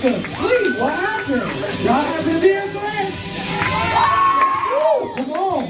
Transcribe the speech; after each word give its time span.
to 0.00 0.18
sleep. 0.18 0.78
What 0.78 0.94
happened? 0.94 1.42
Y'all 1.84 1.92
happy 1.92 2.32
to 2.32 2.40
be 2.40 2.48
here 2.48 2.66
today? 2.68 3.12
Woo, 4.70 5.14
come 5.14 5.32
on. 5.32 5.68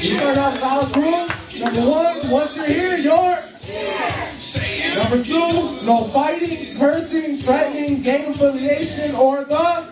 You 0.00 0.16
start 0.16 0.38
off 0.38 0.52
with 0.52 0.62
house 0.62 0.96
rules. 0.96 1.60
Number 1.60 1.90
one, 1.90 2.30
once 2.30 2.56
you're 2.56 2.66
here, 2.66 2.96
you're. 2.98 3.38
Number 4.96 5.24
two, 5.24 5.84
no 5.84 6.08
fighting, 6.12 6.78
cursing, 6.78 7.36
threatening, 7.36 8.02
gang 8.02 8.32
affiliation, 8.32 9.14
or 9.16 9.44
the. 9.44 9.90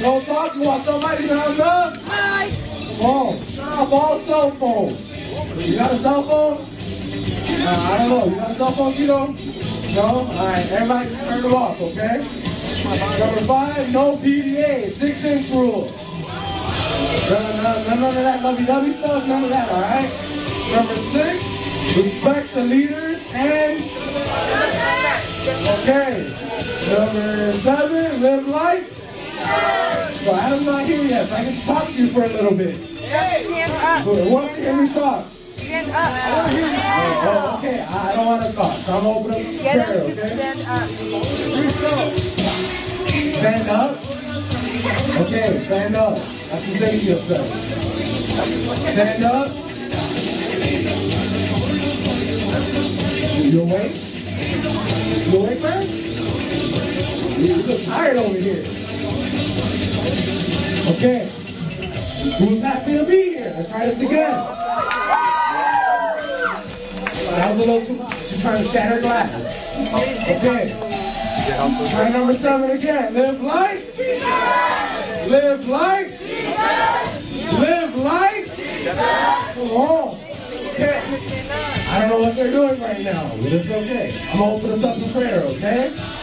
No 0.00 0.20
talking 0.22 0.64
while 0.64 0.80
somebody's 0.80 1.30
on 1.30 1.56
the. 1.56 2.00
Phone. 3.00 3.34
Off 3.58 3.92
all 3.92 4.20
cell 4.20 4.50
phones. 4.52 5.68
You 5.68 5.76
got 5.76 5.92
a 5.92 5.98
cell 5.98 6.22
phone? 6.22 6.58
Uh, 7.66 7.90
I 7.92 7.98
don't 7.98 8.08
know. 8.08 8.24
You 8.26 8.36
got 8.36 8.50
a 8.50 8.54
cell 8.54 8.72
phone, 8.72 8.92
Tito? 8.94 9.65
No? 9.96 10.28
Alright, 10.28 10.70
everybody 10.72 11.08
turn 11.16 11.40
them 11.40 11.54
off, 11.54 11.80
okay? 11.80 12.18
Number 13.18 13.40
five, 13.46 13.90
no 13.90 14.18
PDA, 14.18 14.90
six 14.92 15.24
inch 15.24 15.48
rule. 15.48 15.90
None, 17.30 17.62
none, 17.62 17.86
none 17.86 18.04
of 18.04 18.14
that 18.14 18.42
lovey-dovey 18.42 18.92
stuff, 18.92 19.26
none 19.26 19.44
of 19.44 19.48
that, 19.48 19.70
alright? 19.70 20.12
Number 20.70 20.96
six, 21.12 21.42
respect 21.96 22.52
the 22.52 22.64
leaders 22.64 23.22
and 23.32 23.82
okay. 25.80 26.28
Number 26.90 27.52
seven, 27.60 28.20
live 28.20 28.48
life. 28.48 28.92
So 30.24 30.34
Adam's 30.34 30.66
not 30.66 30.84
here 30.84 31.04
yet, 31.04 31.26
so 31.26 31.36
I 31.36 31.44
can 31.44 31.62
talk 31.62 31.86
to 31.86 31.92
you 31.92 32.12
for 32.12 32.24
a 32.24 32.28
little 32.28 32.54
bit. 32.54 32.76
Up. 33.80 34.02
Who 34.02 34.28
wants 34.28 34.56
to 34.56 34.60
hear 34.60 34.88
talk? 34.92 35.26
Stand 35.66 35.90
up. 35.90 36.10
Oh, 37.28 37.58
okay, 37.58 37.80
I 37.82 38.14
don't 38.14 38.26
want 38.26 38.42
to 38.46 38.52
talk, 38.52 38.78
so 38.78 38.98
I'm 38.98 39.06
open 39.06 39.32
up 39.32 39.38
Get 39.38 39.84
prayer, 39.84 39.98
to 39.98 40.04
okay? 40.12 40.14
stand 40.14 40.60
up. 40.62 40.88
Stand 43.36 43.68
up. 43.68 43.98
Okay, 45.26 45.64
stand 45.66 45.96
up. 45.96 46.18
That's 46.18 46.64
the 46.66 46.78
say 46.78 47.00
to 47.00 47.04
yourself. 47.04 47.46
Stand 48.92 49.24
up. 49.24 49.48
You 53.42 53.62
awake? 53.62 53.96
You 55.26 55.38
awake, 55.38 55.62
man? 55.62 55.82
You 57.40 57.56
look 57.56 57.82
tired 57.86 58.16
over 58.18 58.38
here. 58.38 58.64
Okay. 60.94 61.28
Who's 62.38 62.62
happy 62.62 62.92
to 62.98 63.04
be 63.04 63.22
here? 63.34 63.52
Let's 63.56 63.68
try 63.68 63.86
this 63.86 64.00
again. 64.00 65.35
That 67.36 67.54
was 67.54 67.68
a 67.68 67.70
little 67.70 67.86
too 67.86 68.02
much. 68.02 68.16
She's 68.28 68.40
trying 68.40 68.62
to 68.62 68.68
shatter 68.70 68.98
glass. 69.02 69.30
Okay. 70.26 70.74
Try 71.90 72.08
number 72.08 72.32
seven 72.32 72.70
again. 72.70 73.12
Live 73.12 73.42
life. 73.42 73.98
Live 73.98 75.68
life. 75.68 76.22
Live 77.52 77.96
life. 77.96 79.54
Come 79.54 79.70
on. 79.70 80.18
Okay. 80.72 81.02
I 81.90 82.00
don't 82.00 82.08
know 82.08 82.20
what 82.26 82.36
they're 82.36 82.50
doing 82.50 82.80
right 82.80 83.02
now, 83.02 83.28
but 83.42 83.52
it's 83.52 83.68
okay. 83.68 84.18
I'm 84.32 84.38
gonna 84.38 84.52
open 84.54 84.70
us 84.72 84.84
up 84.84 84.96
in 84.96 85.12
prayer, 85.12 85.42
okay? 85.42 86.15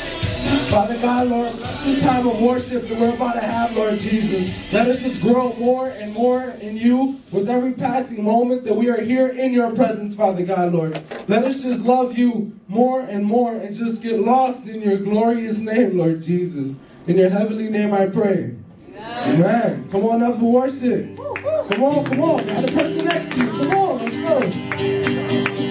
Father 0.70 0.98
God, 0.98 1.28
Lord, 1.28 1.54
this 1.54 2.02
time 2.02 2.28
of 2.28 2.42
worship 2.42 2.88
that 2.88 3.00
we're 3.00 3.14
about 3.14 3.34
to 3.36 3.42
have, 3.42 3.76
Lord 3.76 4.00
Jesus, 4.00 4.74
let 4.74 4.88
us 4.88 5.02
just 5.02 5.22
grow 5.22 5.54
more 5.54 5.90
and 5.90 6.14
more 6.14 6.50
in 6.62 6.76
you 6.76 7.20
with 7.32 7.50
every 7.50 7.74
passing 7.74 8.24
moment 8.24 8.64
that 8.66 8.74
we 8.74 8.90
are 8.90 9.00
here 9.00 9.28
in 9.28 9.54
your 9.54 9.74
presence, 9.76 10.16
Father 10.16 10.46
God, 10.46 10.74
Lord. 10.74 11.02
Let 11.28 11.44
us 11.44 11.62
just 11.62 11.82
love 11.82 12.18
you 12.18 12.52
more 12.68 13.02
and 13.02 13.24
more 13.24 13.54
and 13.54 13.76
just 13.76 14.02
get 14.02 14.20
lost 14.20 14.66
in 14.68 14.82
your 14.82 14.98
glorious 14.98 15.60
name, 15.60 15.98
Lord 15.98 16.22
Jesus. 16.24 16.76
In 17.08 17.18
your 17.18 17.30
heavenly 17.30 17.70
name 17.70 17.94
I 17.94 18.08
pray. 18.08 18.56
Amen. 18.98 19.88
Come 19.92 20.06
on 20.06 20.24
up 20.24 20.40
for 20.40 20.52
worship. 20.52 21.16
Come 21.16 21.84
on, 21.84 22.06
come 22.06 22.22
on. 22.22 22.46
Got 22.46 22.66
the 22.66 22.72
person 22.72 23.06
next 23.06 23.32
to 23.32 23.38
you. 23.38 23.50
Come 23.52 23.72
on, 23.72 24.00
let's 24.04 24.18
go. 24.18 24.40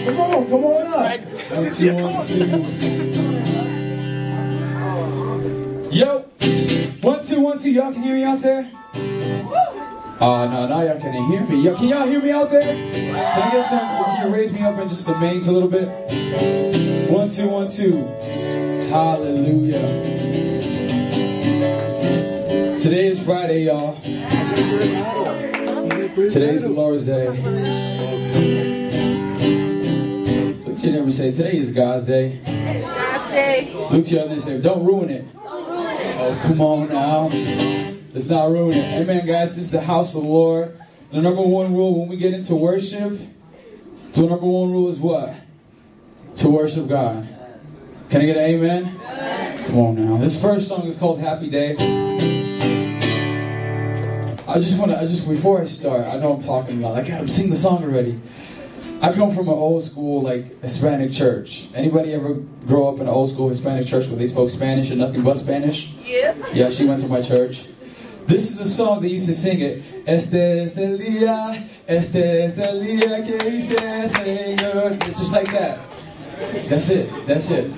Come 0.05 0.21
on, 0.21 0.49
come 0.49 0.65
on 0.65 0.87
up. 0.87 1.21
Two. 2.27 3.22
Yo, 5.93 6.21
one, 7.03 7.23
two, 7.23 7.39
one, 7.39 7.59
two. 7.59 7.71
Y'all 7.71 7.93
can 7.93 8.03
hear 8.03 8.15
me 8.15 8.25
out 8.25 8.41
there? 8.41 8.67
Oh, 8.95 10.49
no, 10.51 10.67
now 10.67 10.81
y'all 10.81 10.99
can't 10.99 11.31
hear 11.31 11.43
me. 11.43 11.63
Yo, 11.63 11.77
can 11.77 11.89
y'all 11.89 12.07
hear 12.07 12.23
me 12.23 12.31
out 12.31 12.49
there? 12.49 12.63
Can 12.63 13.15
I 13.15 13.51
get 13.51 13.69
some? 13.69 13.79
Can 13.79 14.27
you 14.27 14.35
raise 14.35 14.51
me 14.55 14.63
up 14.63 14.79
in 14.79 14.89
just 14.89 15.07
the 15.07 15.15
mains 15.19 15.49
a 15.49 15.53
little 15.53 15.69
bit? 15.69 15.89
One, 17.11 17.29
two, 17.29 17.47
one, 17.47 17.69
two. 17.69 18.07
Hallelujah. 18.89 19.83
Today 22.81 23.09
is 23.09 23.23
Friday, 23.23 23.65
y'all. 23.65 24.01
Today's 26.31 26.63
the 26.63 26.71
Lord's 26.71 27.05
Day. 27.05 27.29
Look 30.65 30.79
to 30.79 30.87
your 30.87 31.01
neighbor 31.01 31.11
say, 31.11 31.33
today 31.33 31.59
is 31.59 31.71
God's 31.75 32.07
day. 32.07 32.41
Last 32.47 33.31
day. 33.31 33.75
Look 33.91 34.07
to 34.07 34.15
your 34.15 34.23
other 34.23 34.33
and 34.33 34.43
say, 34.43 34.59
don't 34.59 34.87
ruin 34.87 35.11
it. 35.11 35.27
Oh, 36.25 36.39
come 36.41 36.61
on 36.61 36.89
now. 36.89 37.27
Let's 38.13 38.31
not 38.31 38.49
ruin 38.49 38.75
it. 38.75 39.01
Amen, 39.01 39.27
guys. 39.27 39.57
This 39.57 39.65
is 39.65 39.71
the 39.73 39.81
house 39.81 40.15
of 40.15 40.23
the 40.23 40.29
Lord. 40.29 40.79
The 41.11 41.21
number 41.21 41.43
one 41.43 41.75
rule 41.75 41.99
when 41.99 42.09
we 42.09 42.17
get 42.17 42.33
into 42.33 42.55
worship, 42.55 43.19
the 44.13 44.21
number 44.21 44.47
one 44.47 44.71
rule 44.71 44.89
is 44.89 45.01
what? 45.01 45.35
To 46.37 46.49
worship 46.49 46.87
God. 46.87 47.27
Can 48.09 48.21
I 48.21 48.27
get 48.27 48.37
an 48.37 48.45
amen? 48.45 49.01
Come 49.67 49.79
on 49.81 49.97
now. 49.97 50.17
This 50.19 50.41
first 50.41 50.69
song 50.69 50.87
is 50.87 50.97
called 50.97 51.19
Happy 51.19 51.51
Day. 51.51 51.73
I 54.47 54.61
just 54.61 54.79
want 54.79 54.93
to, 54.93 55.01
I 55.01 55.05
just, 55.05 55.29
before 55.29 55.61
I 55.61 55.65
start, 55.65 56.07
I 56.07 56.21
know 56.21 56.35
I'm 56.35 56.41
talking 56.41 56.85
a 56.85 56.89
lot. 56.89 57.01
I 57.01 57.03
gotta 57.03 57.29
sing 57.29 57.51
the 57.51 57.57
song 57.57 57.83
already. 57.83 58.21
I 59.03 59.13
come 59.13 59.35
from 59.35 59.49
an 59.49 59.55
old 59.55 59.83
school, 59.83 60.23
like, 60.23 60.63
Hispanic 60.63 61.11
church. 61.11 61.67
Anybody 61.75 62.15
ever 62.15 62.35
grow 62.69 62.87
up 62.87 63.01
in 63.01 63.03
an 63.03 63.09
old 63.09 63.31
school 63.31 63.49
Hispanic 63.49 63.85
church 63.85 64.07
where 64.07 64.15
they 64.15 64.29
spoke 64.29 64.49
Spanish 64.49 64.91
and 64.91 65.01
nothing 65.01 65.23
but 65.23 65.37
Spanish? 65.37 65.95
Yeah. 66.05 66.37
Yeah, 66.55 66.71
she 66.71 66.85
went 66.85 67.01
to 67.01 67.09
my 67.09 67.21
church. 67.21 67.67
This 68.27 68.53
is 68.53 68.61
a 68.61 68.69
song 68.69 69.03
they 69.03 69.09
used 69.09 69.27
to 69.27 69.35
sing 69.35 69.59
it. 69.59 69.83
Este 70.07 70.35
es 70.35 70.79
el 70.79 70.99
día, 70.99 71.69
este 71.89 72.45
es 72.45 72.59
el 72.59 72.81
día 72.81 73.25
que 73.27 73.39
hice, 73.39 74.07
Señor. 74.09 75.01
Just 75.17 75.33
like 75.33 75.51
that. 75.51 75.81
That's 76.69 76.91
it. 76.91 77.27
That's 77.27 77.51
it. 77.51 77.73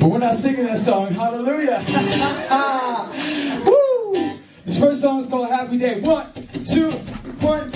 But 0.00 0.08
we're 0.08 0.18
not 0.18 0.34
singing 0.34 0.64
that 0.64 0.80
song. 0.80 1.14
Hallelujah. 1.14 1.84
Woo! 3.64 4.32
This 4.64 4.80
first 4.80 5.02
song 5.02 5.20
is 5.20 5.28
called 5.28 5.48
Happy 5.48 5.78
Day. 5.78 6.00
One, 6.00 6.32
two, 6.68 6.90
one, 7.46 7.70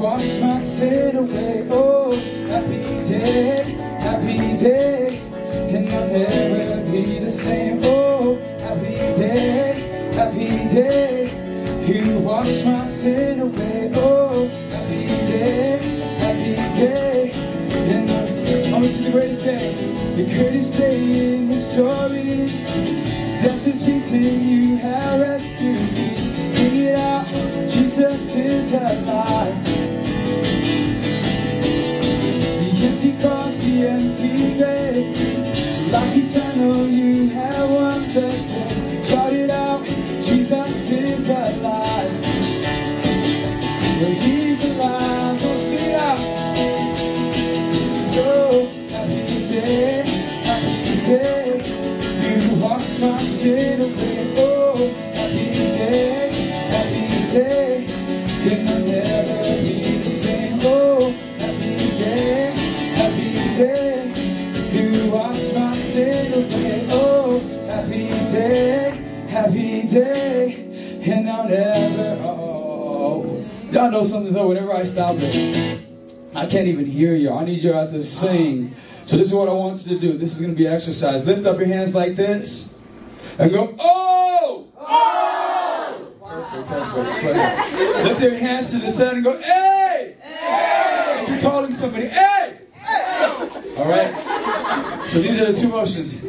wash 0.00 0.40
my 0.40 0.60
sin 0.62 1.14
away. 1.14 1.66
Oh, 1.70 2.10
happy 2.48 2.82
day, 3.06 3.76
happy 4.00 4.56
day. 4.56 5.18
And 5.68 5.88
I'll 5.90 6.08
never 6.08 6.90
be 6.90 7.18
the 7.18 7.30
same. 7.30 7.80
Oh, 7.84 8.36
happy 8.60 8.96
day, 9.20 10.10
happy 10.14 10.48
day. 10.74 11.28
You 11.86 12.18
wash 12.20 12.64
my 12.64 12.86
sin 12.86 13.40
away. 13.40 13.92
Oh, 13.94 14.48
happy 14.70 15.06
day, 15.26 15.78
happy 16.18 16.54
day. 16.80 17.32
And 17.92 18.10
I'm, 18.10 18.74
I'm 18.74 18.82
the 18.82 19.10
greatest 19.12 19.44
day, 19.44 19.74
the 20.16 20.24
greatest 20.24 20.78
day 20.78 21.34
in 21.34 21.48
history. 21.48 22.46
Death 23.42 23.66
is 23.66 23.82
beaten, 23.82 24.48
you 24.48 24.76
have 24.78 25.20
rescued 25.20 25.92
me. 25.92 26.16
Sing 26.48 26.76
it 26.76 26.94
out, 26.94 27.26
Jesus 27.68 28.34
is 28.34 28.72
alive. 28.72 29.89
The 33.20 33.26
empty 33.26 33.42
cross, 33.42 33.62
the 33.62 33.86
empty 33.86 34.56
grave. 34.56 35.92
Life 35.92 36.16
eternal, 36.16 36.86
you 36.88 37.28
have 37.30 37.70
won 37.70 38.08
the 38.14 38.20
day. 38.20 39.00
Shout 39.02 39.32
it 39.34 39.50
out, 39.50 39.84
Jesus 39.84 40.90
is 40.90 41.28
alive. 41.28 42.24
Well, 44.00 44.14
he's 44.22 44.64
alive, 44.70 45.40
oh, 45.42 45.72
it 45.72 45.94
out. 45.94 46.18
Oh, 48.16 48.66
happy 48.88 49.46
day, 49.48 50.02
happy 50.44 50.96
day. 51.06 51.60
You 52.22 52.54
wash 52.62 53.00
my 53.00 53.18
sin 53.22 53.80
away. 53.82 54.19
Never. 71.48 72.20
Oh, 72.24 73.44
y'all 73.70 73.90
know 73.90 74.02
something's 74.02 74.36
up 74.36 74.48
whenever 74.48 74.72
I 74.72 74.84
stop 74.84 75.16
it. 75.18 75.80
I 76.34 76.46
can't 76.46 76.68
even 76.68 76.86
hear 76.86 77.14
you. 77.14 77.30
I 77.32 77.44
need 77.44 77.62
you 77.62 77.72
guys 77.72 77.92
to 77.92 78.02
sing. 78.02 78.74
So 79.04 79.16
this 79.16 79.28
is 79.28 79.34
what 79.34 79.48
I 79.48 79.52
want 79.52 79.84
you 79.86 79.96
to 79.96 80.00
do. 80.00 80.16
This 80.16 80.34
is 80.34 80.40
going 80.40 80.54
to 80.54 80.56
be 80.56 80.66
exercise. 80.66 81.26
Lift 81.26 81.46
up 81.46 81.58
your 81.58 81.66
hands 81.66 81.94
like 81.94 82.14
this 82.14 82.78
and 83.38 83.50
go, 83.50 83.74
oh! 83.78 84.68
Oh! 84.78 86.06
Perfect, 86.22 86.68
perfect, 86.68 87.22
perfect. 87.22 88.04
Lift 88.04 88.22
your 88.22 88.36
hands 88.36 88.70
to 88.70 88.78
the 88.78 88.90
side 88.90 89.14
and 89.14 89.24
go, 89.24 89.36
hey! 89.38 90.16
Hey! 90.20 91.22
If 91.22 91.28
you're 91.28 91.40
calling 91.40 91.72
somebody, 91.72 92.06
hey! 92.06 92.58
Hey! 92.74 93.74
All 93.76 93.88
right? 93.88 95.06
So 95.08 95.20
these 95.20 95.40
are 95.40 95.50
the 95.50 95.58
two 95.58 95.68
motions. 95.68 96.22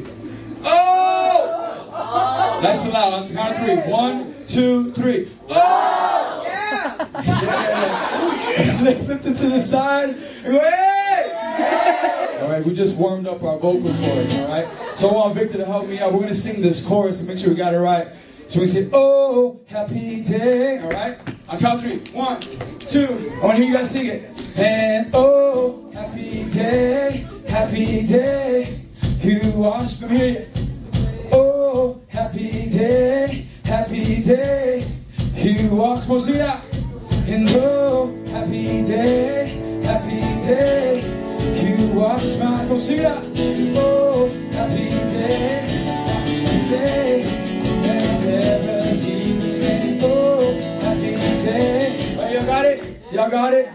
Nice 2.62 2.84
and 2.86 2.94
loud. 2.94 3.14
On 3.14 3.28
the 3.28 3.34
count 3.34 3.58
of 3.58 3.66
three. 3.66 3.92
One, 3.92 4.36
two, 4.46 4.92
three. 4.94 5.32
Oh! 5.50 6.44
Yeah! 6.46 7.12
Yeah! 7.24 8.82
Lift 8.82 9.26
it 9.26 9.34
to 9.36 9.50
the 9.50 9.60
side 9.60 10.16
hey! 10.44 12.40
All 12.42 12.50
right, 12.50 12.64
we 12.64 12.74
just 12.74 12.96
warmed 12.96 13.28
up 13.28 13.44
our 13.44 13.58
vocal 13.58 13.94
cords, 13.96 14.42
all 14.42 14.48
right? 14.48 14.68
So 14.96 15.10
I 15.10 15.14
want 15.14 15.36
Victor 15.36 15.58
to 15.58 15.66
help 15.66 15.88
me 15.88 16.00
out. 16.00 16.12
We're 16.12 16.20
going 16.20 16.30
to 16.30 16.36
sing 16.36 16.62
this 16.62 16.86
chorus 16.86 17.20
and 17.20 17.30
make 17.30 17.38
sure 17.38 17.50
we 17.50 17.56
got 17.56 17.74
it 17.74 17.80
right. 17.80 18.08
So 18.48 18.60
we 18.60 18.68
say, 18.68 18.90
oh, 18.94 19.62
happy 19.68 20.24
day, 20.24 20.80
all 20.80 20.90
right? 20.90 21.20
On 21.48 21.60
count 21.60 21.82
three. 21.82 22.00
One, 22.14 22.42
two. 22.80 23.32
I 23.42 23.46
want 23.46 23.58
to 23.58 23.64
hear 23.64 23.72
you 23.72 23.74
guys 23.74 23.92
sing 23.92 24.08
it. 24.08 24.58
And 24.58 25.10
oh, 25.14 25.90
happy 25.94 26.44
day, 26.50 27.28
happy 27.48 28.06
day. 28.06 28.82
You 29.22 29.40
here. 29.40 30.48
Oh, 30.48 30.51
happy 32.12 32.70
day, 32.70 33.48
happy 33.64 34.22
day. 34.22 34.86
You 35.34 35.70
wash 35.70 36.06
from 36.06 36.20
here. 36.20 36.62
And 37.28 37.50
oh, 37.52 38.14
happy 38.28 38.84
day, 38.84 39.82
happy 39.84 40.20
day. 40.46 41.02
You 41.64 41.88
wash 41.94 42.38
my 42.38 42.66
concealer. 42.68 43.22
Oh, 43.78 44.30
happy 44.52 44.90
day, 44.90 45.68
happy 46.06 46.70
day. 46.70 47.24
And 47.24 48.26
never 48.26 49.46
same. 49.46 50.00
Oh, 50.04 50.54
happy 50.82 51.16
day. 51.46 52.18
Oh, 52.20 52.30
y'all 52.30 52.46
got 52.46 52.66
it? 52.66 53.02
Y'all 53.12 53.30
got 53.30 53.54
it? 53.54 53.70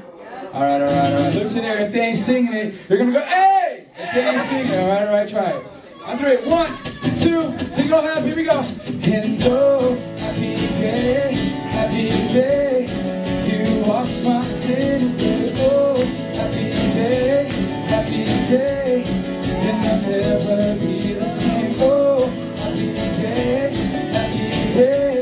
All 0.53 0.63
right, 0.63 0.81
all 0.81 0.87
right, 0.87 1.13
all 1.13 1.23
right. 1.23 1.35
Look 1.35 1.49
to 1.49 1.55
there. 1.55 1.79
If 1.81 1.93
they 1.93 2.01
ain't 2.01 2.19
singing 2.19 2.53
it, 2.53 2.75
you're 2.89 2.99
gonna 2.99 3.13
go, 3.13 3.21
hey! 3.21 3.87
If 3.99 4.15
they 4.15 4.29
ain't 4.29 4.41
singing 4.41 4.73
it, 4.73 4.79
all 4.79 4.89
right, 4.89 5.09
all 5.09 5.15
right, 5.15 5.29
try 5.29 5.51
it. 5.51 5.67
On 6.05 6.19
three. 6.19 6.37
One, 6.49 6.73
two, 7.27 7.59
sing 7.69 7.93
all 7.93 8.03
happy. 8.03 8.29
Here 8.29 8.37
we 8.37 8.45
go. 8.45 8.61
And 8.61 9.43
oh, 9.45 9.95
happy 10.19 10.55
day, 10.79 11.35
happy 11.77 12.09
day. 12.33 12.87
You 13.49 13.83
wash 13.89 14.23
my 14.23 14.45
sin 14.45 15.03
away. 15.03 15.53
Oh, 15.59 15.97
happy 16.39 16.71
day, 16.95 17.49
happy 17.93 18.25
day. 18.51 19.03
Then 19.63 19.87
I'll 19.91 20.01
never 20.03 20.75
be 20.81 21.15
the 21.15 21.25
same. 21.25 21.75
Oh, 21.81 22.27
happy 22.63 22.93
day, 22.95 23.75
happy 24.17 24.49
day. 24.79 25.19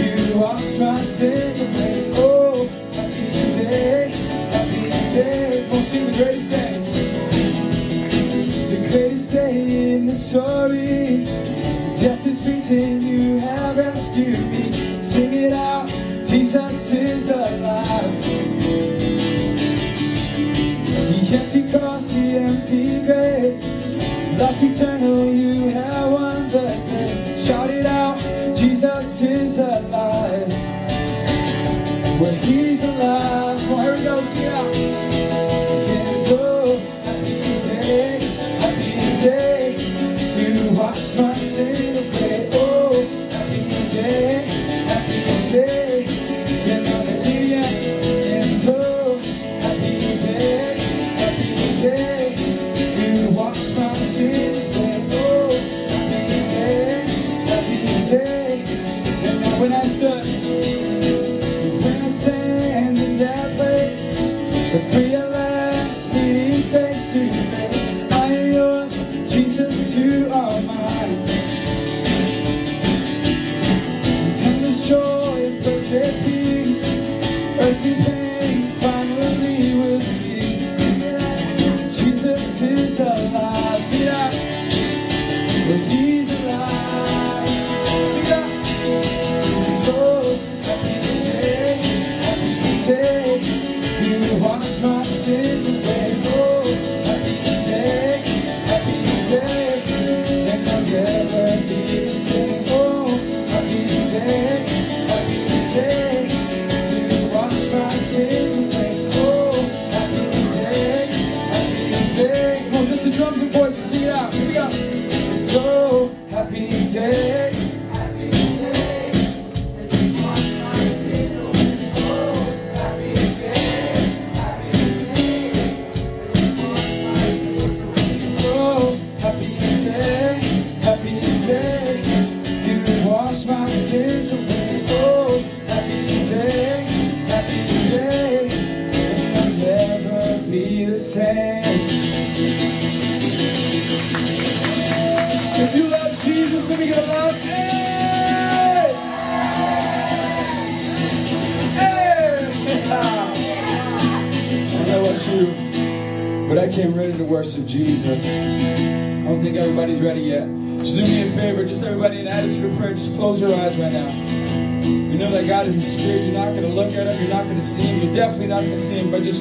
You 0.00 0.38
wash 0.38 0.78
my 0.78 0.96
sin 1.00 1.54
away. 1.64 2.12
Oh, 2.16 2.66
happy 2.92 3.26
day, 3.56 4.10
happy 4.54 4.82
day. 5.14 5.68
On, 5.72 5.82
sing 5.84 6.06
the 6.06 6.12
greatest 6.12 6.50
thing. 6.50 6.71
The 10.12 10.18
story. 10.18 11.24
Death 11.96 12.26
is 12.26 12.40
beaten, 12.40 13.00
you 13.00 13.38
have 13.38 13.78
rescued 13.78 14.46
me. 14.50 15.00
Sing 15.00 15.32
it 15.32 15.52
out, 15.52 15.88
Jesus 16.24 16.92
is 16.92 17.30
alive. 17.30 18.22
The 21.08 21.38
empty 21.38 21.70
cross, 21.70 22.12
the 22.12 22.38
empty 22.38 23.00
grave. 23.06 23.64
Life 24.38 24.62
eternal, 24.62 25.32
you 25.32 25.70
have 25.70 26.12
won 26.12 26.48
the 26.48 26.66
day. 26.88 27.36
Shout 27.38 27.70
it 27.70 27.86
out, 27.86 28.18
Jesus 28.54 29.22
is 29.22 29.58
alive. 29.58 30.52
Where 32.20 32.38
he's 32.44 32.84
alive. 32.84 33.72
On, 33.72 33.82
here 33.82 33.94
we 33.96 34.04
go, 34.04 34.22
sing 34.24 34.42
it 34.42 34.52
out. 34.52 34.76
And 34.76 35.71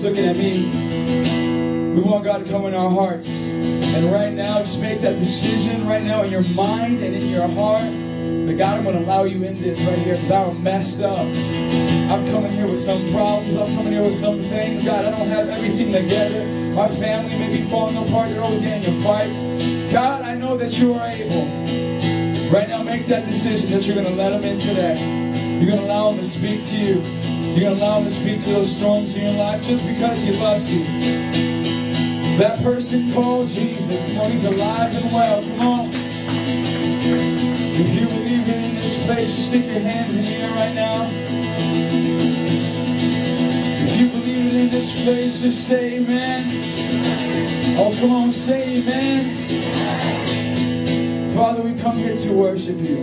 looking 0.03 0.25
at 0.25 0.35
me. 0.35 1.93
We 1.95 2.01
want 2.01 2.23
God 2.23 2.43
to 2.43 2.49
come 2.49 2.65
in 2.65 2.73
our 2.73 2.89
hearts. 2.89 3.29
And 3.29 4.11
right 4.11 4.33
now, 4.33 4.59
just 4.59 4.81
make 4.81 5.01
that 5.01 5.19
decision 5.19 5.85
right 5.85 6.01
now 6.01 6.23
in 6.23 6.31
your 6.31 6.43
mind 6.43 7.03
and 7.03 7.13
in 7.13 7.27
your 7.27 7.47
heart 7.47 7.91
that 8.47 8.57
God, 8.57 8.77
I'm 8.77 8.83
going 8.83 8.97
to 8.97 9.03
allow 9.03 9.25
you 9.25 9.43
in 9.43 9.61
this 9.61 9.79
right 9.81 9.99
here 9.99 10.15
because 10.15 10.31
I'm 10.31 10.63
messed 10.63 11.01
up. 11.01 11.19
I'm 11.19 12.25
coming 12.31 12.51
here 12.51 12.67
with 12.67 12.79
some 12.79 13.11
problems. 13.11 13.55
I'm 13.55 13.75
coming 13.75 13.93
here 13.93 14.01
with 14.01 14.15
some 14.15 14.39
things. 14.39 14.83
God, 14.83 15.05
I 15.05 15.11
don't 15.11 15.27
have 15.27 15.49
everything 15.49 15.91
together. 15.91 16.45
My 16.73 16.87
family 16.87 17.37
may 17.37 17.57
be 17.57 17.69
falling 17.69 17.97
apart. 17.97 18.29
They're 18.29 18.41
always 18.41 18.61
getting 18.61 18.95
in 18.95 19.03
fights. 19.03 19.43
God, 19.91 20.23
I 20.23 20.35
know 20.35 20.57
that 20.57 20.79
you 20.79 20.93
are 20.93 21.07
able. 21.07 21.45
Right 22.51 22.67
now, 22.67 22.81
make 22.81 23.05
that 23.07 23.27
decision 23.27 23.71
that 23.71 23.85
you're 23.85 23.95
going 23.95 24.07
to 24.07 24.15
let 24.15 24.29
them 24.29 24.43
in 24.43 24.57
today. 24.57 24.99
You're 25.59 25.69
going 25.69 25.81
to 25.81 25.85
allow 25.85 26.09
them 26.09 26.19
to 26.19 26.25
speak 26.25 26.65
to 26.65 26.77
you. 26.77 27.20
You're 27.53 27.69
gonna 27.69 27.81
allow 27.81 27.97
him 27.97 28.05
to 28.05 28.09
speak 28.09 28.39
to 28.41 28.49
those 28.51 28.75
storms 28.75 29.13
in 29.13 29.23
your 29.23 29.33
life 29.33 29.61
just 29.61 29.85
because 29.85 30.21
he 30.21 30.31
loves 30.31 30.73
you. 30.73 30.83
That 32.37 32.63
person 32.63 33.11
called 33.11 33.49
Jesus, 33.49 34.07
you 34.07 34.15
know, 34.15 34.23
he's 34.23 34.45
alive 34.45 34.95
and 34.95 35.05
well. 35.13 35.43
Come 35.43 35.59
on. 35.59 35.89
If 37.73 37.93
you 37.93 38.07
believe 38.07 38.47
it 38.47 38.55
in 38.55 38.75
this 38.75 39.05
place, 39.05 39.25
just 39.25 39.49
stick 39.49 39.65
your 39.65 39.79
hands 39.81 40.15
in 40.15 40.23
the 40.23 40.29
air 40.29 40.49
right 40.51 40.73
now. 40.73 41.09
If 43.83 43.99
you 43.99 44.07
believe 44.07 44.45
it 44.47 44.53
in 44.55 44.69
this 44.69 45.03
place, 45.03 45.41
just 45.41 45.67
say 45.67 45.97
amen. 45.97 46.43
Oh, 47.77 47.91
come 47.99 48.11
on, 48.11 48.31
say 48.31 48.77
amen. 48.77 49.35
Father, 51.33 51.63
we 51.63 51.75
come 51.75 51.97
here 51.97 52.15
to 52.15 52.33
worship 52.33 52.77
you. 52.77 52.97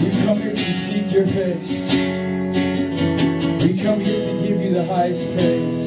We 0.00 0.10
come 0.22 0.38
here 0.38 0.54
to 0.54 0.74
seek 0.74 1.10
your 1.10 1.26
face 1.26 2.05
the 4.76 4.84
highest 4.84 5.24
praise. 5.34 5.85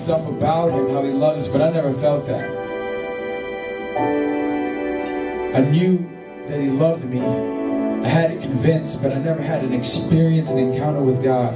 stuff 0.04 0.28
about 0.28 0.72
Him, 0.72 0.90
how 0.90 1.02
He 1.04 1.12
loves 1.12 1.48
but 1.48 1.62
I 1.62 1.72
never 1.72 1.94
felt 1.94 2.28
that. 2.28 2.50
I 5.56 5.62
knew 5.62 5.98
that 6.48 6.60
He 6.60 6.70
loved 6.70 7.06
me. 7.06 7.22
I 7.22 8.10
had 8.10 8.32
it 8.32 8.42
convinced, 8.42 9.02
but 9.02 9.14
I 9.14 9.20
never 9.20 9.42
had 9.42 9.64
an 9.64 9.72
experience, 9.72 10.50
an 10.50 10.58
encounter 10.58 11.02
with 11.02 11.24
God. 11.24 11.54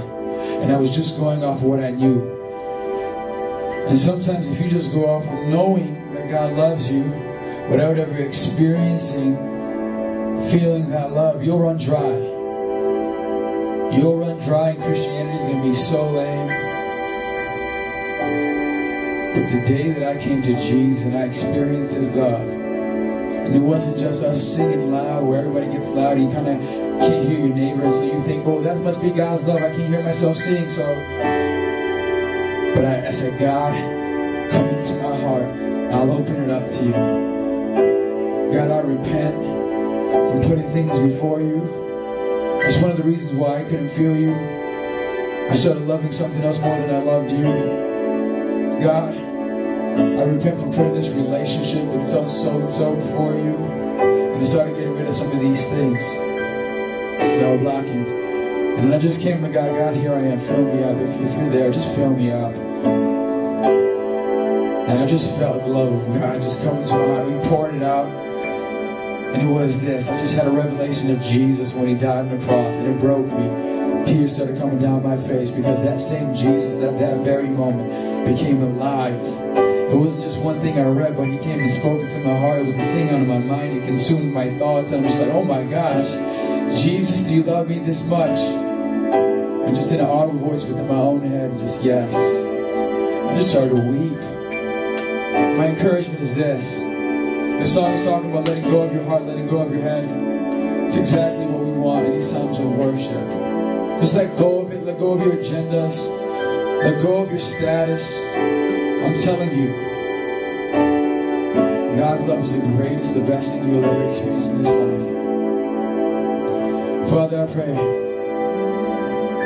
And 0.62 0.72
I 0.72 0.78
was 0.78 0.96
just 0.96 1.20
going 1.20 1.44
off 1.44 1.62
what 1.62 1.84
I 1.84 1.92
knew. 1.92 2.22
And 3.88 4.00
sometimes, 4.00 4.48
if 4.48 4.62
you 4.62 4.70
just 4.70 4.94
go 4.94 5.10
off 5.10 5.24
of 5.26 5.48
knowing 5.50 6.14
that 6.14 6.30
God 6.30 6.54
loves 6.54 6.90
you 6.90 7.04
without 7.70 7.98
ever 7.98 8.18
experiencing, 8.18 9.36
feeling 10.50 10.90
that 10.92 11.12
love, 11.12 11.44
you'll 11.44 11.60
run 11.60 11.78
dry. 11.78 12.08
You'll 13.92 14.20
run 14.20 14.40
dry, 14.40 14.70
and 14.70 14.84
Christianity 14.84 15.36
is 15.36 15.44
going 15.44 15.64
to 15.64 15.70
be 15.70 15.76
so 15.76 16.12
lame. 16.12 16.57
But 19.38 19.52
the 19.52 19.62
day 19.68 19.92
that 19.92 20.04
I 20.04 20.18
came 20.18 20.42
to 20.42 20.56
Jesus 20.56 21.06
and 21.06 21.16
I 21.16 21.26
experienced 21.26 21.94
His 21.94 22.16
love, 22.16 22.42
and 22.42 23.56
it 23.56 23.60
wasn't 23.60 24.00
just 24.00 24.24
us 24.24 24.42
singing 24.42 24.92
loud 24.92 25.26
where 25.26 25.42
everybody 25.42 25.68
gets 25.68 25.90
loud 25.90 26.18
and 26.18 26.28
you 26.28 26.36
kind 26.36 26.48
of 26.48 26.60
can't 27.02 27.30
hear 27.30 27.46
your 27.46 27.56
neighbor. 27.56 27.92
So 27.92 28.04
you 28.04 28.20
think, 28.22 28.48
oh, 28.48 28.62
that 28.62 28.78
must 28.78 29.00
be 29.00 29.12
God's 29.12 29.44
love. 29.44 29.58
I 29.58 29.70
can't 29.70 29.90
hear 29.90 30.02
myself 30.02 30.38
sing. 30.38 30.68
So, 30.68 30.84
but 32.74 32.84
I, 32.84 33.10
I 33.10 33.12
said, 33.12 33.40
God, 33.40 33.76
come 34.52 34.70
into 34.70 34.94
my 35.04 35.16
heart. 35.22 35.46
I'll 35.94 36.12
open 36.14 36.42
it 36.42 36.50
up 36.50 36.68
to 36.68 36.86
you. 36.86 36.92
God, 38.54 38.72
I 38.72 38.80
repent 38.80 39.36
from 39.36 40.42
putting 40.42 40.68
things 40.70 40.98
before 40.98 41.42
you. 41.42 41.62
It's 42.64 42.82
one 42.82 42.90
of 42.90 42.98
the 42.98 43.04
reasons 43.04 43.34
why 43.34 43.60
I 43.60 43.64
couldn't 43.66 43.90
feel 43.90 44.16
you. 44.18 44.34
I 44.34 45.54
started 45.54 45.84
loving 45.84 46.12
something 46.12 46.42
else 46.42 46.60
more 46.60 46.76
than 46.76 46.96
I 46.96 47.04
loved 47.04 47.32
you. 47.32 47.87
God, 48.80 49.16
I 49.18 50.24
repent 50.24 50.60
for 50.60 50.68
putting 50.68 50.94
this 50.94 51.10
relationship 51.10 51.84
with 51.86 52.06
so 52.06 52.28
so 52.28 52.60
and 52.60 52.70
so 52.70 52.96
before 52.96 53.34
you. 53.34 53.56
And 53.56 54.40
I 54.40 54.44
started 54.44 54.76
getting 54.76 54.94
rid 54.94 55.08
of 55.08 55.16
some 55.16 55.32
of 55.32 55.40
these 55.40 55.68
things 55.70 56.04
that 57.20 57.52
were 57.52 57.58
blocking. 57.58 58.06
And 58.78 58.94
I 58.94 59.00
just 59.00 59.22
came 59.22 59.42
to 59.42 59.50
God, 59.50 59.76
God, 59.76 59.96
here 59.96 60.14
I 60.14 60.22
am, 60.22 60.40
fill 60.40 60.64
me 60.64 60.84
up. 60.84 60.98
If, 60.98 61.10
if 61.10 61.38
you're 61.38 61.50
there, 61.50 61.72
just 61.72 61.96
fill 61.96 62.12
me 62.12 62.32
up. 62.32 62.56
And 64.88 65.00
I 65.00 65.06
just 65.08 65.36
felt 65.38 65.62
the 65.62 65.68
love 65.68 65.92
of 65.92 66.22
God 66.22 66.40
just 66.42 66.64
coming 66.64 66.86
to 66.86 66.94
my 66.94 67.06
heart. 67.08 67.28
We 67.28 67.40
poured 67.50 67.74
it 67.76 67.84
out. 67.84 68.08
And 68.08 69.42
it 69.42 69.52
was 69.52 69.82
this. 69.84 70.08
I 70.08 70.22
just 70.22 70.36
had 70.36 70.46
a 70.48 70.52
revelation 70.52 71.10
of 71.10 71.20
Jesus 71.22 71.74
when 71.74 71.88
he 71.88 71.96
died 71.96 72.28
on 72.28 72.40
the 72.40 72.46
cross. 72.46 72.76
And 72.76 72.96
it 72.96 73.00
broke 73.00 73.26
me. 73.26 73.77
Tears 74.08 74.36
started 74.36 74.58
coming 74.58 74.80
down 74.80 75.04
my 75.04 75.18
face 75.18 75.52
because 75.52 75.84
that 75.84 76.00
same 76.00 76.34
Jesus 76.34 76.82
at 76.82 76.98
that 76.98 77.26
very 77.26 77.50
moment 77.50 78.26
became 78.26 78.62
alive. 78.62 79.22
It 79.92 79.96
wasn't 79.98 80.24
just 80.24 80.42
one 80.42 80.62
thing 80.62 80.80
I 80.80 80.86
read, 80.86 81.18
but 81.18 81.28
he 81.28 81.38
came 81.38 81.60
and 81.60 81.70
spoke 81.70 82.00
into 82.00 82.20
my 82.20 82.40
heart. 82.40 82.62
It 82.62 82.66
was 82.68 82.78
the 82.78 82.84
thing 82.84 83.14
on 83.14 83.28
my 83.28 83.38
mind. 83.38 83.80
It 83.80 83.86
consumed 83.86 84.34
my 84.34 84.58
thoughts. 84.58 84.94
And 84.94 85.06
I'm 85.06 85.12
just 85.12 85.22
like, 85.22 85.34
oh 85.34 85.44
my 85.44 85.64
gosh, 85.66 86.10
Jesus, 86.82 87.24
do 87.24 87.34
you 87.34 87.44
love 87.44 87.68
me 87.68 87.80
this 87.80 88.08
much? 88.08 88.38
And 88.38 89.76
just 89.76 89.92
in 89.92 90.00
an 90.00 90.06
audible 90.06 90.40
voice 90.40 90.64
within 90.64 90.88
my 90.88 90.96
own 90.96 91.28
head, 91.28 91.60
just 91.60 91.84
yes. 91.84 92.16
I 92.16 93.36
just 93.36 93.52
started 93.52 93.76
to 93.76 93.82
weep. 93.82 94.20
My 95.58 95.68
encouragement 95.68 96.22
is 96.22 96.34
this. 96.34 96.80
The 96.80 97.66
song 97.66 97.92
is 97.96 98.06
talking 98.06 98.32
about 98.32 98.48
letting 98.48 98.70
go 98.72 98.84
of 98.84 98.94
your 98.94 99.04
heart, 99.04 99.24
letting 99.24 99.48
go 99.48 99.58
of 99.58 99.70
your 99.70 99.82
head. 99.82 100.06
It's 100.86 100.96
exactly 100.96 101.46
what 101.46 101.62
we 101.62 101.72
want 101.72 102.06
in 102.06 102.14
these 102.14 102.32
times 102.32 102.58
of 102.58 102.72
worship. 102.72 103.47
Just 104.00 104.16
let 104.16 104.38
go 104.38 104.60
of 104.62 104.72
it, 104.72 104.86
let 104.86 105.00
go 105.00 105.14
of 105.14 105.22
your 105.22 105.38
agendas, 105.38 106.12
let 106.84 107.02
go 107.02 107.18
of 107.18 107.32
your 107.32 107.40
status. 107.40 108.20
I'm 108.24 109.18
telling 109.18 109.52
you, 109.58 109.74
God's 111.98 112.24
love 112.26 112.44
is 112.44 112.54
the 112.54 112.68
greatest, 112.68 113.16
the 113.16 113.22
best 113.22 113.54
thing 113.54 113.74
you'll 113.74 113.84
ever 113.84 114.08
experience 114.08 114.48
in 114.48 114.62
this 114.62 114.72
life. 114.72 115.02
Father, 117.10 117.42
I 117.44 117.48
pray 117.52 117.72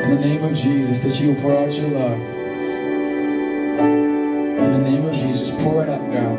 in 0.04 0.10
the 0.10 0.20
name 0.20 0.44
of 0.44 0.54
Jesus 0.54 1.00
that 1.00 1.20
you 1.22 1.34
will 1.34 1.42
pour 1.42 1.58
out 1.58 1.72
your 1.72 1.90
love. 1.92 2.20
In 4.60 4.72
the 4.74 4.80
name 4.80 5.06
of 5.06 5.14
Jesus, 5.14 5.50
pour 5.64 5.84
it 5.84 5.90
out, 5.90 6.12
God. 6.12 6.38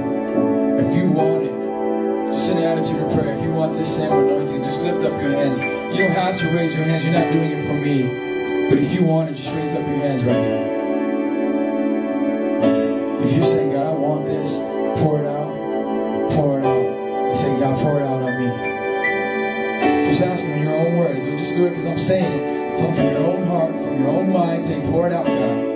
If 0.84 0.94
you 0.94 1.10
want 1.10 1.44
it, 1.44 2.32
just 2.32 2.52
an 2.52 2.58
attitude 2.58 3.00
of 3.00 3.12
prayer. 3.14 3.34
If 3.36 3.42
you 3.42 3.52
want 3.52 3.72
this 3.72 3.96
same 3.96 4.12
anointing, 4.12 4.62
just 4.64 4.82
lift 4.82 5.02
up 5.04 5.18
your 5.20 5.30
hands. 5.30 5.81
You 5.92 5.98
don't 5.98 6.12
have 6.12 6.38
to 6.38 6.48
raise 6.56 6.74
your 6.74 6.84
hands. 6.84 7.04
You're 7.04 7.12
not 7.12 7.30
doing 7.30 7.50
it 7.50 7.66
for 7.66 7.74
me. 7.74 8.02
But 8.70 8.78
if 8.78 8.94
you 8.94 9.02
want 9.02 9.28
it, 9.28 9.34
just 9.34 9.54
raise 9.54 9.74
up 9.74 9.86
your 9.86 9.96
hands 9.96 10.22
right 10.24 10.40
now. 10.40 10.72
If 13.22 13.32
you're 13.36 13.44
saying, 13.44 13.72
God, 13.72 13.86
I 13.86 13.92
want 13.92 14.24
this, 14.24 14.56
pour 15.02 15.20
it 15.20 15.26
out, 15.26 16.32
pour 16.32 16.58
it 16.58 16.64
out. 16.64 16.86
And 17.28 17.36
say, 17.36 17.60
God, 17.60 17.78
pour 17.78 18.00
it 18.00 18.04
out 18.04 18.22
on 18.22 18.40
me. 18.40 20.08
Just 20.08 20.22
ask 20.22 20.46
Him 20.46 20.58
in 20.58 20.64
your 20.64 20.74
own 20.74 20.96
words. 20.96 21.26
Don't 21.26 21.36
just 21.36 21.56
do 21.56 21.66
it 21.66 21.70
because 21.70 21.84
I'm 21.84 21.98
saying 21.98 22.32
it. 22.32 22.76
Tell 22.78 22.88
Him 22.90 22.94
from 22.94 23.10
your 23.10 23.26
own 23.26 23.44
heart, 23.44 23.72
from 23.72 24.00
your 24.00 24.08
own 24.08 24.32
mind, 24.32 24.64
say, 24.64 24.80
pour 24.86 25.06
it 25.06 25.12
out, 25.12 25.26
God. 25.26 25.71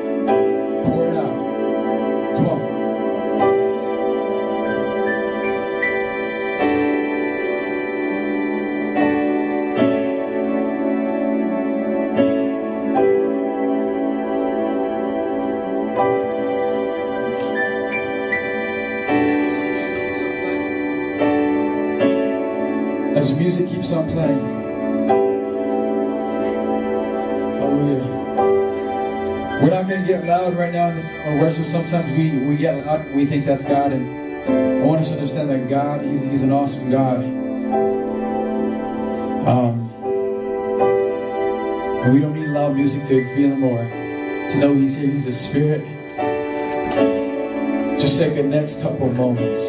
Not 29.77 29.89
going 29.89 30.01
to 30.01 30.07
get 30.07 30.25
loud 30.25 30.57
right 30.57 30.73
now 30.73 30.89
in 30.89 30.97
this 30.97 31.07
worship. 31.39 31.67
Sometimes 31.67 32.11
we, 32.17 32.31
we 32.47 32.57
get 32.57 32.87
loud 32.87 33.15
we 33.15 33.27
think 33.27 33.45
that's 33.45 33.63
God. 33.63 33.93
And 33.93 34.83
I 34.83 34.87
want 34.87 35.03
us 35.03 35.09
to 35.09 35.15
understand 35.15 35.51
that 35.51 35.69
God, 35.69 36.03
He's, 36.03 36.23
he's 36.23 36.41
an 36.41 36.51
awesome 36.51 36.91
God. 36.91 37.23
Um, 39.47 39.91
and 42.03 42.15
we 42.15 42.21
don't 42.21 42.35
need 42.35 42.49
loud 42.49 42.75
music 42.75 43.03
to 43.09 43.35
feel 43.35 43.51
Him 43.51 43.61
to 43.61 44.59
know 44.59 44.75
He's 44.75 44.97
here. 44.97 45.11
He's 45.11 45.27
a 45.27 45.33
Spirit. 45.33 45.85
Just 48.01 48.19
take 48.19 48.35
the 48.35 48.45
next 48.45 48.81
couple 48.81 49.13
moments, 49.13 49.61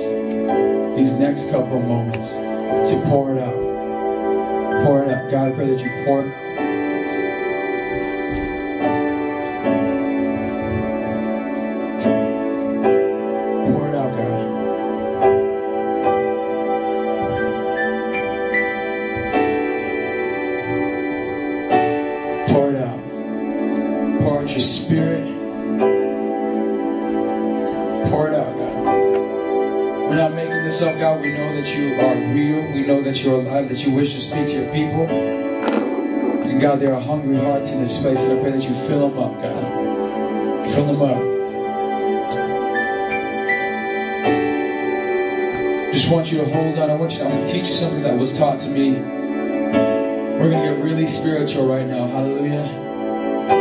these 0.98 1.12
next 1.20 1.50
couple 1.50 1.82
moments, 1.82 2.32
to 2.32 3.02
pour 3.08 3.36
it 3.36 3.42
out. 3.42 4.86
Pour 4.86 5.04
it 5.04 5.12
out. 5.12 5.30
God, 5.30 5.52
I 5.52 5.52
pray 5.52 5.68
that 5.68 5.84
you 5.84 6.06
pour 6.06 6.22
space, 37.98 38.20
and 38.22 38.40
I 38.40 38.42
pray 38.42 38.52
that 38.52 38.64
you 38.64 38.76
fill 38.88 39.10
them 39.10 39.18
up, 39.18 39.34
God. 39.42 40.72
Fill 40.74 40.86
them 40.86 41.02
up. 41.02 41.38
Just 45.92 46.12
want 46.12 46.32
you 46.32 46.38
to 46.38 46.46
hold 46.46 46.78
on. 46.78 46.92
I 46.92 46.94
want 46.94 47.14
you. 47.14 47.24
I'm 47.24 47.32
going 47.32 47.46
to 47.46 47.52
teach 47.52 47.68
you 47.68 47.74
something 47.74 48.04
that 48.04 48.18
was 48.18 48.38
taught 48.38 48.60
to 48.60 48.70
me. 48.70 48.92
We're 48.92 50.50
going 50.52 50.62
to 50.62 50.76
get 50.76 50.84
really 50.84 51.08
spiritual 51.08 51.68
right 51.68 51.88
now. 51.88 52.08
Hallelujah. 52.08 52.86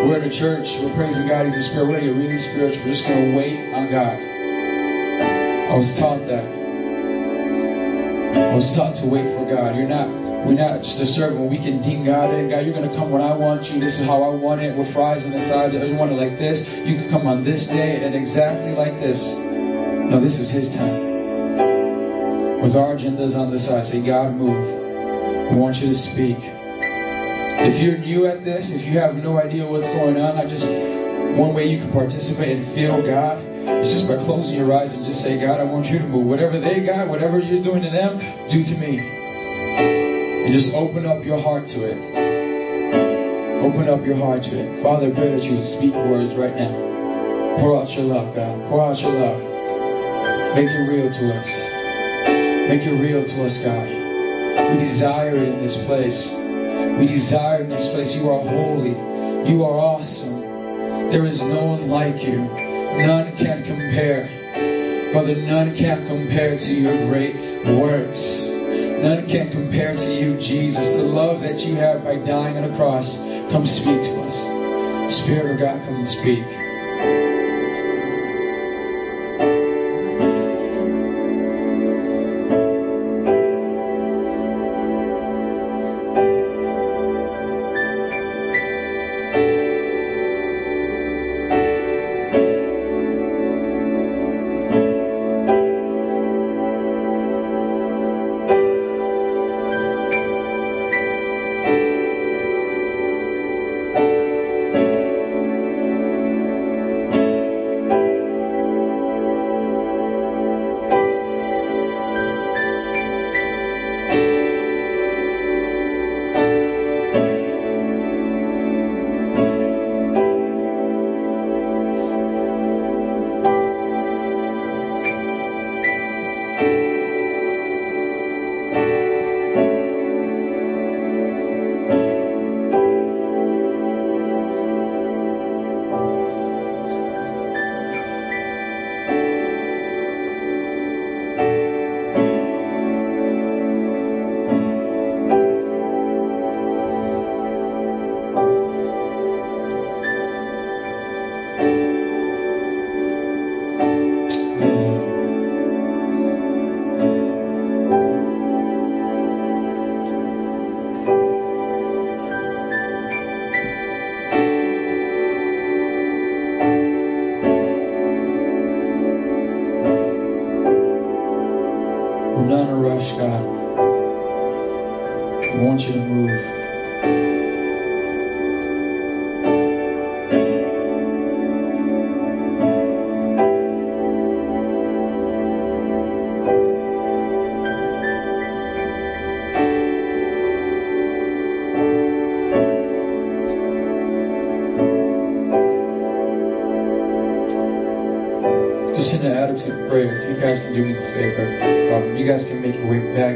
We're 0.07 0.19
at 0.21 0.27
a 0.27 0.31
church. 0.31 0.79
We're 0.81 0.95
praising 0.95 1.27
God. 1.27 1.47
He's 1.47 1.57
a 1.57 1.63
spirit. 1.63 1.87
We're 1.87 1.93
going 1.95 2.05
to 2.05 2.13
get 2.13 2.19
really 2.19 2.39
spiritual. 2.39 2.85
We're 2.85 2.93
just 2.93 3.09
going 3.09 3.31
to 3.31 3.37
wait 3.39 3.73
on 3.73 3.91
God. 3.91 4.19
I 5.71 5.75
was 5.75 5.97
taught 5.99 6.27
that. 6.27 6.45
I 8.37 8.55
was 8.55 8.75
taught 8.77 8.95
to 8.97 9.07
wait 9.07 9.25
for 9.35 9.47
God. 9.49 9.77
You're 9.77 9.89
not. 9.89 10.09
We're 10.47 10.55
not 10.55 10.83
just 10.83 11.01
a 11.01 11.07
servant. 11.07 11.51
We 11.51 11.59
can 11.59 11.83
ding 11.83 12.05
God 12.05 12.33
in. 12.33 12.49
God, 12.49 12.65
you're 12.65 12.73
going 12.73 12.89
to 12.89 12.95
come 12.97 13.11
when 13.11 13.21
I 13.21 13.35
want 13.35 13.73
you. 13.73 13.81
This 13.81 13.99
is 13.99 14.07
how 14.07 14.23
I 14.23 14.29
want 14.29 14.63
it. 14.63 14.77
With 14.77 14.93
fries 14.93 15.25
on 15.25 15.33
the 15.33 15.41
side. 15.41 15.75
I 15.75 15.91
want 15.93 16.13
it 16.13 16.15
like 16.15 16.39
this. 16.39 16.69
You 16.87 16.95
can 16.95 17.11
come 17.11 17.27
on 17.27 17.43
this 17.43 17.67
day 17.67 18.05
and 18.05 18.15
exactly 18.15 18.73
like 18.73 19.01
this. 19.01 19.37
No, 19.39 20.21
this 20.21 20.39
is 20.39 20.49
His 20.49 20.73
time 20.73 21.03
with 22.63 22.77
our 22.77 22.95
agendas 22.95 23.37
on 23.39 23.51
the 23.51 23.59
side. 23.59 23.87
Say, 23.87 24.01
God, 24.01 24.37
move. 24.37 25.51
We 25.51 25.57
want 25.57 25.81
you 25.81 25.89
to 25.89 25.95
speak. 25.95 26.39
If 26.41 27.81
you're 27.81 27.99
new 27.99 28.27
at 28.27 28.45
this, 28.45 28.71
if 28.71 28.85
you 28.85 29.01
have 29.01 29.17
no 29.17 29.39
idea 29.39 29.67
what's 29.67 29.89
going 29.89 30.17
on, 30.21 30.37
I 30.39 30.47
just 30.47 30.69
One 31.37 31.55
way 31.55 31.67
you 31.67 31.79
can 31.79 31.91
participate 31.93 32.57
and 32.57 32.67
feel 32.69 33.03
God 33.03 33.39
is 33.83 33.91
just 33.93 34.09
by 34.09 34.17
closing 34.25 34.59
your 34.59 34.73
eyes 34.73 34.97
and 34.97 35.05
just 35.05 35.23
say, 35.23 35.39
God, 35.39 35.61
I 35.61 35.65
want 35.65 35.91
you 35.91 35.99
to 35.99 36.07
move. 36.07 36.27
Whatever 36.27 36.59
they 36.59 36.85
got, 36.85 37.09
whatever 37.09 37.39
you're 37.39 37.63
doing 37.63 37.83
to 37.83 37.91
them, 37.91 38.21
do 38.49 38.63
to 38.63 38.79
me. 38.79 39.16
And 40.47 40.53
just 40.53 40.77
open 40.77 41.07
up 41.07 41.25
your 41.25 41.41
heart 41.41 41.67
to 41.67 41.91
it. 41.91 41.99
Open 43.65 43.89
up 43.89 44.07
your 44.07 44.15
heart 44.15 44.45
to 44.45 44.57
it. 44.57 44.81
Father, 44.81 45.09
I 45.09 45.11
pray 45.11 45.35
that 45.35 45.43
you 45.43 45.57
would 45.57 45.65
speak 45.65 45.93
words 45.93 46.37
right 46.37 46.55
now. 46.55 47.57
Pour 47.59 47.77
out 47.77 47.93
your 47.97 48.05
love, 48.05 48.33
God. 48.33 48.57
Pour 48.69 48.81
out 48.81 49.03
your 49.03 49.11
love. 49.11 49.41
Make 50.55 50.71
it 50.71 50.89
real 50.89 51.11
to 51.11 51.37
us. 51.37 51.49
Make 52.69 52.87
it 52.87 52.93
real 52.93 53.25
to 53.25 53.45
us, 53.45 53.61
God. 53.65 54.71
We 54.71 54.79
desire 54.79 55.35
it 55.35 55.49
in 55.49 55.59
this 55.59 55.85
place. 55.85 56.37
We 56.97 57.09
desire 57.09 57.63
in 57.63 57.71
this 57.71 57.91
place. 57.93 58.15
You 58.15 58.31
are 58.31 58.39
holy. 58.39 58.91
You 59.51 59.65
are 59.65 59.77
awesome. 59.77 60.43
There 61.11 61.25
is 61.25 61.43
no 61.43 61.65
one 61.65 61.89
like 61.89 62.23
you. 62.23 62.39
None 62.39 63.37
can 63.37 63.65
compare. 63.65 65.11
Father, 65.13 65.35
none 65.43 65.75
can 65.75 66.07
compare 66.07 66.57
to 66.57 66.73
your 66.73 66.97
great 67.09 67.35
works. 67.81 68.46
None 69.03 69.29
can 69.29 69.51
compare 69.51 69.95
to 69.95 70.15
you, 70.15 70.39
Jesus. 70.39 70.97
The 70.97 71.03
love 71.03 71.41
that 71.43 71.65
you 71.65 71.77
have 71.77 72.03
by 72.03 72.17
dying 72.17 72.57
on 72.57 72.65
a 72.65 72.75
cross. 72.77 73.21
Come 73.51 73.67
speak 73.67 74.03
to 74.03 74.23
us. 74.23 75.15
Spirit 75.15 75.53
of 75.53 75.59
God, 75.59 75.85
come 75.85 75.97
and 75.97 76.07
speak. 76.07 76.66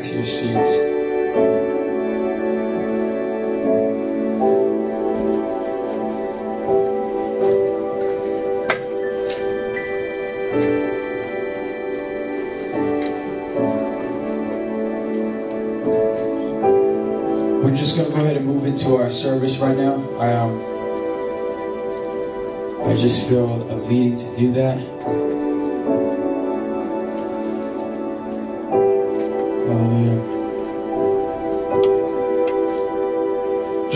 To 0.03 0.17
your 0.17 0.27
seats. 0.27 0.79
We're 17.63 17.77
just 17.77 17.97
gonna 17.97 18.09
go 18.09 18.17
ahead 18.17 18.39
and 18.39 18.47
move 18.47 18.65
into 18.65 18.97
our 18.97 19.11
service 19.11 19.59
right 19.59 19.77
now. 19.77 20.03
I 20.19 20.33
um, 20.33 20.59
I 22.89 22.97
just 22.97 23.29
feel 23.29 23.71
a 23.71 23.77
leading 23.87 24.17
to 24.17 24.37
do 24.37 24.53
that. 24.53 25.30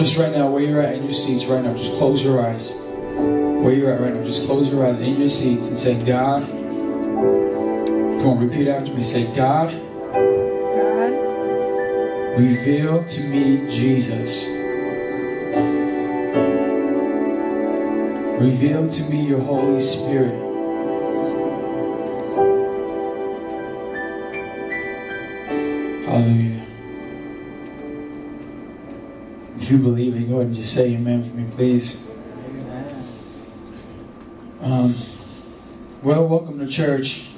Just 0.04 0.18
right 0.18 0.32
now, 0.32 0.50
where 0.50 0.62
you're 0.62 0.82
at 0.82 0.96
in 0.96 1.04
your 1.04 1.14
seats 1.14 1.46
right 1.46 1.64
now, 1.64 1.72
just 1.72 1.96
close 1.96 2.22
your 2.22 2.46
eyes. 2.46 2.74
Where 2.74 3.72
you're 3.72 3.90
at 3.90 4.02
right 4.02 4.12
now, 4.14 4.22
just 4.22 4.44
close 4.44 4.68
your 4.68 4.86
eyes 4.86 5.00
in 5.00 5.16
your 5.16 5.30
seats 5.30 5.70
and 5.70 5.78
say, 5.78 5.94
God. 6.04 6.46
Come 6.46 8.26
on, 8.26 8.38
repeat 8.38 8.68
after 8.68 8.92
me. 8.92 9.02
Say, 9.02 9.34
God, 9.34 9.70
God, 10.12 11.10
reveal 12.38 13.02
to 13.02 13.24
me 13.30 13.66
Jesus. 13.70 14.50
Reveal 18.38 18.86
to 18.86 19.04
me 19.08 19.22
your 19.26 19.40
Holy 19.40 19.80
Spirit. 19.80 20.43
You 29.74 29.82
believe 29.82 30.14
it, 30.16 30.28
go 30.28 30.36
ahead 30.36 30.46
and 30.46 30.56
just 30.56 30.72
say 30.72 30.94
amen 30.94 31.28
for 31.28 31.36
me, 31.36 31.50
please. 31.50 32.08
Um, 34.62 34.96
well, 36.02 36.28
welcome 36.28 36.58
to 36.60 36.66
church. 36.68 37.30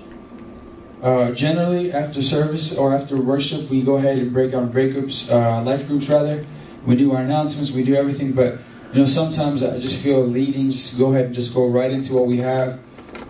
Uh, 1.02 1.32
generally, 1.32 1.92
after 1.92 2.22
service 2.22 2.76
or 2.76 2.94
after 2.94 3.16
worship, 3.16 3.70
we 3.70 3.82
go 3.82 3.96
ahead 3.96 4.18
and 4.18 4.32
break 4.32 4.54
out 4.54 4.70
break 4.70 4.92
groups, 4.92 5.30
uh, 5.30 5.62
life 5.62 5.86
groups 5.86 6.08
rather. 6.08 6.44
We 6.84 6.96
do 6.96 7.12
our 7.12 7.22
announcements, 7.22 7.70
we 7.72 7.82
do 7.82 7.94
everything, 7.94 8.32
but 8.32 8.58
you 8.92 9.00
know, 9.00 9.06
sometimes 9.06 9.62
I 9.62 9.78
just 9.78 10.02
feel 10.02 10.24
leading 10.24 10.70
just 10.70 10.98
go 10.98 11.12
ahead 11.12 11.26
and 11.26 11.34
just 11.34 11.54
go 11.54 11.68
right 11.68 11.90
into 11.90 12.14
what 12.14 12.26
we 12.26 12.38
have 12.38 12.80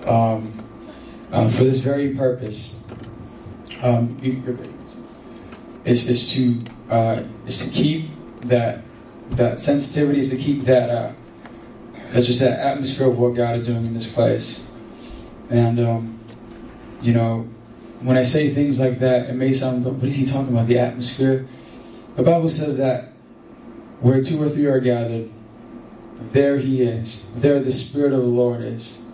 um, 0.06 0.52
uh, 1.32 1.48
for 1.50 1.64
this 1.64 1.78
very 1.78 2.14
purpose. 2.14 2.82
Um, 3.82 4.16
is, 5.84 6.08
is 6.08 6.32
to 6.32 6.64
uh, 6.90 7.22
is 7.46 7.64
to 7.64 7.70
keep 7.70 8.10
that 8.42 8.82
that 9.30 9.60
sensitivity, 9.60 10.20
is 10.20 10.30
to 10.30 10.36
keep 10.36 10.64
that 10.64 10.90
uh, 10.90 11.12
that 12.12 12.22
just 12.22 12.40
that 12.40 12.60
atmosphere 12.60 13.08
of 13.08 13.18
what 13.18 13.34
God 13.34 13.56
is 13.56 13.66
doing 13.66 13.86
in 13.86 13.94
this 13.94 14.10
place. 14.10 14.70
And 15.50 15.80
um, 15.80 16.18
you 17.00 17.12
know, 17.12 17.48
when 18.00 18.16
I 18.16 18.22
say 18.22 18.52
things 18.52 18.78
like 18.78 18.98
that, 18.98 19.28
it 19.28 19.34
may 19.34 19.52
sound, 19.52 19.84
what 19.84 20.02
is 20.04 20.14
he 20.14 20.26
talking 20.26 20.52
about? 20.52 20.66
The 20.66 20.78
atmosphere. 20.78 21.46
The 22.16 22.22
Bible 22.22 22.48
says 22.48 22.78
that 22.78 23.12
where 24.00 24.22
two 24.22 24.42
or 24.42 24.48
three 24.48 24.66
are 24.66 24.80
gathered, 24.80 25.30
there 26.32 26.58
He 26.58 26.82
is. 26.82 27.26
There 27.36 27.60
the 27.60 27.72
Spirit 27.72 28.12
of 28.12 28.20
the 28.20 28.28
Lord 28.28 28.62
is. 28.62 29.04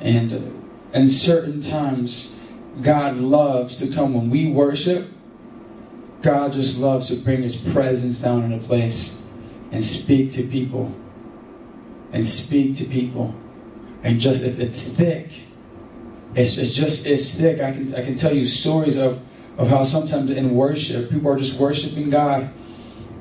And 0.00 0.54
and 0.92 1.08
certain 1.08 1.60
times, 1.60 2.40
God 2.82 3.16
loves 3.16 3.78
to 3.78 3.94
come 3.94 4.14
when 4.14 4.30
we 4.30 4.50
worship. 4.50 5.08
God 6.28 6.52
just 6.52 6.78
loves 6.78 7.08
to 7.08 7.16
bring 7.16 7.42
His 7.42 7.60
presence 7.72 8.20
down 8.20 8.44
in 8.44 8.52
a 8.52 8.58
place 8.58 9.26
and 9.72 9.82
speak 9.82 10.30
to 10.32 10.42
people. 10.42 10.92
and 12.12 12.26
speak 12.26 12.76
to 12.76 12.84
people. 12.84 13.34
And 14.02 14.20
just 14.20 14.42
it's 14.44 14.58
it's 14.58 14.88
thick. 14.96 15.28
It's, 16.34 16.58
it's 16.58 16.74
just 16.74 17.06
it's 17.06 17.38
thick. 17.38 17.60
I 17.60 17.72
can 17.72 17.94
I 17.94 18.04
can 18.04 18.14
tell 18.14 18.34
you 18.34 18.46
stories 18.46 18.96
of, 18.96 19.20
of 19.58 19.68
how 19.68 19.84
sometimes 19.84 20.30
in 20.30 20.54
worship 20.54 21.10
people 21.10 21.30
are 21.30 21.38
just 21.38 21.58
worshiping 21.60 22.10
God 22.10 22.50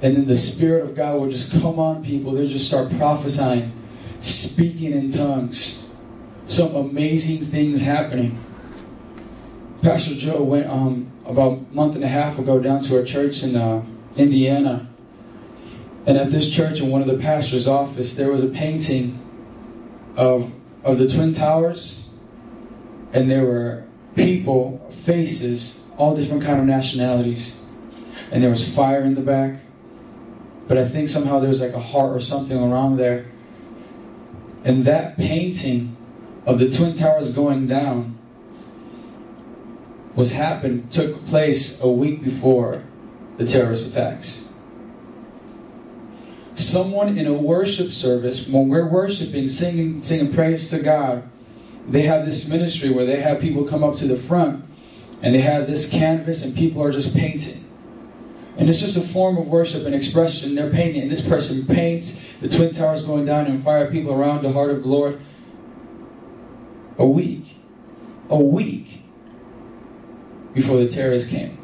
and 0.01 0.15
then 0.15 0.27
the 0.27 0.35
Spirit 0.35 0.83
of 0.83 0.95
God 0.95 1.19
will 1.19 1.29
just 1.29 1.51
come 1.53 1.79
on 1.79 2.03
people. 2.03 2.33
They'll 2.33 2.47
just 2.47 2.67
start 2.67 2.91
prophesying, 2.97 3.71
speaking 4.19 4.93
in 4.93 5.09
tongues. 5.11 5.87
Some 6.45 6.75
amazing 6.75 7.47
things 7.47 7.81
happening. 7.81 8.37
Pastor 9.81 10.15
Joe 10.15 10.41
went 10.43 10.67
um, 10.67 11.11
about 11.25 11.53
a 11.53 11.61
month 11.73 11.95
and 11.95 12.03
a 12.03 12.07
half 12.07 12.39
ago 12.39 12.59
down 12.59 12.81
to 12.81 12.97
our 12.97 13.03
church 13.03 13.43
in 13.43 13.55
uh, 13.55 13.83
Indiana. 14.15 14.87
And 16.05 16.17
at 16.17 16.31
this 16.31 16.51
church, 16.51 16.81
in 16.81 16.89
one 16.89 17.01
of 17.01 17.07
the 17.07 17.17
pastor's 17.17 17.67
office, 17.67 18.15
there 18.15 18.31
was 18.31 18.43
a 18.43 18.49
painting 18.49 19.19
of, 20.15 20.51
of 20.83 20.97
the 20.97 21.07
Twin 21.07 21.33
Towers. 21.33 22.09
And 23.13 23.29
there 23.29 23.45
were 23.45 23.85
people, 24.15 24.89
faces, 25.03 25.89
all 25.97 26.15
different 26.15 26.43
kind 26.43 26.59
of 26.59 26.65
nationalities. 26.65 27.65
And 28.31 28.43
there 28.43 28.49
was 28.49 28.73
fire 28.73 29.01
in 29.01 29.15
the 29.15 29.21
back. 29.21 29.59
But 30.67 30.77
I 30.77 30.87
think 30.87 31.07
somehow 31.07 31.39
there's 31.39 31.61
like 31.61 31.73
a 31.73 31.79
heart 31.79 32.15
or 32.15 32.19
something 32.19 32.57
around 32.57 32.97
there. 32.97 33.25
And 34.63 34.85
that 34.85 35.17
painting 35.17 35.95
of 36.45 36.59
the 36.59 36.69
Twin 36.69 36.95
Towers 36.95 37.35
going 37.35 37.67
down 37.67 38.16
was 40.17 40.31
happened, 40.31 40.91
took 40.91 41.23
place 41.27 41.81
a 41.83 41.87
week 41.87 42.23
before 42.23 42.83
the 43.37 43.45
terrorist 43.45 43.91
attacks. 43.91 44.51
Someone 46.55 47.19
in 47.19 47.27
a 47.27 47.33
worship 47.33 47.91
service, 47.91 48.49
when 48.49 48.67
we're 48.67 48.89
worshiping, 48.89 49.47
singing, 49.47 50.01
singing 50.01 50.33
praise 50.33 50.71
to 50.71 50.79
God, 50.79 51.29
they 51.87 52.01
have 52.01 52.25
this 52.25 52.49
ministry 52.49 52.89
where 52.89 53.05
they 53.05 53.21
have 53.21 53.39
people 53.39 53.63
come 53.63 53.83
up 53.83 53.93
to 53.97 54.07
the 54.07 54.17
front 54.17 54.65
and 55.21 55.35
they 55.35 55.39
have 55.39 55.67
this 55.67 55.91
canvas 55.91 56.43
and 56.43 56.55
people 56.55 56.83
are 56.83 56.91
just 56.91 57.15
painting. 57.15 57.63
And 58.57 58.67
it's 58.67 58.81
just 58.81 58.97
a 58.97 59.01
form 59.01 59.37
of 59.37 59.45
worship 59.45 59.85
and 59.85 59.93
expression. 59.93 60.55
They're 60.55 60.71
painting, 60.71 61.03
and 61.03 61.11
this 61.11 61.27
person 61.27 61.63
paints 61.67 62.27
the 62.41 62.49
Twin 62.49 62.73
Towers 62.73 63.05
going 63.05 63.27
down 63.27 63.45
and 63.45 63.63
fire 63.63 63.91
people 63.91 64.19
around 64.19 64.41
the 64.41 64.51
heart 64.51 64.71
of 64.71 64.81
the 64.81 64.89
Lord. 64.89 65.21
A 66.97 67.05
week. 67.05 67.55
A 68.31 68.39
week 68.39 68.86
before 70.57 70.77
the 70.77 70.89
terrorists 70.89 71.31
came. 71.31 71.57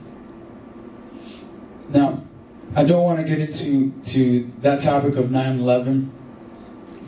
Now, 1.89 2.23
I 2.75 2.83
don't 2.83 3.03
want 3.03 3.19
to 3.19 3.23
get 3.25 3.39
into 3.39 3.91
to 4.13 4.51
that 4.61 4.81
topic 4.81 5.15
of 5.15 5.25
9-11, 5.25 6.09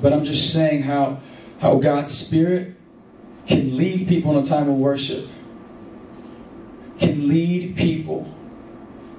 but 0.02 0.14
I'm 0.14 0.24
just 0.24 0.54
saying 0.54 0.84
how 0.84 1.22
how 1.60 1.76
God's 1.76 2.16
Spirit 2.16 2.76
can 3.48 3.78
lead 3.78 4.08
people 4.08 4.38
in 4.38 4.44
a 4.44 4.46
time 4.46 4.70
of 4.70 4.76
worship. 4.76 5.26
Can 7.00 7.28
lead 7.28 7.76
people 7.76 8.36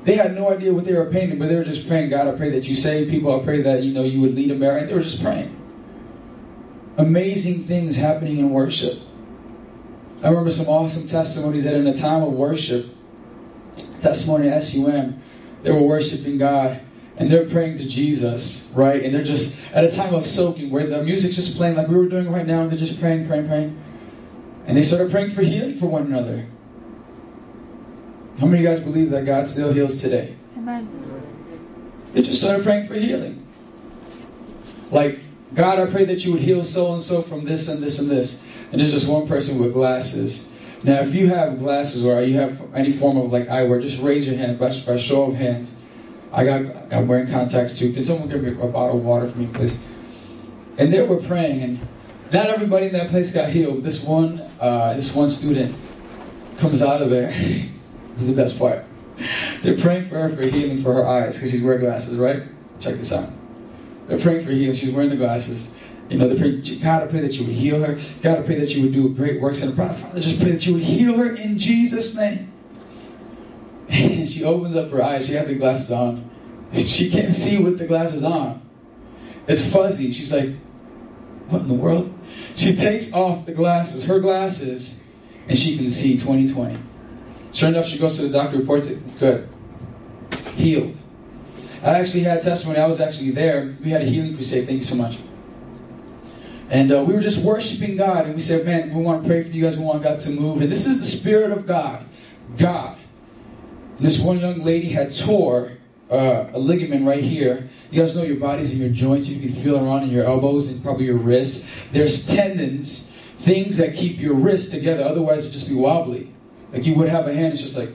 they 0.07 0.15
had 0.15 0.37
no 0.37 0.53
idea 0.53 0.73
what 0.73 0.85
they 0.85 0.95
were 0.95 1.11
painting, 1.11 1.37
but 1.37 1.49
they 1.49 1.57
were 1.57 1.65
just 1.65 1.89
praying, 1.89 2.11
God, 2.11 2.29
I 2.29 2.37
pray 2.37 2.51
that 2.51 2.69
you 2.69 2.77
save 2.77 3.11
people. 3.11 3.39
I 3.39 3.45
pray 3.45 3.63
that 3.63 3.83
you 3.83 3.93
know 3.93 4.05
you 4.05 4.21
would 4.21 4.37
lead 4.37 4.53
America. 4.53 4.87
They 4.87 4.95
were 4.95 5.01
just 5.01 5.21
praying. 5.21 5.53
Amazing 6.97 7.65
things 7.65 7.97
happening 7.97 8.39
in 8.39 8.51
worship. 8.51 9.01
I 10.27 10.29
remember 10.31 10.51
some 10.51 10.67
awesome 10.67 11.07
testimonies 11.07 11.63
that 11.63 11.75
in 11.75 11.87
a 11.87 11.95
time 11.95 12.21
of 12.25 12.33
worship, 12.33 12.87
testimony 14.01 14.49
at 14.49 14.61
SUM, 14.61 15.23
they 15.63 15.71
were 15.71 15.83
worshiping 15.83 16.37
God 16.37 16.81
and 17.17 17.31
they're 17.31 17.49
praying 17.49 17.79
to 17.79 17.87
Jesus, 17.87 18.73
right? 18.75 19.05
And 19.05 19.15
they're 19.15 19.23
just 19.23 19.71
at 19.71 19.85
a 19.85 19.91
time 19.91 20.13
of 20.15 20.27
soaking 20.27 20.71
where 20.71 20.85
the 20.85 21.05
music's 21.05 21.37
just 21.37 21.57
playing 21.57 21.77
like 21.77 21.87
we 21.87 21.95
were 21.95 22.09
doing 22.09 22.29
right 22.29 22.45
now, 22.45 22.63
and 22.63 22.71
they're 22.73 22.79
just 22.79 22.99
praying, 22.99 23.29
praying, 23.29 23.47
praying. 23.47 23.79
And 24.67 24.77
they 24.77 24.83
started 24.83 25.13
praying 25.13 25.31
for 25.31 25.43
healing 25.43 25.79
for 25.79 25.87
one 25.87 26.07
another. 26.07 26.45
How 28.41 28.47
many 28.47 28.59
of 28.59 28.63
you 28.65 28.69
guys 28.69 28.81
believe 28.81 29.11
that 29.11 29.27
God 29.27 29.47
still 29.47 29.73
heals 29.73 30.03
today? 30.03 30.35
Amen. 30.57 30.91
They 32.15 32.23
just 32.23 32.41
started 32.41 32.65
praying 32.65 32.89
for 32.89 32.95
healing. 32.95 33.47
Like, 34.91 35.21
God, 35.55 35.79
I 35.79 35.89
pray 35.89 36.05
that 36.05 36.25
you 36.25 36.33
would 36.33 36.43
heal 36.43 36.65
so 36.65 36.95
and 36.95 37.01
so 37.01 37.23
from 37.23 37.45
this 37.45 37.69
and 37.69 37.81
this 37.81 38.01
and 38.01 38.11
this. 38.11 38.46
And 38.73 38.81
there's 38.81 38.93
just 38.93 39.11
one 39.11 39.27
person 39.27 39.61
with 39.61 39.73
glasses. 39.73 40.57
Now, 40.83 41.01
if 41.01 41.15
you 41.15 41.29
have 41.29 41.59
glasses 41.59 42.05
or 42.05 42.21
you 42.23 42.39
have 42.39 42.61
any 42.75 42.93
form 42.93 43.17
of 43.17 43.33
like 43.33 43.49
eyewear, 43.49 43.81
just 43.81 44.01
raise 44.03 44.27
your 44.27 44.37
hand 44.37 44.59
by, 44.59 44.69
by 44.87 44.97
show 44.97 45.25
of 45.25 45.35
hands. 45.35 45.79
I 46.33 46.45
got 46.45 46.93
I'm 46.93 47.09
wearing 47.09 47.29
contacts 47.29 47.79
too. 47.79 47.93
Can 47.93 48.03
someone 48.03 48.29
give 48.29 48.43
me 48.43 48.51
a 48.51 48.67
bottle 48.67 48.99
of 48.99 49.05
water 49.05 49.31
for 49.31 49.39
me, 49.39 49.49
please? 49.53 49.81
And 50.79 50.93
they 50.93 51.07
were 51.07 51.17
praying, 51.23 51.63
and 51.63 51.89
not 52.33 52.47
everybody 52.47 52.87
in 52.87 52.93
that 52.93 53.09
place 53.09 53.33
got 53.33 53.49
healed. 53.49 53.83
This 53.83 54.05
one, 54.05 54.41
uh, 54.61 54.95
this 54.95 55.15
one 55.15 55.31
student 55.31 55.75
comes 56.59 56.83
out 56.83 57.03
of 57.03 57.11
there. 57.11 57.33
This 58.17 58.31
is 58.31 58.35
the 58.35 58.43
best 58.43 58.59
part. 58.59 58.83
They're 59.63 59.77
praying 59.77 60.09
for 60.09 60.15
her 60.15 60.31
for 60.31 60.41
healing 60.43 60.83
for 60.83 60.95
her 60.95 61.07
eyes 61.07 61.37
because 61.37 61.51
she's 61.51 61.61
wearing 61.61 61.81
glasses, 61.81 62.17
right? 62.17 62.45
Check 62.81 62.95
this 62.95 63.13
out. 63.13 63.29
They're 64.09 64.19
praying 64.19 64.47
for 64.47 64.53
healing. 64.53 64.75
She's 64.75 64.91
wearing 64.91 65.11
the 65.11 65.17
glasses. 65.17 65.75
You 66.09 66.19
know, 66.19 66.35
pray, 66.37 66.61
God, 66.83 67.03
I 67.03 67.07
pray 67.07 67.21
that 67.21 67.35
you 67.35 67.47
would 67.47 67.55
heal 67.55 67.83
her. 67.83 67.99
God, 68.23 68.39
I 68.39 68.43
pray 68.43 68.61
that 68.61 68.75
you 68.75 68.83
would 68.83 68.93
do 68.93 69.09
great 69.15 69.41
works 69.41 69.63
in 69.63 69.75
her. 69.75 69.95
Father, 69.95 70.21
just 70.21 70.41
pray 70.41 70.53
that 70.53 70.65
you 70.65 70.75
would 70.75 70.83
heal 70.83 71.17
her 71.17 71.35
in 71.35 71.59
Jesus' 71.59 72.17
name. 72.17 72.53
And 73.89 74.29
she 74.29 74.45
opens 74.45 74.77
up 74.77 74.91
her 74.91 75.03
eyes. 75.03 75.27
She 75.27 75.35
has 75.35 75.49
the 75.49 75.57
glasses 75.57 75.91
on. 75.91 76.31
She 76.75 77.11
can't 77.11 77.33
see 77.33 77.63
with 77.63 77.79
the 77.79 77.87
glasses 77.87 78.25
on. 78.25 78.61
It's 79.47 79.73
fuzzy. 79.73 80.13
She's 80.13 80.33
like, 80.33 80.51
what 81.49 81.63
in 81.63 81.69
the 81.69 81.75
world? 81.75 82.13
She 82.57 82.75
takes 82.75 83.15
off 83.15 83.47
the 83.47 83.53
glasses, 83.53 84.05
her 84.05 84.19
glasses, 84.19 85.03
and 85.49 85.57
she 85.57 85.77
can 85.77 85.91
see 85.91 86.15
2020. 86.15 86.77
Sure 87.53 87.69
enough, 87.69 87.87
she 87.87 87.99
goes 87.99 88.17
to 88.17 88.23
the 88.23 88.31
doctor, 88.31 88.59
reports 88.59 88.89
it. 88.89 88.99
It's 89.05 89.19
good. 89.19 89.49
Healed. 90.57 90.97
I 91.83 92.01
actually 92.01 92.25
had 92.25 92.43
testimony. 92.43 92.81
I 92.81 92.87
was 92.87 93.01
actually 93.01 93.31
there. 93.31 93.77
We 93.83 93.91
had 93.91 94.03
a 94.03 94.07
healing 94.07 94.35
crusade. 94.35 94.67
Thank 94.67 94.79
you 94.79 94.85
so 94.85 94.97
much. 94.97 95.19
And 96.69 96.91
uh, 96.91 97.05
we 97.07 97.15
were 97.15 97.21
just 97.21 97.45
worshiping 97.45 97.97
God, 97.97 98.27
and 98.27 98.35
we 98.35 98.41
said, 98.41 98.67
"Man, 98.67 98.95
we 98.95 99.03
want 99.03 99.23
to 99.23 99.29
pray 99.29 99.43
for 99.43 99.51
you 99.51 99.63
guys. 99.63 99.77
We 99.77 99.85
want 99.85 100.03
God 100.03 100.19
to 100.21 100.31
move." 100.31 100.61
And 100.61 100.71
this 100.71 100.87
is 100.87 100.99
the 100.99 101.07
Spirit 101.07 101.53
of 101.53 101.67
God, 101.67 102.05
God. 102.59 102.99
And 103.99 104.07
this 104.07 104.21
one 104.21 104.39
young 104.39 104.59
lady 104.63 104.89
had 104.89 105.15
tore 105.15 105.73
uh, 106.11 106.47
a 106.53 106.59
ligament 106.59 107.07
right 107.07 107.23
here. 107.23 107.69
You 107.91 108.01
guys 108.01 108.17
know 108.17 108.25
your 108.25 108.37
bodies 108.37 108.73
and 108.73 108.81
your 108.81 108.91
joints. 108.91 109.29
You 109.29 109.41
can 109.41 109.63
feel 109.63 109.77
around 109.77 110.05
in 110.05 110.11
your 110.11 110.25
elbows 110.25 110.71
and 110.71 110.83
probably 110.83 111.07
your 111.07 111.19
wrists. 111.19 111.69
There's 111.93 112.27
tendons, 112.27 113.17
things 113.39 113.77
that 113.77 113.95
keep 113.95 114.19
your 114.19 114.35
wrists 114.35 114.71
together. 114.71 115.05
Otherwise, 115.05 115.41
it'd 115.41 115.53
just 115.53 115.69
be 115.69 115.75
wobbly. 115.75 116.33
Like 116.73 116.85
you 116.85 116.95
would 116.95 117.09
have 117.09 117.29
a 117.29 117.33
hand, 117.33 117.53
it's 117.53 117.63
just 117.63 117.77
like 117.77 117.91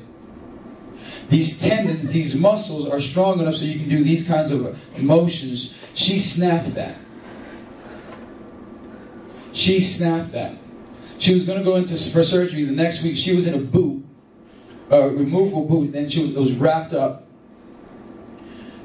these 1.29 1.61
tendons, 1.61 2.09
these 2.09 2.39
muscles 2.39 2.89
are 2.89 2.99
strong 2.99 3.39
enough 3.39 3.55
so 3.55 3.65
you 3.65 3.79
can 3.79 3.89
do 3.89 4.03
these 4.03 4.27
kinds 4.27 4.51
of 4.51 4.77
motions. 4.97 5.79
She 5.93 6.19
snapped 6.19 6.73
that. 6.75 6.97
She 9.53 9.81
snapped 9.81 10.31
that. 10.31 10.57
She 11.17 11.33
was 11.33 11.45
going 11.45 11.59
to 11.59 11.63
go 11.63 11.75
into 11.75 11.93
for 12.11 12.23
surgery 12.23 12.63
the 12.63 12.71
next 12.71 13.03
week. 13.03 13.15
She 13.15 13.35
was 13.35 13.47
in 13.47 13.53
a 13.53 13.63
boot, 13.63 14.03
a 14.89 15.09
removable 15.09 15.65
boot, 15.65 15.93
and 15.93 16.11
she 16.11 16.21
was, 16.21 16.33
was 16.33 16.57
wrapped 16.57 16.93
up. 16.93 17.27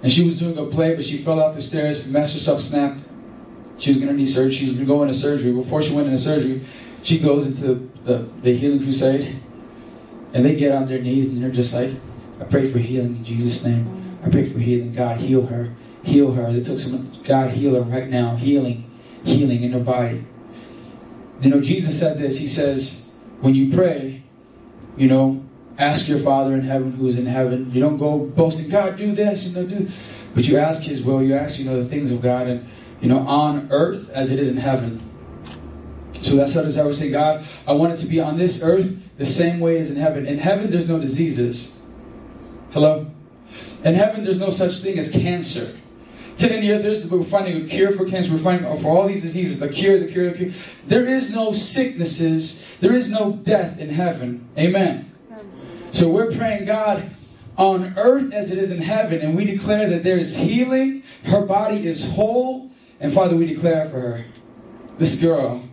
And 0.03 0.13
she 0.13 0.27
was 0.27 0.39
doing 0.39 0.59
a 0.59 0.67
play, 0.67 0.95
but 0.95 1.05
she 1.05 1.19
fell 1.19 1.41
off 1.41 1.55
the 1.55 1.63
stairs, 1.63 2.07
messed 2.09 2.35
herself, 2.35 2.61
snapped. 2.61 3.01
She 3.79 3.91
was 3.91 3.99
going 3.99 4.11
to 4.11 4.15
need 4.17 4.27
surgery. 4.27 4.53
She 4.53 4.67
was 4.67 4.75
going 4.75 4.87
to 4.87 4.95
go 4.95 5.03
into 5.03 5.15
surgery. 5.15 5.53
Before 5.53 5.83
she 5.83 5.95
went 5.95 6.09
into 6.09 6.19
surgery, 6.19 6.65
she 7.03 7.19
goes 7.19 7.47
into 7.47 7.91
the, 8.05 8.29
the 8.43 8.55
healing 8.55 8.83
crusade. 8.83 9.41
And 10.33 10.45
they 10.45 10.57
get 10.57 10.73
on 10.73 10.87
their 10.87 11.01
knees 11.01 11.33
and 11.33 11.43
they're 11.43 11.51
just 11.51 11.75
like, 11.75 11.95
I 12.41 12.45
pray 12.45 12.71
for 12.71 12.79
healing 12.79 13.17
in 13.17 13.25
Jesus' 13.25 13.65
name. 13.65 14.19
I 14.23 14.29
pray 14.29 14.51
for 14.51 14.59
healing. 14.59 14.93
God, 14.93 15.19
heal 15.19 15.47
her. 15.47 15.73
Heal 16.03 16.33
her. 16.33 16.53
They 16.53 16.61
took 16.61 16.79
some, 16.79 17.11
God, 17.25 17.51
heal 17.51 17.75
her 17.75 17.81
right 17.81 18.09
now. 18.09 18.37
Healing. 18.37 18.91
Healing 19.25 19.63
in 19.63 19.73
her 19.73 19.81
body. 19.81 20.25
You 21.41 21.51
know, 21.51 21.61
Jesus 21.61 21.99
said 21.99 22.19
this. 22.19 22.39
He 22.39 22.49
says, 22.49 23.11
when 23.41 23.55
you 23.55 23.75
pray, 23.75 24.23
you 24.97 25.09
know, 25.09 25.45
ask 25.79 26.09
your 26.09 26.19
Father 26.21 26.55
in 26.55 26.63
heaven 26.63 26.93
who 26.93 27.07
is 27.07 27.19
in 27.19 27.27
heaven. 27.27 27.71
You 27.71 27.81
don't 27.81 27.99
go 27.99 28.19
boasting, 28.19 28.71
God, 28.71 28.97
do 28.97 29.13
this, 29.13 29.55
and 29.55 29.69
do 29.69 29.89
But 30.35 30.49
you 30.49 30.57
ask 30.59 30.83
His 30.83 31.05
will. 31.05 31.23
You 31.23 31.35
ask, 31.35 31.59
you 31.59 31.67
know, 31.67 31.83
the 31.83 31.89
things 31.89 32.11
of 32.11 32.23
God. 32.23 32.47
And, 32.47 32.67
you 33.01 33.09
know, 33.09 33.19
on 33.19 33.69
earth 33.71 34.09
as 34.11 34.33
it 34.33 34.39
is 34.39 34.49
in 34.49 34.57
heaven. 34.57 35.03
So 36.23 36.35
that's 36.35 36.55
how 36.55 36.63
does 36.63 36.79
I 36.79 36.85
would 36.85 36.97
say, 36.97 37.11
God, 37.11 37.47
I 37.67 37.73
want 37.73 37.93
it 37.93 37.97
to 37.97 38.07
be 38.07 38.21
on 38.21 38.39
this 38.39 38.63
earth 38.63 38.99
the 39.19 39.27
same 39.27 39.61
way 39.61 39.79
as 39.79 39.91
in 39.91 39.97
heaven. 39.97 40.27
In 40.27 40.39
heaven, 40.39 40.71
there's 40.71 40.89
no 40.89 40.99
diseases. 40.99 41.83
Hello? 42.71 43.07
In 43.85 43.95
heaven, 43.95 44.25
there's 44.25 44.41
no 44.41 44.51
such 44.51 44.79
thing 44.79 44.99
as 44.99 45.11
cancer. 45.13 45.79
The 46.37 46.73
earth, 46.73 46.83
there's, 46.83 47.11
we're 47.11 47.25
finding 47.25 47.65
a 47.65 47.67
cure 47.67 47.93
for 47.93 48.05
cancer. 48.05 48.33
We're 48.33 48.39
finding 48.39 48.83
for 48.83 48.89
all 48.89 49.09
these 49.09 49.23
diseases, 49.23 49.59
the 49.59 49.69
cure, 49.69 49.99
the 49.99 50.07
cure, 50.07 50.31
the 50.31 50.37
cure. 50.37 50.51
There 50.87 51.07
is 51.07 51.35
no 51.35 51.53
sicknesses. 51.53 52.67
There 52.81 52.93
is 52.93 53.11
no 53.11 53.33
death 53.33 53.79
in 53.79 53.89
heaven. 53.89 54.47
Amen. 54.59 55.11
So 55.93 56.11
we're 56.11 56.31
praying, 56.33 56.67
God, 56.67 57.11
on 57.57 57.97
earth 57.97 58.33
as 58.33 58.53
it 58.53 58.59
is 58.59 58.71
in 58.71 58.83
heaven, 58.83 59.21
and 59.21 59.35
we 59.35 59.47
declare 59.47 59.89
that 59.89 60.05
there 60.05 60.19
is 60.19 60.37
healing. 60.37 61.03
Her 61.25 61.47
body 61.47 61.87
is 61.87 62.11
whole. 62.11 62.71
And 63.01 63.13
Father, 63.13 63.35
we 63.37 63.47
declare 63.47 63.89
for 63.89 64.01
her. 64.01 64.25
This 64.99 65.21
girl 65.21 65.67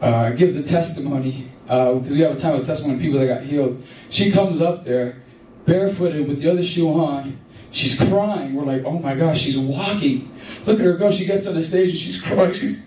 uh, 0.00 0.30
gives 0.30 0.56
a 0.56 0.62
testimony 0.62 1.50
uh, 1.68 1.94
because 1.94 2.14
we 2.14 2.20
have 2.20 2.36
a 2.36 2.38
time 2.38 2.58
of 2.58 2.66
testimony 2.66 3.00
people 3.00 3.18
that 3.18 3.26
got 3.26 3.42
healed. 3.42 3.82
She 4.08 4.30
comes 4.30 4.60
up 4.60 4.84
there 4.84 5.22
barefooted 5.66 6.28
with 6.28 6.38
the 6.40 6.50
other 6.50 6.62
shoe 6.62 6.88
on. 6.88 7.38
She's 7.76 7.98
crying. 7.98 8.54
We're 8.54 8.64
like, 8.64 8.84
oh 8.86 8.98
my 8.98 9.14
gosh, 9.14 9.42
she's 9.42 9.58
walking. 9.58 10.32
Look 10.64 10.80
at 10.80 10.86
her 10.86 10.94
go. 10.94 11.10
She 11.10 11.26
gets 11.26 11.46
on 11.46 11.54
the 11.54 11.62
stage 11.62 11.90
and 11.90 11.98
she's 11.98 12.22
crying. 12.26 12.54
She's 12.54 12.80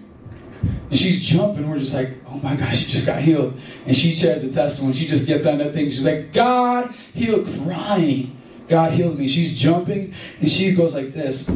and 0.64 0.98
she's 0.98 1.24
jumping. 1.24 1.70
We're 1.70 1.78
just 1.78 1.94
like, 1.94 2.10
oh 2.28 2.38
my 2.38 2.56
gosh, 2.56 2.80
she 2.80 2.90
just 2.90 3.06
got 3.06 3.22
healed. 3.22 3.54
And 3.86 3.96
she 3.96 4.16
shares 4.16 4.42
the 4.42 4.52
testimony. 4.52 4.96
She 4.96 5.06
just 5.06 5.28
gets 5.28 5.46
on 5.46 5.60
that 5.60 5.76
thing. 5.76 5.86
She's 5.86 6.04
like, 6.04 6.34
God 6.34 6.92
healed, 7.14 7.48
crying. 7.64 8.36
God 8.68 8.92
healed 8.94 9.20
me. 9.20 9.28
She's 9.28 9.56
jumping 9.56 10.16
and 10.40 10.50
she 10.50 10.74
goes 10.74 10.96
like 10.96 11.14
this. 11.14 11.52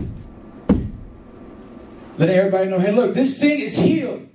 Let 2.19 2.29
everybody 2.29 2.69
know, 2.69 2.77
hey, 2.77 2.91
look, 2.91 3.15
this 3.15 3.39
thing 3.39 3.61
is 3.61 3.75
healed. 3.75 4.29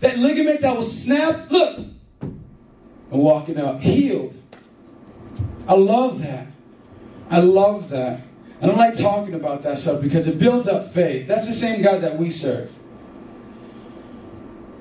That 0.00 0.18
ligament 0.18 0.60
that 0.60 0.76
was 0.76 1.02
snapped, 1.04 1.50
look. 1.50 1.78
And 2.20 2.38
walking 3.10 3.58
out, 3.58 3.80
healed. 3.80 4.34
I 5.66 5.72
love 5.72 6.20
that. 6.20 6.48
I 7.30 7.38
love 7.38 7.88
that. 7.88 8.20
I 8.62 8.66
like 8.66 8.94
talking 8.94 9.34
about 9.34 9.64
that 9.64 9.76
stuff 9.76 10.00
because 10.00 10.28
it 10.28 10.38
builds 10.38 10.68
up 10.68 10.92
faith. 10.92 11.26
That's 11.26 11.46
the 11.46 11.52
same 11.52 11.82
God 11.82 12.00
that 12.02 12.16
we 12.16 12.30
serve. 12.30 12.70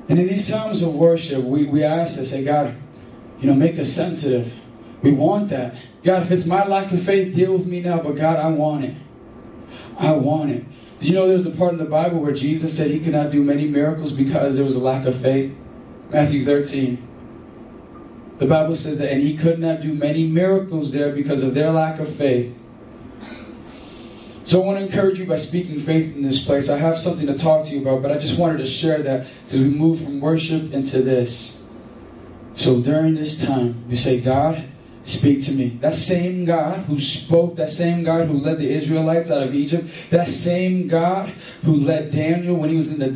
And 0.08 0.20
in 0.20 0.28
these 0.28 0.50
times 0.50 0.84
of 0.84 0.94
worship, 0.94 1.44
we, 1.44 1.66
we 1.66 1.84
ask 1.84 2.16
to 2.18 2.26
say, 2.26 2.44
God, 2.44 2.76
you 3.40 3.48
know, 3.48 3.56
make 3.56 3.80
us 3.80 3.92
sensitive. 3.92 4.54
We 5.02 5.12
want 5.12 5.50
that. 5.50 5.76
God, 6.04 6.22
if 6.22 6.32
it's 6.32 6.46
my 6.46 6.66
lack 6.68 6.92
of 6.92 7.02
faith, 7.02 7.34
deal 7.34 7.54
with 7.54 7.66
me 7.66 7.80
now. 7.82 8.02
But 8.02 8.18
God, 8.18 8.38
I 8.38 8.50
want 8.50 8.86
it. 8.86 8.96
I 9.98 10.12
want 10.12 10.52
it. 10.52 10.64
Did 11.00 11.08
you 11.08 11.16
know 11.16 11.28
there's 11.28 11.48
a 11.48 11.52
part 11.52 11.74
in 11.74 11.80
the 11.80 11.86
Bible 11.86 12.20
where 12.20 12.34
Jesus 12.34 12.76
said 12.76 12.92
he 12.92 13.00
could 13.00 13.14
not 13.14 13.32
do 13.32 13.42
many 13.42 13.68
miracles 13.68 14.12
because 14.12 14.58
there 14.58 14.66
was 14.66 14.76
a 14.76 14.84
lack 14.84 15.08
of 15.08 15.20
faith? 15.20 15.56
Matthew 16.12 16.44
13. 16.46 17.08
The 18.38 18.46
Bible 18.46 18.76
says 18.76 19.00
that, 19.00 19.12
and 19.12 19.22
he 19.22 19.36
could 19.38 19.58
not 19.58 19.82
do 19.82 19.94
many 19.94 20.28
miracles 20.28 20.94
there 20.94 21.16
because 21.16 21.42
of 21.42 21.56
their 21.56 21.72
lack 21.72 22.00
of 22.00 22.14
faith. 22.14 22.56
So 24.44 24.62
I 24.62 24.66
want 24.66 24.80
to 24.80 24.86
encourage 24.86 25.20
you 25.20 25.26
by 25.26 25.36
speaking 25.36 25.80
faith 25.80 26.16
in 26.16 26.24
this 26.24 26.44
place. 26.44 26.70
I 26.70 26.78
have 26.78 26.98
something 26.98 27.28
to 27.28 27.38
talk 27.38 27.66
to 27.68 27.72
you 27.72 27.82
about, 27.82 28.02
but 28.02 28.12
I 28.12 28.18
just 28.18 28.40
wanted 28.40 28.58
to 28.58 28.66
share 28.66 29.02
that 29.04 29.28
as 29.52 29.60
we 29.60 29.66
move 29.66 30.04
from 30.04 30.20
worship 30.20 30.74
into 30.74 31.02
this. 31.02 31.70
So 32.56 32.82
during 32.82 33.16
this 33.16 33.46
time, 33.46 33.84
you 33.88 33.96
say, 33.96 34.20
God, 34.20 34.64
speak 35.04 35.44
to 35.44 35.54
me. 35.54 35.70
That 35.82 35.94
same 35.94 36.46
God 36.46 36.80
who 36.86 37.00
spoke, 37.00 37.56
that 37.58 37.70
same 37.70 38.04
God 38.04 38.28
who 38.28 38.40
led 38.40 38.58
the 38.58 38.70
Israelites 38.70 39.32
out 39.32 39.44
of 39.44 39.54
Egypt, 39.56 39.90
that 40.10 40.28
same 40.28 40.88
God 40.88 41.30
who 41.64 41.76
led 41.76 42.12
Daniel 42.12 42.56
when 42.56 42.70
he 42.70 42.76
was 42.76 42.94
in 42.94 43.00
the 43.00 43.10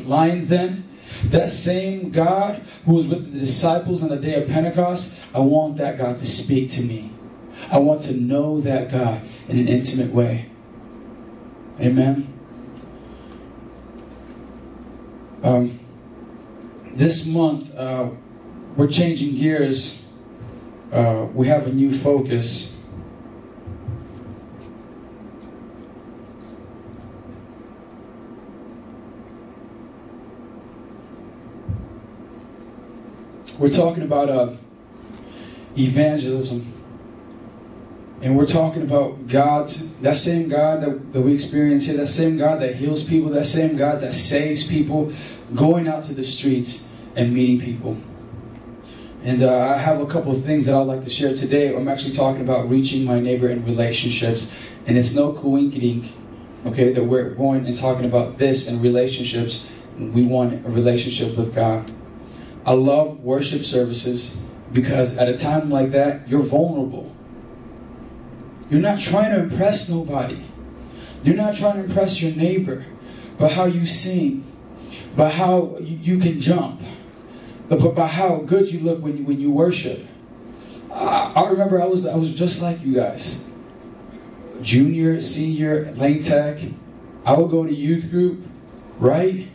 lion's 0.06 0.48
den, 0.48 0.84
that 1.24 1.50
same 1.50 2.10
God 2.10 2.62
who 2.86 2.94
was 2.94 3.06
with 3.06 3.32
the 3.32 3.38
disciples 3.38 4.02
on 4.02 4.08
the 4.08 4.16
day 4.16 4.42
of 4.42 4.48
Pentecost, 4.48 5.20
I 5.34 5.40
want 5.40 5.76
that 5.76 5.98
God 5.98 6.16
to 6.16 6.26
speak 6.26 6.70
to 6.70 6.82
me. 6.82 7.12
I 7.70 7.78
want 7.78 8.02
to 8.02 8.14
know 8.16 8.60
that 8.62 8.90
God 8.90 9.20
in 9.48 9.58
an 9.58 9.68
intimate 9.68 10.10
way. 10.12 10.46
Amen. 11.80 12.26
Um, 15.44 15.78
this 16.92 17.26
month, 17.26 17.74
uh, 17.76 18.10
we're 18.76 18.88
changing 18.88 19.36
gears. 19.36 20.08
Uh, 20.92 21.28
we 21.32 21.46
have 21.46 21.68
a 21.68 21.72
new 21.72 21.96
focus. 21.96 22.82
We're 33.58 33.68
talking 33.68 34.02
about 34.02 34.28
uh, 34.28 34.56
evangelism. 35.78 36.79
And 38.22 38.36
we're 38.36 38.46
talking 38.46 38.82
about 38.82 39.28
God's, 39.28 39.96
that 40.00 40.16
same 40.16 40.48
God 40.50 40.82
that, 40.82 41.12
that 41.14 41.20
we 41.22 41.32
experience 41.32 41.86
here, 41.86 41.96
that 41.96 42.08
same 42.08 42.36
God 42.36 42.60
that 42.60 42.76
heals 42.76 43.08
people, 43.08 43.30
that 43.30 43.46
same 43.46 43.78
God 43.78 44.00
that 44.00 44.12
saves 44.12 44.68
people, 44.68 45.12
going 45.54 45.88
out 45.88 46.04
to 46.04 46.14
the 46.14 46.22
streets 46.22 46.92
and 47.16 47.32
meeting 47.32 47.60
people. 47.60 47.96
And 49.22 49.42
uh, 49.42 49.68
I 49.68 49.76
have 49.76 50.00
a 50.00 50.06
couple 50.06 50.32
of 50.32 50.44
things 50.44 50.66
that 50.66 50.74
I'd 50.74 50.82
like 50.82 51.02
to 51.04 51.10
share 51.10 51.34
today. 51.34 51.74
I'm 51.74 51.88
actually 51.88 52.12
talking 52.12 52.42
about 52.42 52.68
reaching 52.68 53.04
my 53.04 53.20
neighbor 53.20 53.48
in 53.48 53.64
relationships. 53.64 54.54
And 54.86 54.98
it's 54.98 55.14
no 55.14 55.32
coincidence, 55.32 56.08
okay, 56.66 56.92
that 56.92 57.04
we're 57.04 57.30
going 57.34 57.66
and 57.66 57.76
talking 57.76 58.04
about 58.04 58.36
this 58.36 58.68
in 58.68 58.82
relationships. 58.82 59.70
We 59.98 60.26
want 60.26 60.64
a 60.66 60.70
relationship 60.70 61.36
with 61.36 61.54
God. 61.54 61.90
I 62.66 62.72
love 62.72 63.20
worship 63.20 63.64
services 63.64 64.42
because 64.72 65.16
at 65.16 65.28
a 65.28 65.36
time 65.36 65.70
like 65.70 65.90
that, 65.92 66.28
you're 66.28 66.42
vulnerable. 66.42 67.14
You're 68.70 68.80
not 68.80 69.00
trying 69.00 69.34
to 69.34 69.40
impress 69.40 69.90
nobody. 69.90 70.42
You're 71.24 71.36
not 71.36 71.56
trying 71.56 71.76
to 71.76 71.84
impress 71.84 72.22
your 72.22 72.34
neighbor 72.36 72.84
by 73.38 73.48
how 73.48 73.64
you 73.64 73.84
sing, 73.84 74.46
by 75.16 75.28
how 75.28 75.76
you 75.80 76.18
can 76.18 76.40
jump, 76.40 76.80
but 77.68 77.94
by 77.94 78.06
how 78.06 78.36
good 78.38 78.70
you 78.70 78.80
look 78.80 79.02
when 79.02 79.18
you, 79.18 79.24
when 79.24 79.40
you 79.40 79.50
worship. 79.50 80.06
I, 80.92 81.32
I 81.36 81.50
remember 81.50 81.82
I 81.82 81.86
was 81.86 82.06
I 82.06 82.16
was 82.16 82.34
just 82.34 82.62
like 82.62 82.82
you 82.82 82.94
guys. 82.94 83.48
Junior, 84.62 85.20
senior, 85.20 85.92
Lane 85.92 86.22
Tech. 86.22 86.58
I 87.24 87.36
would 87.36 87.50
go 87.50 87.66
to 87.66 87.72
youth 87.72 88.10
group, 88.10 88.40
right? 88.98 89.48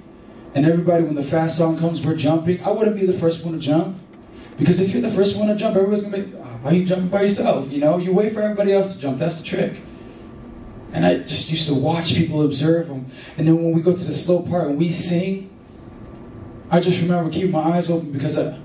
And 0.55 0.65
everybody, 0.65 1.03
when 1.03 1.15
the 1.15 1.23
fast 1.23 1.57
song 1.57 1.77
comes, 1.77 2.05
we're 2.05 2.15
jumping. 2.15 2.63
I 2.63 2.71
wouldn't 2.71 2.95
be 2.95 3.05
the 3.05 3.13
first 3.13 3.43
one 3.43 3.53
to 3.53 3.59
jump. 3.59 3.97
Because 4.57 4.79
if 4.79 4.91
you're 4.91 5.01
the 5.01 5.11
first 5.11 5.37
one 5.37 5.47
to 5.47 5.55
jump, 5.55 5.75
everybody's 5.75 6.03
gonna 6.03 6.23
be, 6.23 6.33
oh, 6.35 6.59
why 6.61 6.71
are 6.71 6.73
you 6.73 6.85
jumping 6.85 7.09
by 7.09 7.23
yourself? 7.23 7.71
You 7.71 7.79
know, 7.79 7.97
you 7.97 8.13
wait 8.13 8.33
for 8.33 8.41
everybody 8.41 8.73
else 8.73 8.95
to 8.95 9.01
jump. 9.01 9.19
That's 9.19 9.39
the 9.39 9.45
trick. 9.45 9.81
And 10.93 11.05
I 11.05 11.17
just 11.17 11.51
used 11.51 11.67
to 11.67 11.75
watch 11.75 12.15
people 12.15 12.45
observe 12.45 12.87
them. 12.87 13.05
And 13.37 13.47
then 13.47 13.61
when 13.61 13.73
we 13.73 13.81
go 13.81 13.91
to 13.91 14.03
the 14.03 14.13
slow 14.13 14.43
part 14.43 14.69
and 14.69 14.77
we 14.77 14.91
sing, 14.91 15.49
I 16.69 16.79
just 16.79 17.01
remember 17.01 17.29
keeping 17.29 17.51
my 17.51 17.59
eyes 17.59 17.89
open 17.89 18.11
because, 18.11 18.37
I, 18.37 18.57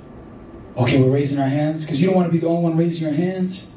okay, 0.76 1.03
we're 1.03 1.11
raising 1.11 1.41
our 1.41 1.49
hands. 1.49 1.84
Because 1.84 2.01
you 2.01 2.07
don't 2.07 2.14
want 2.14 2.28
to 2.28 2.32
be 2.32 2.38
the 2.38 2.47
only 2.47 2.62
one 2.62 2.76
raising 2.76 3.09
your 3.09 3.16
hands. 3.16 3.74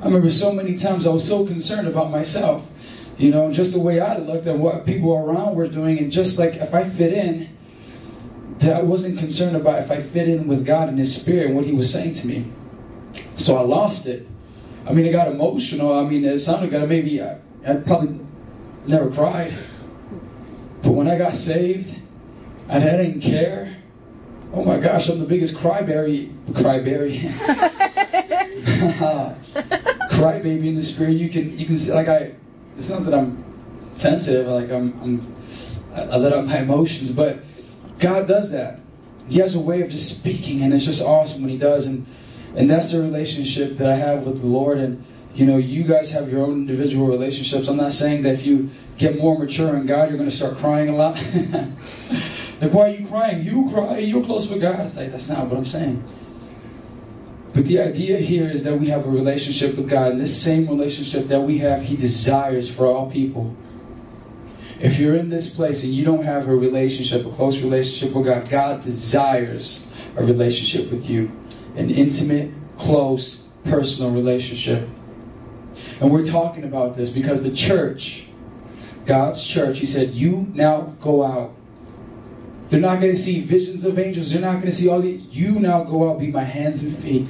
I 0.00 0.04
remember 0.04 0.30
so 0.30 0.52
many 0.52 0.76
times 0.76 1.04
I 1.04 1.10
was 1.10 1.26
so 1.26 1.44
concerned 1.44 1.88
about 1.88 2.12
myself. 2.12 2.64
You 3.16 3.32
know, 3.32 3.52
just 3.52 3.72
the 3.72 3.80
way 3.80 3.98
I 3.98 4.18
looked 4.18 4.46
and 4.46 4.60
what 4.60 4.86
people 4.86 5.12
around 5.12 5.56
were 5.56 5.66
doing, 5.66 5.98
and 5.98 6.12
just 6.12 6.38
like 6.38 6.54
if 6.54 6.72
I 6.72 6.88
fit 6.88 7.12
in, 7.12 7.48
that 8.58 8.76
I 8.76 8.82
wasn't 8.82 9.18
concerned 9.18 9.56
about 9.56 9.80
if 9.80 9.90
I 9.90 10.00
fit 10.00 10.28
in 10.28 10.46
with 10.46 10.66
God 10.66 10.88
and 10.88 10.98
His 10.98 11.14
Spirit 11.14 11.46
and 11.46 11.56
what 11.56 11.64
He 11.64 11.72
was 11.72 11.92
saying 11.92 12.14
to 12.14 12.26
me. 12.26 12.50
So 13.36 13.56
I 13.56 13.60
lost 13.60 14.06
it. 14.06 14.26
I 14.86 14.92
mean, 14.92 15.06
it 15.06 15.12
got 15.12 15.28
emotional. 15.28 15.98
I 15.98 16.08
mean, 16.08 16.24
it 16.24 16.38
sounded 16.38 16.70
good. 16.70 16.88
Maybe 16.88 17.22
I, 17.22 17.38
I 17.66 17.74
probably 17.74 18.18
never 18.86 19.10
cried. 19.10 19.54
But 20.82 20.92
when 20.92 21.08
I 21.08 21.18
got 21.18 21.34
saved 21.34 21.98
and 22.68 22.84
I 22.84 22.96
didn't 22.96 23.20
care, 23.20 23.76
oh 24.52 24.64
my 24.64 24.78
gosh, 24.78 25.08
I'm 25.08 25.20
the 25.20 25.26
biggest 25.26 25.54
cryberry. 25.54 26.34
Cryberry. 26.50 27.20
crybaby 30.10 30.66
in 30.66 30.74
the 30.74 30.82
spirit. 30.82 31.12
You 31.12 31.28
can, 31.28 31.56
you 31.58 31.66
can 31.66 31.78
see, 31.78 31.92
like, 31.92 32.08
I, 32.08 32.34
it's 32.76 32.88
not 32.88 33.04
that 33.04 33.14
I'm 33.14 33.44
sensitive, 33.94 34.46
like, 34.46 34.70
I'm, 34.70 34.98
I'm 35.02 35.34
I 35.94 36.16
let 36.16 36.32
out 36.32 36.46
my 36.46 36.58
emotions, 36.58 37.10
but 37.10 37.40
God 37.98 38.28
does 38.28 38.50
that. 38.52 38.80
He 39.28 39.38
has 39.40 39.54
a 39.54 39.60
way 39.60 39.82
of 39.82 39.90
just 39.90 40.18
speaking, 40.18 40.62
and 40.62 40.72
it's 40.72 40.84
just 40.84 41.02
awesome 41.02 41.42
when 41.42 41.50
He 41.50 41.58
does. 41.58 41.86
And 41.86 42.06
and 42.56 42.70
that's 42.70 42.92
the 42.92 43.00
relationship 43.00 43.76
that 43.78 43.86
I 43.86 43.96
have 43.96 44.22
with 44.22 44.40
the 44.40 44.46
Lord. 44.46 44.78
And 44.78 45.04
you 45.34 45.46
know, 45.46 45.58
you 45.58 45.84
guys 45.84 46.10
have 46.10 46.30
your 46.30 46.42
own 46.42 46.52
individual 46.52 47.06
relationships. 47.06 47.68
I'm 47.68 47.76
not 47.76 47.92
saying 47.92 48.22
that 48.22 48.34
if 48.34 48.46
you 48.46 48.70
get 48.96 49.18
more 49.18 49.38
mature 49.38 49.76
in 49.76 49.86
God, 49.86 50.08
you're 50.08 50.18
going 50.18 50.30
to 50.30 50.34
start 50.34 50.56
crying 50.58 50.88
a 50.88 50.96
lot. 50.96 51.14
like, 52.60 52.72
why 52.72 52.88
are 52.88 52.94
you 52.94 53.06
crying? 53.06 53.44
You 53.44 53.70
cry. 53.70 53.98
You're 53.98 54.24
close 54.24 54.48
with 54.48 54.60
God. 54.60 54.80
It's 54.80 54.96
like 54.96 55.12
that's 55.12 55.28
not 55.28 55.46
what 55.46 55.56
I'm 55.56 55.64
saying. 55.64 56.02
But 57.54 57.64
the 57.64 57.80
idea 57.80 58.18
here 58.18 58.48
is 58.48 58.62
that 58.64 58.78
we 58.78 58.86
have 58.88 59.06
a 59.06 59.10
relationship 59.10 59.76
with 59.76 59.88
God, 59.88 60.12
and 60.12 60.20
this 60.20 60.42
same 60.42 60.68
relationship 60.68 61.28
that 61.28 61.40
we 61.40 61.58
have, 61.58 61.82
He 61.82 61.96
desires 61.96 62.72
for 62.72 62.86
all 62.86 63.10
people. 63.10 63.54
If 64.80 64.98
you're 64.98 65.16
in 65.16 65.28
this 65.28 65.48
place 65.48 65.82
and 65.82 65.92
you 65.92 66.04
don't 66.04 66.22
have 66.22 66.48
a 66.48 66.54
relationship, 66.54 67.26
a 67.26 67.30
close 67.30 67.60
relationship 67.60 68.14
with 68.14 68.26
God, 68.26 68.48
God 68.48 68.84
desires 68.84 69.90
a 70.16 70.24
relationship 70.24 70.90
with 70.90 71.10
you. 71.10 71.30
An 71.76 71.90
intimate, 71.90 72.52
close, 72.76 73.48
personal 73.64 74.12
relationship. 74.12 74.88
And 76.00 76.10
we're 76.10 76.24
talking 76.24 76.64
about 76.64 76.96
this 76.96 77.10
because 77.10 77.42
the 77.42 77.52
church, 77.52 78.26
God's 79.04 79.44
church, 79.44 79.78
He 79.78 79.86
said, 79.86 80.10
You 80.10 80.46
now 80.54 80.82
go 81.00 81.24
out. 81.24 81.54
They're 82.68 82.80
not 82.80 83.00
going 83.00 83.12
to 83.14 83.20
see 83.20 83.40
visions 83.40 83.84
of 83.84 83.98
angels. 83.98 84.30
They're 84.30 84.42
not 84.42 84.54
going 84.54 84.66
to 84.66 84.72
see 84.72 84.88
all 84.88 85.00
the. 85.00 85.10
You 85.10 85.58
now 85.58 85.84
go 85.84 86.10
out, 86.10 86.20
be 86.20 86.28
my 86.28 86.44
hands 86.44 86.82
and 86.82 86.96
feet. 86.98 87.26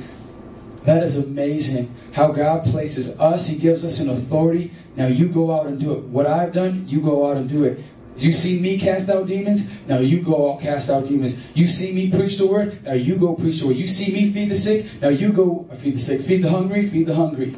That 0.85 1.03
is 1.03 1.17
amazing 1.17 1.95
how 2.13 2.33
God 2.33 2.65
places 2.65 3.19
us. 3.21 3.47
He 3.47 3.57
gives 3.57 3.85
us 3.85 4.01
an 4.01 4.11
authority 4.11 4.73
Now 4.99 5.07
you 5.07 5.29
go 5.29 5.55
out 5.55 5.69
and 5.69 5.79
do 5.79 5.93
it. 5.93 6.03
What 6.07 6.27
I've 6.27 6.53
done, 6.53 6.85
you 6.89 7.01
go 7.01 7.31
out 7.31 7.37
and 7.37 7.49
do 7.49 7.63
it. 7.63 7.79
You 8.17 8.33
see 8.33 8.59
me 8.59 8.81
cast 8.81 9.09
out 9.09 9.29
demons? 9.29 9.71
Now 9.87 9.99
you 9.99 10.21
go 10.21 10.51
out 10.51 10.61
cast 10.61 10.91
out 10.91 11.07
demons. 11.07 11.41
You 11.55 11.69
see 11.69 11.93
me 11.93 12.11
preach 12.11 12.37
the 12.37 12.49
word? 12.49 12.83
Now 12.83 12.95
you 12.95 13.17
go 13.17 13.37
preach 13.37 13.61
the 13.61 13.69
word. 13.69 13.77
You 13.77 13.87
see 13.87 14.13
me 14.13 14.33
feed 14.33 14.49
the 14.49 14.57
sick? 14.57 14.87
Now 15.01 15.11
you 15.11 15.33
go 15.33 15.69
uh, 15.71 15.77
feed 15.77 15.95
the 15.95 16.01
sick. 16.01 16.23
Feed 16.23 16.43
the 16.43 16.51
hungry? 16.51 16.89
Feed 16.91 17.07
the 17.07 17.15
hungry. 17.15 17.57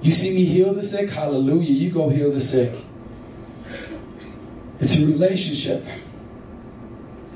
You 0.00 0.10
see 0.10 0.34
me 0.34 0.46
heal 0.46 0.72
the 0.72 0.82
sick? 0.82 1.10
Hallelujah. 1.10 1.70
You 1.70 1.90
go 1.90 2.08
heal 2.08 2.32
the 2.32 2.40
sick. 2.40 2.74
It's 4.80 4.96
a 4.96 5.04
relationship. 5.04 5.84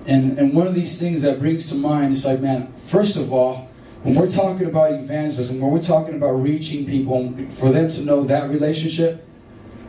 And, 0.07 0.39
and 0.39 0.55
one 0.55 0.67
of 0.67 0.75
these 0.75 0.99
things 0.99 1.21
that 1.21 1.39
brings 1.39 1.67
to 1.67 1.75
mind 1.75 2.13
is 2.13 2.25
like, 2.25 2.41
man, 2.41 2.73
first 2.87 3.19
of 3.19 3.31
all, 3.31 3.69
when 4.03 4.17
we're 4.17 4.29
talking 4.29 4.67
about 4.67 4.93
evangelism, 4.93 5.61
when 5.61 5.71
we're 5.71 5.81
talking 5.81 6.15
about 6.15 6.33
reaching 6.33 6.87
people, 6.87 7.33
for 7.59 7.71
them 7.71 7.89
to 7.91 8.01
know 8.01 8.25
that 8.25 8.51
relationship, 8.51 9.25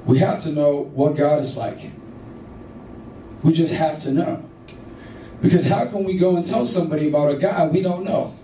we 0.05 0.19
have 0.19 0.39
to 0.41 0.51
know 0.51 0.91
what 0.93 1.15
God 1.15 1.39
is 1.39 1.57
like. 1.57 1.89
We 3.41 3.53
just 3.53 3.73
have 3.73 3.99
to 4.03 4.11
know. 4.11 4.49
Because 5.41 5.65
how 5.65 5.87
can 5.87 6.03
we 6.03 6.17
go 6.17 6.35
and 6.35 6.45
tell 6.45 6.65
somebody 6.65 7.09
about 7.09 7.31
a 7.31 7.37
God 7.37 7.73
we 7.73 7.81
don't 7.81 8.03
know? 8.03 8.37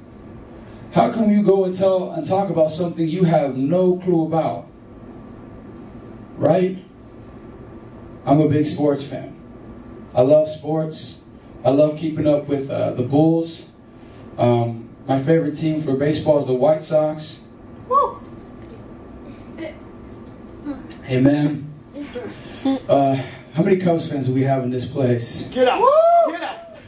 How 0.92 1.12
can 1.14 1.30
you 1.30 1.44
go 1.44 1.66
and 1.66 1.76
tell 1.76 2.12
and 2.12 2.26
talk 2.26 2.50
about 2.50 2.72
something 2.72 3.08
you 3.08 3.24
have 3.24 3.56
no 3.56 3.98
clue 3.98 4.26
about? 4.26 4.68
Right? 6.38 6.84
I'm 8.26 8.42
a 8.42 8.50
big 8.50 8.66
sports 8.66 9.04
fan. 9.04 9.36
I 10.16 10.22
love 10.22 10.50
sports. 10.50 11.22
I 11.64 11.70
love 11.70 11.98
keeping 11.98 12.28
up 12.28 12.48
with 12.48 12.72
uh, 12.72 12.92
the 12.92 13.04
Bulls. 13.04 13.70
Um, 14.38 14.89
my 15.10 15.20
favorite 15.24 15.58
team 15.58 15.82
for 15.82 15.96
baseball 15.96 16.38
is 16.38 16.46
the 16.46 16.54
White 16.54 16.84
Sox. 16.84 17.42
Amen. 21.10 21.74
Uh, 22.88 23.16
how 23.54 23.64
many 23.64 23.78
Cubs 23.78 24.08
fans 24.08 24.28
do 24.28 24.36
we 24.36 24.44
have 24.44 24.64
in 24.64 24.70
this 24.70 24.86
place? 24.86 25.48
Get 25.52 25.68
up! 25.68 25.84
Get 26.28 26.44
up! 26.44 26.80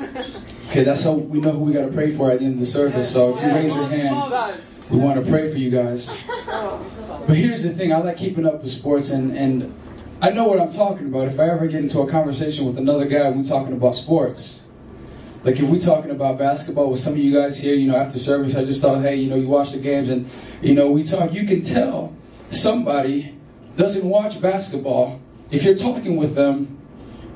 Okay, 0.69 0.83
that's 0.83 1.01
how 1.01 1.13
we 1.13 1.39
know 1.39 1.51
who 1.51 1.61
we 1.61 1.73
got 1.73 1.87
to 1.87 1.91
pray 1.91 2.15
for 2.15 2.29
at 2.29 2.39
the 2.39 2.45
end 2.45 2.53
of 2.53 2.59
the 2.59 2.65
service. 2.67 3.11
So 3.11 3.35
if 3.35 3.43
you 3.43 3.49
raise 3.49 3.73
your 3.73 3.87
hand, 3.87 4.15
we 4.91 4.99
want 4.99 5.23
to 5.23 5.27
pray 5.29 5.51
for 5.51 5.57
you 5.57 5.71
guys. 5.71 6.15
But 6.45 7.35
here's 7.35 7.63
the 7.63 7.73
thing: 7.73 7.91
I 7.91 7.97
like 7.97 8.17
keeping 8.17 8.45
up 8.45 8.61
with 8.61 8.69
sports, 8.69 9.09
and 9.09 9.35
and 9.35 9.73
I 10.21 10.29
know 10.29 10.45
what 10.45 10.59
I'm 10.59 10.71
talking 10.71 11.07
about. 11.07 11.27
If 11.27 11.39
I 11.39 11.49
ever 11.49 11.65
get 11.67 11.81
into 11.81 12.01
a 12.01 12.07
conversation 12.07 12.65
with 12.65 12.77
another 12.77 13.05
guy, 13.05 13.29
we're 13.31 13.43
talking 13.43 13.73
about 13.73 13.95
sports. 13.95 14.60
Like 15.43 15.59
if 15.59 15.67
we're 15.67 15.79
talking 15.79 16.11
about 16.11 16.37
basketball 16.37 16.91
with 16.91 16.99
some 16.99 17.13
of 17.13 17.19
you 17.19 17.33
guys 17.33 17.57
here, 17.57 17.73
you 17.73 17.87
know, 17.87 17.95
after 17.95 18.19
service, 18.19 18.55
I 18.55 18.63
just 18.63 18.81
thought, 18.81 19.01
hey, 19.01 19.15
you 19.15 19.29
know, 19.29 19.35
you 19.35 19.47
watch 19.47 19.71
the 19.71 19.79
games, 19.79 20.09
and 20.09 20.29
you 20.61 20.73
know, 20.75 20.91
we 20.91 21.03
talk. 21.03 21.33
You 21.33 21.45
can 21.47 21.61
tell 21.61 22.15
somebody 22.51 23.35
doesn't 23.75 24.07
watch 24.07 24.39
basketball 24.41 25.19
if 25.49 25.63
you're 25.63 25.75
talking 25.75 26.15
with 26.15 26.35
them, 26.35 26.77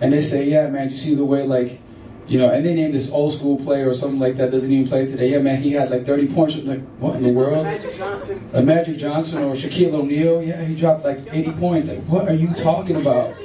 and 0.01 0.13
they 0.13 0.21
say, 0.21 0.47
yeah, 0.47 0.67
man, 0.67 0.89
you 0.89 0.97
see 0.97 1.15
the 1.15 1.25
way 1.25 1.43
like 1.43 1.79
you 2.27 2.39
know, 2.39 2.49
and 2.49 2.65
they 2.65 2.73
named 2.73 2.93
this 2.93 3.11
old 3.11 3.33
school 3.33 3.57
player 3.57 3.87
or 3.87 3.93
something 3.93 4.19
like 4.19 4.35
that 4.37 4.49
doesn't 4.49 4.71
even 4.71 4.87
play 4.87 5.05
today. 5.05 5.29
Yeah, 5.29 5.39
man, 5.39 5.61
he 5.61 5.71
had 5.71 5.91
like 5.91 6.05
30 6.05 6.27
points. 6.33 6.55
Like, 6.55 6.81
what 6.97 7.15
in 7.15 7.23
the 7.23 7.31
world? 7.31 7.65
Magic 7.65 7.95
Johnson. 7.95 8.49
A 8.53 8.63
Magic 8.63 8.97
Johnson 8.97 9.43
or 9.43 9.53
Shaquille 9.53 9.93
O'Neal. 9.93 10.41
Yeah, 10.41 10.63
he 10.63 10.75
dropped 10.75 11.05
like 11.05 11.19
80 11.31 11.51
points. 11.53 11.89
Like, 11.89 12.03
what 12.05 12.27
are 12.27 12.33
you 12.33 12.51
talking 12.53 12.95
about? 12.95 13.35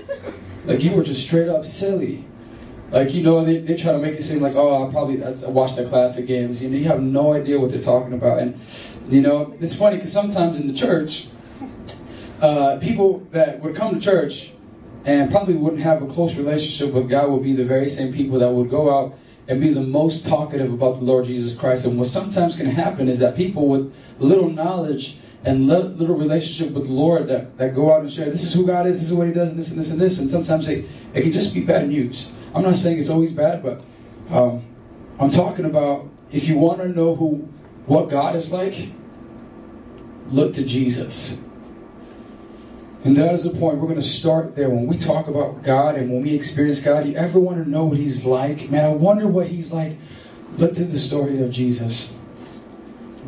Like, 0.65 0.83
you 0.83 0.93
were 0.93 1.03
just 1.03 1.21
straight 1.21 1.49
up 1.49 1.67
silly. 1.67 2.25
Like, 2.91 3.14
you 3.14 3.22
know, 3.22 3.45
they, 3.45 3.59
they 3.59 3.76
try 3.76 3.93
to 3.93 3.99
make 3.99 4.14
it 4.14 4.22
seem 4.22 4.41
like, 4.41 4.57
oh, 4.57 4.86
I 4.86 4.91
probably 4.91 5.22
I 5.22 5.30
watched 5.49 5.76
the 5.76 5.86
classic 5.86 6.26
games. 6.26 6.61
You 6.61 6.68
know, 6.68 6.76
you 6.76 6.86
have 6.86 7.03
no 7.03 7.32
idea 7.32 7.59
what 7.59 7.70
they're 7.70 7.80
talking 7.80 8.14
about. 8.14 8.41
And, 8.41 8.59
you 9.09 9.20
know, 9.20 9.57
it's 9.61 9.74
funny 9.74 9.97
because 9.97 10.12
sometimes 10.12 10.59
in 10.59 10.66
the 10.66 10.72
church, 10.72 11.28
uh, 12.41 12.78
people 12.80 13.26
that 13.30 13.61
would 13.61 13.76
come 13.76 13.95
to 13.95 14.01
church 14.01 14.53
and 15.05 15.30
probably 15.30 15.55
wouldn't 15.55 15.82
have 15.82 16.03
a 16.03 16.07
close 16.07 16.34
relationship 16.34 16.93
with 16.93 17.09
God 17.09 17.30
would 17.30 17.43
be 17.43 17.55
the 17.55 17.64
very 17.64 17.88
same 17.88 18.12
people 18.12 18.38
that 18.41 18.51
would 18.51 18.70
go 18.70 18.91
out 18.91 19.14
and 19.49 19.61
be 19.61 19.72
the 19.72 19.80
most 19.80 20.26
talkative 20.26 20.72
about 20.72 20.97
the 20.97 21.05
Lord 21.05 21.24
Jesus 21.24 21.59
Christ. 21.59 21.84
And 21.84 21.99
what 21.99 22.09
sometimes 22.09 22.57
can 22.57 22.66
happen 22.66 23.09
is 23.09 23.18
that 23.20 23.36
people 23.36 23.68
with 23.68 23.93
little 24.18 24.51
knowledge 24.51 25.18
and 25.45 25.68
little 25.68 26.16
relationship 26.16 26.74
with 26.74 26.84
the 26.84 26.93
Lord 26.93 27.26
that, 27.28 27.57
that 27.57 27.74
go 27.74 27.93
out 27.93 28.01
and 28.01 28.12
share, 28.12 28.30
this 28.30 28.45
is 28.45 28.53
who 28.53 28.66
God 28.66 28.86
is, 28.86 28.99
this 28.99 29.09
is 29.09 29.14
what 29.14 29.26
He 29.26 29.32
does, 29.32 29.51
and 29.51 29.59
this 29.59 29.70
and 29.70 29.78
this 29.78 29.91
and 29.91 30.01
this. 30.01 30.18
And 30.18 30.30
sometimes 30.30 30.68
it, 30.68 30.84
it 31.14 31.22
can 31.22 31.32
just 31.32 31.55
be 31.55 31.62
bad 31.62 31.88
news. 31.88 32.30
I'm 32.55 32.62
not 32.62 32.76
saying 32.76 32.98
it's 32.98 33.11
always 33.11 33.32
bad, 33.32 33.62
but 33.62 33.84
um, 34.30 34.64
I'm 35.18 35.30
talking 35.30 35.64
about 35.64 36.09
if 36.32 36.48
you 36.48 36.57
want 36.59 36.80
to 36.80 36.88
know 36.88 37.14
who 37.14 37.48
what 37.86 38.09
God 38.09 38.36
is 38.36 38.53
like, 38.53 38.88
look 40.28 40.55
to 40.55 40.64
Jesus. 40.64 41.40
And 43.03 43.16
that 43.16 43.32
is 43.34 43.44
the 43.44 43.51
point. 43.51 43.78
We're 43.78 43.88
going 43.88 43.94
to 43.94 44.03
start 44.03 44.55
there. 44.55 44.68
When 44.68 44.86
we 44.86 44.98
talk 44.98 45.28
about 45.28 45.62
God 45.62 45.96
and 45.96 46.11
when 46.11 46.22
we 46.22 46.34
experience 46.34 46.80
God, 46.80 47.07
you 47.07 47.14
ever 47.16 47.40
want 47.40 47.62
to 47.62 47.68
know 47.68 47.86
what 47.86 47.96
He's 47.96 48.24
like? 48.26 48.68
Man, 48.70 48.84
I 48.84 48.90
wonder 48.90 49.26
what 49.26 49.46
He's 49.46 49.72
like. 49.72 49.96
Look 50.59 50.74
to 50.74 50.84
the 50.84 50.98
story 50.98 51.42
of 51.42 51.51
Jesus 51.51 52.14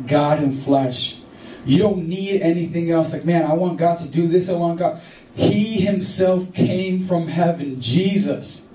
God 0.07 0.41
in 0.41 0.53
flesh. 0.53 1.19
You 1.65 1.79
don't 1.79 2.07
need 2.07 2.41
anything 2.41 2.91
else. 2.91 3.13
Like, 3.13 3.25
man, 3.25 3.43
I 3.43 3.53
want 3.53 3.77
God 3.77 3.99
to 3.99 4.07
do 4.07 4.27
this. 4.27 4.49
I 4.49 4.53
want 4.53 4.79
God. 4.79 5.01
He 5.35 5.81
Himself 5.81 6.53
came 6.53 6.99
from 6.99 7.27
heaven. 7.27 7.79
Jesus, 7.79 8.67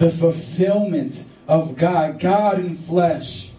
the 0.00 0.10
fulfillment 0.10 1.30
of 1.46 1.76
God, 1.76 2.18
God 2.18 2.58
in 2.58 2.76
flesh. 2.76 3.52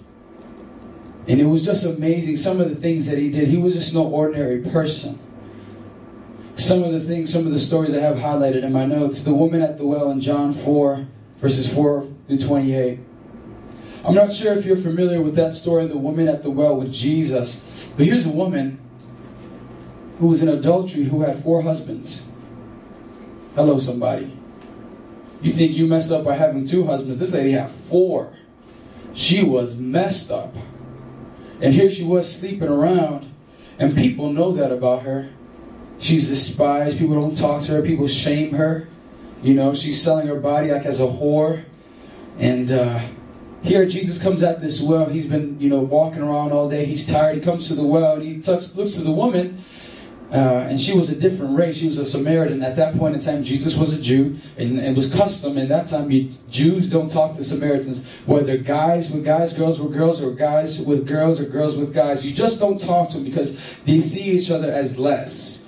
And 1.29 1.39
it 1.39 1.45
was 1.45 1.63
just 1.63 1.85
amazing. 1.85 2.35
Some 2.35 2.59
of 2.59 2.69
the 2.69 2.75
things 2.75 3.05
that 3.05 3.17
He 3.17 3.29
did. 3.29 3.47
He 3.47 3.57
was 3.57 3.75
just 3.75 3.93
no 3.93 4.05
ordinary 4.05 4.59
person 4.59 5.17
some 6.55 6.83
of 6.83 6.91
the 6.91 6.99
things, 6.99 7.31
some 7.31 7.45
of 7.45 7.51
the 7.51 7.59
stories 7.59 7.93
I 7.93 7.99
have 7.99 8.17
highlighted 8.17 8.63
in 8.63 8.71
my 8.71 8.85
notes. 8.85 9.21
The 9.21 9.33
woman 9.33 9.61
at 9.61 9.77
the 9.77 9.85
well 9.85 10.11
in 10.11 10.19
John 10.19 10.53
4, 10.53 11.05
verses 11.39 11.71
4 11.73 12.07
through 12.27 12.37
28. 12.37 12.99
I'm 14.03 14.15
not 14.15 14.33
sure 14.33 14.53
if 14.53 14.65
you're 14.65 14.77
familiar 14.77 15.21
with 15.21 15.35
that 15.35 15.53
story, 15.53 15.85
the 15.87 15.97
woman 15.97 16.27
at 16.27 16.43
the 16.43 16.49
well 16.49 16.75
with 16.75 16.91
Jesus. 16.91 17.91
But 17.95 18.05
here's 18.05 18.25
a 18.25 18.31
woman 18.31 18.79
who 20.19 20.27
was 20.27 20.41
in 20.41 20.49
adultery 20.49 21.03
who 21.03 21.21
had 21.21 21.41
four 21.43 21.61
husbands. 21.61 22.29
Hello, 23.55 23.79
somebody. 23.79 24.37
You 25.41 25.51
think 25.51 25.71
you 25.73 25.87
messed 25.87 26.11
up 26.11 26.23
by 26.23 26.35
having 26.35 26.65
two 26.65 26.85
husbands? 26.85 27.17
This 27.17 27.33
lady 27.33 27.51
had 27.51 27.71
four. 27.71 28.33
She 29.13 29.43
was 29.43 29.75
messed 29.75 30.31
up. 30.31 30.55
And 31.59 31.73
here 31.73 31.89
she 31.89 32.03
was 32.03 32.31
sleeping 32.31 32.67
around, 32.67 33.31
and 33.77 33.95
people 33.95 34.31
know 34.31 34.51
that 34.53 34.71
about 34.71 35.03
her. 35.03 35.29
She's 35.99 36.27
despised. 36.29 36.97
People 36.97 37.15
don't 37.15 37.37
talk 37.37 37.61
to 37.63 37.73
her. 37.73 37.81
People 37.81 38.07
shame 38.07 38.53
her. 38.53 38.87
You 39.43 39.53
know, 39.53 39.73
she's 39.73 40.01
selling 40.01 40.27
her 40.27 40.39
body 40.39 40.71
like 40.71 40.85
as 40.85 40.99
a 40.99 41.03
whore. 41.03 41.63
And 42.39 42.71
uh, 42.71 43.07
here 43.61 43.85
Jesus 43.85 44.21
comes 44.21 44.41
at 44.41 44.61
this 44.61 44.81
well. 44.81 45.07
He's 45.07 45.27
been, 45.27 45.59
you 45.59 45.69
know, 45.69 45.79
walking 45.79 46.21
around 46.21 46.51
all 46.51 46.69
day. 46.69 46.85
He's 46.85 47.07
tired. 47.07 47.35
He 47.35 47.41
comes 47.41 47.67
to 47.67 47.75
the 47.75 47.83
well 47.83 48.15
and 48.15 48.23
he 48.23 48.35
looks 48.35 48.93
to 48.93 49.01
the 49.01 49.11
woman. 49.11 49.63
Uh, 50.31 50.65
and 50.69 50.79
she 50.79 50.95
was 50.95 51.09
a 51.09 51.15
different 51.15 51.57
race. 51.57 51.77
She 51.77 51.87
was 51.87 51.97
a 51.97 52.05
Samaritan. 52.05 52.63
At 52.63 52.77
that 52.77 52.95
point 52.97 53.15
in 53.15 53.21
time, 53.21 53.43
Jesus 53.43 53.75
was 53.75 53.93
a 53.93 54.01
Jew, 54.01 54.37
and 54.57 54.79
it 54.79 54.95
was 54.95 55.11
custom. 55.11 55.57
In 55.57 55.67
that 55.67 55.87
time, 55.87 56.09
you, 56.09 56.29
Jews 56.49 56.89
don't 56.89 57.11
talk 57.11 57.35
to 57.35 57.43
Samaritans, 57.43 58.05
whether 58.25 58.57
guys 58.57 59.11
with 59.11 59.25
guys, 59.25 59.51
girls 59.51 59.79
with 59.79 59.91
girls, 59.93 60.23
or 60.23 60.31
guys 60.31 60.79
with 60.79 61.05
girls, 61.05 61.41
or 61.41 61.45
girls 61.45 61.75
with 61.75 61.93
guys. 61.93 62.25
You 62.25 62.31
just 62.31 62.59
don't 62.59 62.79
talk 62.79 63.09
to 63.09 63.15
them 63.15 63.25
because 63.25 63.59
they 63.85 63.99
see 63.99 64.23
each 64.23 64.49
other 64.49 64.71
as 64.71 64.97
less 64.97 65.61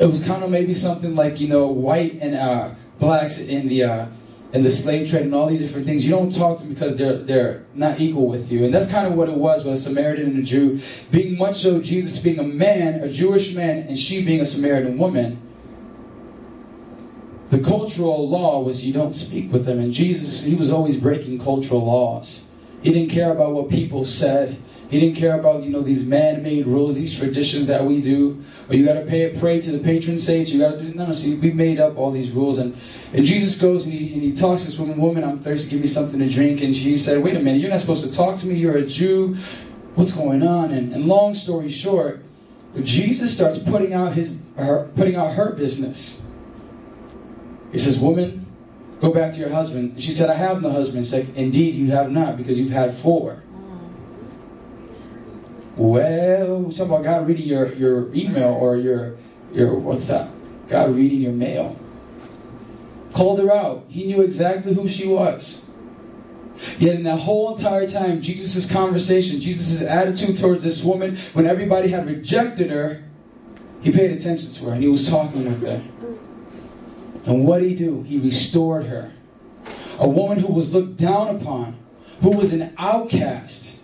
it 0.00 0.06
was 0.06 0.24
kind 0.24 0.42
of 0.42 0.50
maybe 0.50 0.72
something 0.72 1.14
like 1.14 1.38
you 1.38 1.46
know 1.46 1.66
white 1.66 2.14
and 2.20 2.34
uh, 2.34 2.70
blacks 2.98 3.38
in 3.38 3.68
the 3.68 3.84
uh, 3.84 4.06
in 4.52 4.62
the 4.64 4.70
slave 4.70 5.08
trade 5.08 5.22
and 5.22 5.34
all 5.34 5.46
these 5.46 5.60
different 5.60 5.86
things. 5.86 6.04
You 6.04 6.10
don't 6.10 6.34
talk 6.34 6.58
to 6.58 6.64
them 6.64 6.74
because 6.74 6.96
they're 6.96 7.18
they're 7.18 7.64
not 7.74 8.00
equal 8.00 8.26
with 8.26 8.50
you, 8.50 8.64
and 8.64 8.74
that's 8.74 8.88
kind 8.88 9.06
of 9.06 9.14
what 9.14 9.28
it 9.28 9.34
was 9.34 9.64
with 9.64 9.74
a 9.74 9.78
Samaritan 9.78 10.26
and 10.26 10.38
a 10.38 10.42
Jew. 10.42 10.80
Being 11.10 11.38
much 11.38 11.56
so, 11.56 11.80
Jesus 11.80 12.18
being 12.18 12.38
a 12.38 12.44
man, 12.44 13.02
a 13.02 13.08
Jewish 13.08 13.54
man, 13.54 13.78
and 13.88 13.98
she 13.98 14.24
being 14.24 14.40
a 14.40 14.44
Samaritan 14.44 14.98
woman. 14.98 15.40
The 17.50 17.60
cultural 17.60 18.28
law 18.28 18.62
was 18.62 18.84
you 18.84 18.92
don't 18.92 19.12
speak 19.12 19.52
with 19.52 19.64
them, 19.64 19.80
and 19.80 19.92
Jesus 19.92 20.42
he 20.42 20.54
was 20.54 20.70
always 20.70 20.96
breaking 20.96 21.38
cultural 21.38 21.84
laws. 21.84 22.48
He 22.82 22.92
didn't 22.92 23.10
care 23.10 23.32
about 23.32 23.52
what 23.52 23.68
people 23.68 24.04
said. 24.04 24.56
He 24.90 24.98
didn't 24.98 25.16
care 25.16 25.38
about, 25.38 25.62
you 25.62 25.70
know, 25.70 25.82
these 25.82 26.04
man-made 26.04 26.66
rules, 26.66 26.96
these 26.96 27.16
traditions 27.16 27.68
that 27.68 27.84
we 27.84 28.00
do. 28.00 28.42
Or 28.68 28.74
you 28.74 28.84
got 28.84 28.94
to 28.94 29.06
pay 29.06 29.38
pray 29.38 29.60
to 29.60 29.70
the 29.70 29.78
patron 29.78 30.18
saints. 30.18 30.50
You 30.50 30.58
got 30.58 30.72
to 30.72 30.80
do 30.80 30.92
no, 30.92 31.06
no. 31.06 31.14
See, 31.14 31.38
we 31.38 31.52
made 31.52 31.78
up 31.78 31.96
all 31.96 32.10
these 32.10 32.32
rules, 32.32 32.58
and 32.58 32.76
and 33.12 33.24
Jesus 33.24 33.60
goes 33.60 33.84
and 33.84 33.94
he, 33.94 34.12
and 34.12 34.20
he 34.20 34.34
talks 34.34 34.62
to 34.62 34.68
this 34.68 34.78
woman. 34.80 35.00
Woman, 35.00 35.22
I'm 35.22 35.38
thirsty. 35.38 35.70
Give 35.70 35.80
me 35.80 35.86
something 35.86 36.18
to 36.18 36.28
drink. 36.28 36.60
And 36.62 36.74
she 36.74 36.96
said, 36.96 37.22
Wait 37.22 37.36
a 37.36 37.40
minute. 37.40 37.60
You're 37.60 37.70
not 37.70 37.80
supposed 37.80 38.04
to 38.04 38.12
talk 38.12 38.36
to 38.38 38.48
me. 38.48 38.56
You're 38.56 38.78
a 38.78 38.86
Jew. 38.86 39.36
What's 39.94 40.10
going 40.10 40.42
on? 40.42 40.72
And, 40.72 40.92
and 40.92 41.04
long 41.04 41.36
story 41.36 41.68
short, 41.68 42.22
Jesus 42.82 43.32
starts 43.32 43.60
putting 43.60 43.94
out 43.94 44.12
his 44.12 44.40
her 44.56 44.90
putting 44.96 45.14
out 45.14 45.34
her 45.34 45.52
business. 45.52 46.26
He 47.70 47.78
says, 47.78 48.00
Woman, 48.00 48.44
go 49.00 49.12
back 49.12 49.32
to 49.34 49.38
your 49.38 49.50
husband. 49.50 49.92
And 49.92 50.02
she 50.02 50.10
said, 50.10 50.30
I 50.30 50.34
have 50.34 50.62
no 50.62 50.70
husband. 50.70 51.04
He 51.04 51.10
said, 51.10 51.28
Indeed, 51.36 51.76
you 51.76 51.92
have 51.92 52.10
not, 52.10 52.36
because 52.36 52.58
you've 52.58 52.70
had 52.70 52.96
four. 52.96 53.40
Well, 55.76 56.70
talk 56.70 56.86
about 56.86 57.04
God 57.04 57.28
reading 57.28 57.46
your, 57.46 57.72
your 57.74 58.14
email 58.14 58.52
or 58.54 58.76
your 58.76 59.16
your 59.52 59.74
what's 59.78 60.06
that? 60.08 60.30
God 60.68 60.94
reading 60.94 61.20
your 61.22 61.32
mail. 61.32 61.76
Called 63.12 63.40
her 63.40 63.52
out. 63.52 63.84
He 63.88 64.04
knew 64.04 64.22
exactly 64.22 64.72
who 64.72 64.88
she 64.88 65.08
was. 65.08 65.68
Yet 66.78 66.96
in 66.96 67.02
that 67.04 67.16
whole 67.16 67.56
entire 67.56 67.86
time, 67.86 68.20
Jesus' 68.20 68.70
conversation, 68.70 69.40
Jesus' 69.40 69.82
attitude 69.82 70.36
towards 70.36 70.62
this 70.62 70.84
woman, 70.84 71.16
when 71.32 71.46
everybody 71.46 71.88
had 71.88 72.06
rejected 72.06 72.70
her, 72.70 73.02
he 73.80 73.90
paid 73.90 74.10
attention 74.10 74.52
to 74.52 74.66
her 74.66 74.72
and 74.74 74.82
he 74.82 74.88
was 74.88 75.08
talking 75.08 75.44
with 75.44 75.62
her. 75.62 75.82
And 77.26 77.46
what 77.46 77.60
did 77.60 77.70
he 77.70 77.74
do? 77.74 78.02
He 78.02 78.18
restored 78.18 78.84
her. 78.84 79.10
A 79.98 80.08
woman 80.08 80.38
who 80.38 80.52
was 80.52 80.72
looked 80.72 80.96
down 80.96 81.36
upon, 81.36 81.76
who 82.22 82.30
was 82.30 82.52
an 82.52 82.72
outcast, 82.78 83.79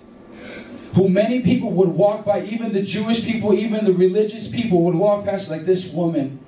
who 0.96 1.10
many 1.10 1.42
people 1.42 1.70
would 1.72 1.90
walk 1.90 2.24
by, 2.24 2.42
even 2.44 2.72
the 2.72 2.80
Jewish 2.80 3.22
people, 3.22 3.52
even 3.52 3.84
the 3.84 3.92
religious 3.92 4.50
people 4.50 4.82
would 4.84 4.94
walk 4.94 5.26
past 5.26 5.50
like 5.50 5.66
this 5.66 5.92
woman. 5.92 6.40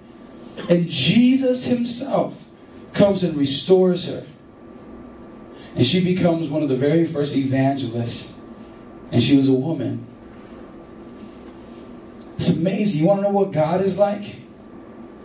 And 0.70 0.88
Jesus 0.88 1.66
himself 1.66 2.42
comes 2.94 3.22
and 3.24 3.36
restores 3.36 4.08
her. 4.10 4.26
And 5.74 5.84
she 5.84 6.02
becomes 6.02 6.48
one 6.48 6.62
of 6.62 6.70
the 6.70 6.76
very 6.76 7.06
first 7.06 7.36
evangelists. 7.36 8.40
And 9.12 9.22
she 9.22 9.36
was 9.36 9.48
a 9.48 9.52
woman. 9.52 10.06
It's 12.36 12.56
amazing. 12.56 13.02
You 13.02 13.06
want 13.06 13.18
to 13.18 13.24
know 13.24 13.34
what 13.34 13.52
God 13.52 13.82
is 13.82 13.98
like? 13.98 14.36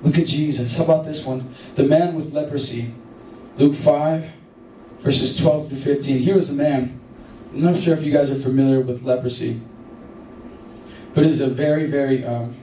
Look 0.02 0.18
at 0.18 0.28
Jesus. 0.28 0.78
How 0.78 0.84
about 0.84 1.06
this 1.06 1.26
one? 1.26 1.56
The 1.76 1.84
man 1.84 2.14
with 2.14 2.34
leprosy. 2.34 2.92
Luke 3.58 3.76
5, 3.76 4.30
verses 5.00 5.38
12 5.38 5.70
through 5.70 5.78
15. 5.78 6.18
Here 6.18 6.36
is 6.36 6.54
a 6.54 6.58
man. 6.58 7.00
I'm 7.54 7.62
not 7.62 7.78
sure 7.78 7.94
if 7.94 8.02
you 8.02 8.12
guys 8.12 8.32
are 8.32 8.40
familiar 8.40 8.80
with 8.80 9.04
leprosy, 9.04 9.62
but 11.14 11.24
it's 11.24 11.40
a 11.40 11.48
very, 11.48 11.86
very 11.86 12.26
um, 12.26 12.56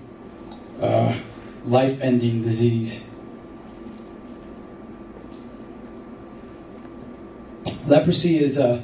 uh, 0.80 1.16
life 1.64 2.00
ending 2.00 2.42
disease. 2.42 3.08
Leprosy 7.86 8.40
is 8.40 8.58
uh, 8.58 8.82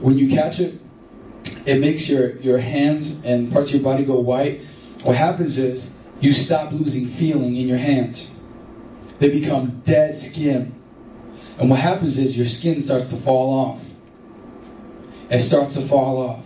when 0.00 0.18
you 0.18 0.28
catch 0.28 0.60
it, 0.60 0.78
it 1.64 1.80
makes 1.80 2.06
your, 2.06 2.36
your 2.36 2.58
hands 2.58 3.24
and 3.24 3.50
parts 3.50 3.70
of 3.70 3.76
your 3.76 3.84
body 3.84 4.04
go 4.04 4.20
white. 4.20 4.60
What 5.04 5.16
happens 5.16 5.56
is 5.56 5.94
you 6.20 6.34
stop 6.34 6.70
losing 6.70 7.06
feeling 7.06 7.56
in 7.56 7.66
your 7.66 7.78
hands. 7.78 8.38
They 9.20 9.30
become 9.30 9.80
dead 9.86 10.18
skin. 10.18 10.74
And 11.58 11.70
what 11.70 11.80
happens 11.80 12.18
is 12.18 12.36
your 12.36 12.46
skin 12.46 12.82
starts 12.82 13.08
to 13.08 13.16
fall 13.16 13.54
off. 13.54 13.85
It 15.30 15.40
starts 15.40 15.74
to 15.74 15.80
fall 15.80 16.22
off. 16.22 16.44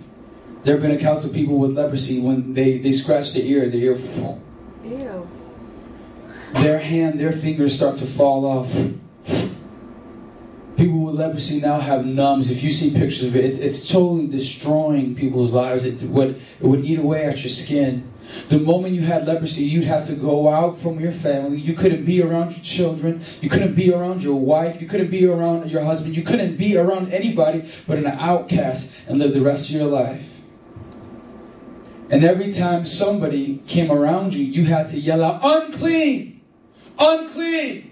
There 0.64 0.74
have 0.74 0.82
been 0.82 0.92
accounts 0.92 1.24
of 1.24 1.32
people 1.32 1.58
with 1.58 1.72
leprosy 1.72 2.20
when 2.20 2.54
they, 2.54 2.78
they 2.78 2.92
scratch 2.92 3.32
their 3.32 3.42
ear, 3.42 3.68
their 3.68 3.80
ear, 3.80 3.98
Ew. 4.84 5.28
their 6.54 6.78
hand, 6.78 7.18
their 7.18 7.32
fingers 7.32 7.74
start 7.74 7.96
to 7.98 8.06
fall 8.06 8.44
off. 8.44 8.72
People 10.76 11.00
with 11.00 11.16
leprosy 11.16 11.60
now 11.60 11.78
have 11.78 12.06
numbs. 12.06 12.50
If 12.50 12.62
you 12.62 12.72
see 12.72 12.90
pictures 12.90 13.24
of 13.24 13.36
it, 13.36 13.44
it's, 13.44 13.58
it's 13.58 13.88
totally 13.88 14.26
destroying 14.26 15.14
people's 15.14 15.52
lives. 15.52 15.84
It 15.84 16.02
would, 16.08 16.40
it 16.60 16.66
would 16.66 16.84
eat 16.84 16.98
away 16.98 17.24
at 17.24 17.42
your 17.42 17.50
skin. 17.50 18.10
The 18.48 18.58
moment 18.58 18.94
you 18.94 19.02
had 19.02 19.26
leprosy, 19.26 19.64
you'd 19.64 19.84
have 19.84 20.06
to 20.06 20.14
go 20.14 20.48
out 20.48 20.78
from 20.78 21.00
your 21.00 21.12
family. 21.12 21.58
You 21.58 21.74
couldn't 21.74 22.04
be 22.04 22.22
around 22.22 22.52
your 22.52 22.64
children. 22.64 23.22
You 23.40 23.48
couldn't 23.48 23.74
be 23.74 23.92
around 23.92 24.22
your 24.22 24.38
wife. 24.38 24.80
You 24.80 24.88
couldn't 24.88 25.10
be 25.10 25.26
around 25.26 25.70
your 25.70 25.82
husband. 25.82 26.16
You 26.16 26.22
couldn't 26.22 26.56
be 26.56 26.76
around 26.76 27.12
anybody 27.12 27.68
but 27.86 27.98
an 27.98 28.06
outcast 28.06 28.94
and 29.08 29.18
live 29.18 29.34
the 29.34 29.40
rest 29.40 29.70
of 29.70 29.76
your 29.76 29.86
life. 29.86 30.32
And 32.10 32.24
every 32.24 32.52
time 32.52 32.86
somebody 32.86 33.58
came 33.66 33.90
around 33.90 34.34
you, 34.34 34.44
you 34.44 34.64
had 34.64 34.90
to 34.90 34.98
yell 34.98 35.22
out, 35.22 35.40
unclean! 35.42 36.40
Unclean! 36.98 37.90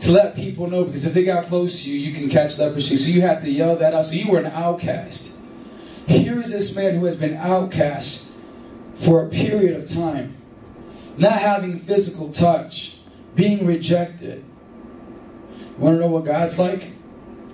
To 0.00 0.12
let 0.12 0.34
people 0.34 0.68
know, 0.68 0.84
because 0.84 1.04
if 1.04 1.12
they 1.12 1.24
got 1.24 1.46
close 1.46 1.82
to 1.82 1.90
you, 1.90 1.98
you 1.98 2.14
can 2.14 2.28
catch 2.28 2.58
leprosy. 2.58 2.96
So 2.96 3.10
you 3.10 3.20
had 3.20 3.40
to 3.42 3.50
yell 3.50 3.76
that 3.76 3.94
out. 3.94 4.06
So 4.06 4.14
you 4.14 4.30
were 4.30 4.38
an 4.38 4.46
outcast. 4.46 5.38
Here 6.06 6.40
is 6.40 6.50
this 6.50 6.74
man 6.74 6.96
who 6.96 7.04
has 7.06 7.16
been 7.16 7.36
outcast 7.36 8.31
for 9.04 9.26
a 9.26 9.28
period 9.28 9.80
of 9.80 9.88
time, 9.88 10.36
not 11.18 11.32
having 11.32 11.78
physical 11.80 12.32
touch, 12.32 12.98
being 13.34 13.66
rejected. 13.66 14.44
You 15.50 15.84
want 15.84 15.96
to 15.96 16.00
know 16.00 16.08
what 16.08 16.24
God's 16.24 16.58
like? 16.58 16.84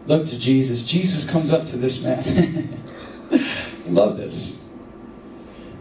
Look 0.07 0.26
to 0.26 0.38
Jesus. 0.38 0.86
Jesus 0.86 1.30
comes 1.30 1.53
up 1.53 1.66
to 1.66 1.76
this 1.76 2.05
man. 2.05 2.82
Love 3.86 4.16
this. 4.16 4.68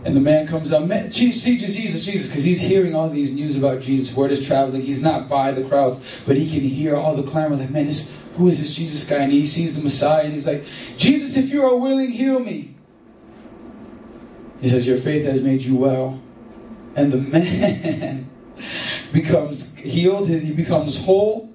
And 0.05 0.15
the 0.15 0.21
man 0.21 0.47
comes 0.47 0.71
up, 0.71 0.85
man, 0.85 1.11
Jesus, 1.11 1.43
Jesus, 1.43 2.05
Jesus, 2.05 2.29
because 2.29 2.43
he's 2.43 2.61
hearing 2.61 2.95
all 2.95 3.09
these 3.09 3.35
news 3.35 3.57
about 3.57 3.81
Jesus. 3.81 4.15
Word 4.15 4.31
is 4.31 4.45
traveling. 4.45 4.81
He's 4.81 5.01
not 5.01 5.27
by 5.27 5.51
the 5.51 5.67
crowds, 5.67 6.03
but 6.25 6.37
he 6.37 6.49
can 6.49 6.61
hear 6.61 6.95
all 6.95 7.15
the 7.15 7.23
clamor. 7.23 7.57
Like, 7.57 7.71
man, 7.71 7.87
this, 7.87 8.17
who 8.37 8.47
is 8.47 8.59
this 8.59 8.73
Jesus 8.75 9.09
guy? 9.09 9.17
And 9.17 9.31
he 9.31 9.45
sees 9.45 9.75
the 9.75 9.81
Messiah, 9.81 10.23
and 10.23 10.33
he's 10.33 10.47
like, 10.47 10.63
Jesus, 10.97 11.35
if 11.35 11.51
you 11.51 11.63
are 11.63 11.75
willing, 11.75 12.09
heal 12.09 12.39
me. 12.39 12.73
He 14.61 14.69
says, 14.69 14.87
Your 14.87 14.99
faith 14.99 15.25
has 15.25 15.41
made 15.41 15.61
you 15.61 15.75
well. 15.75 16.19
And 16.95 17.11
the 17.11 17.17
man 17.21 18.29
becomes 19.13 19.75
healed, 19.75 20.29
he 20.29 20.51
becomes 20.51 21.03
whole, 21.03 21.53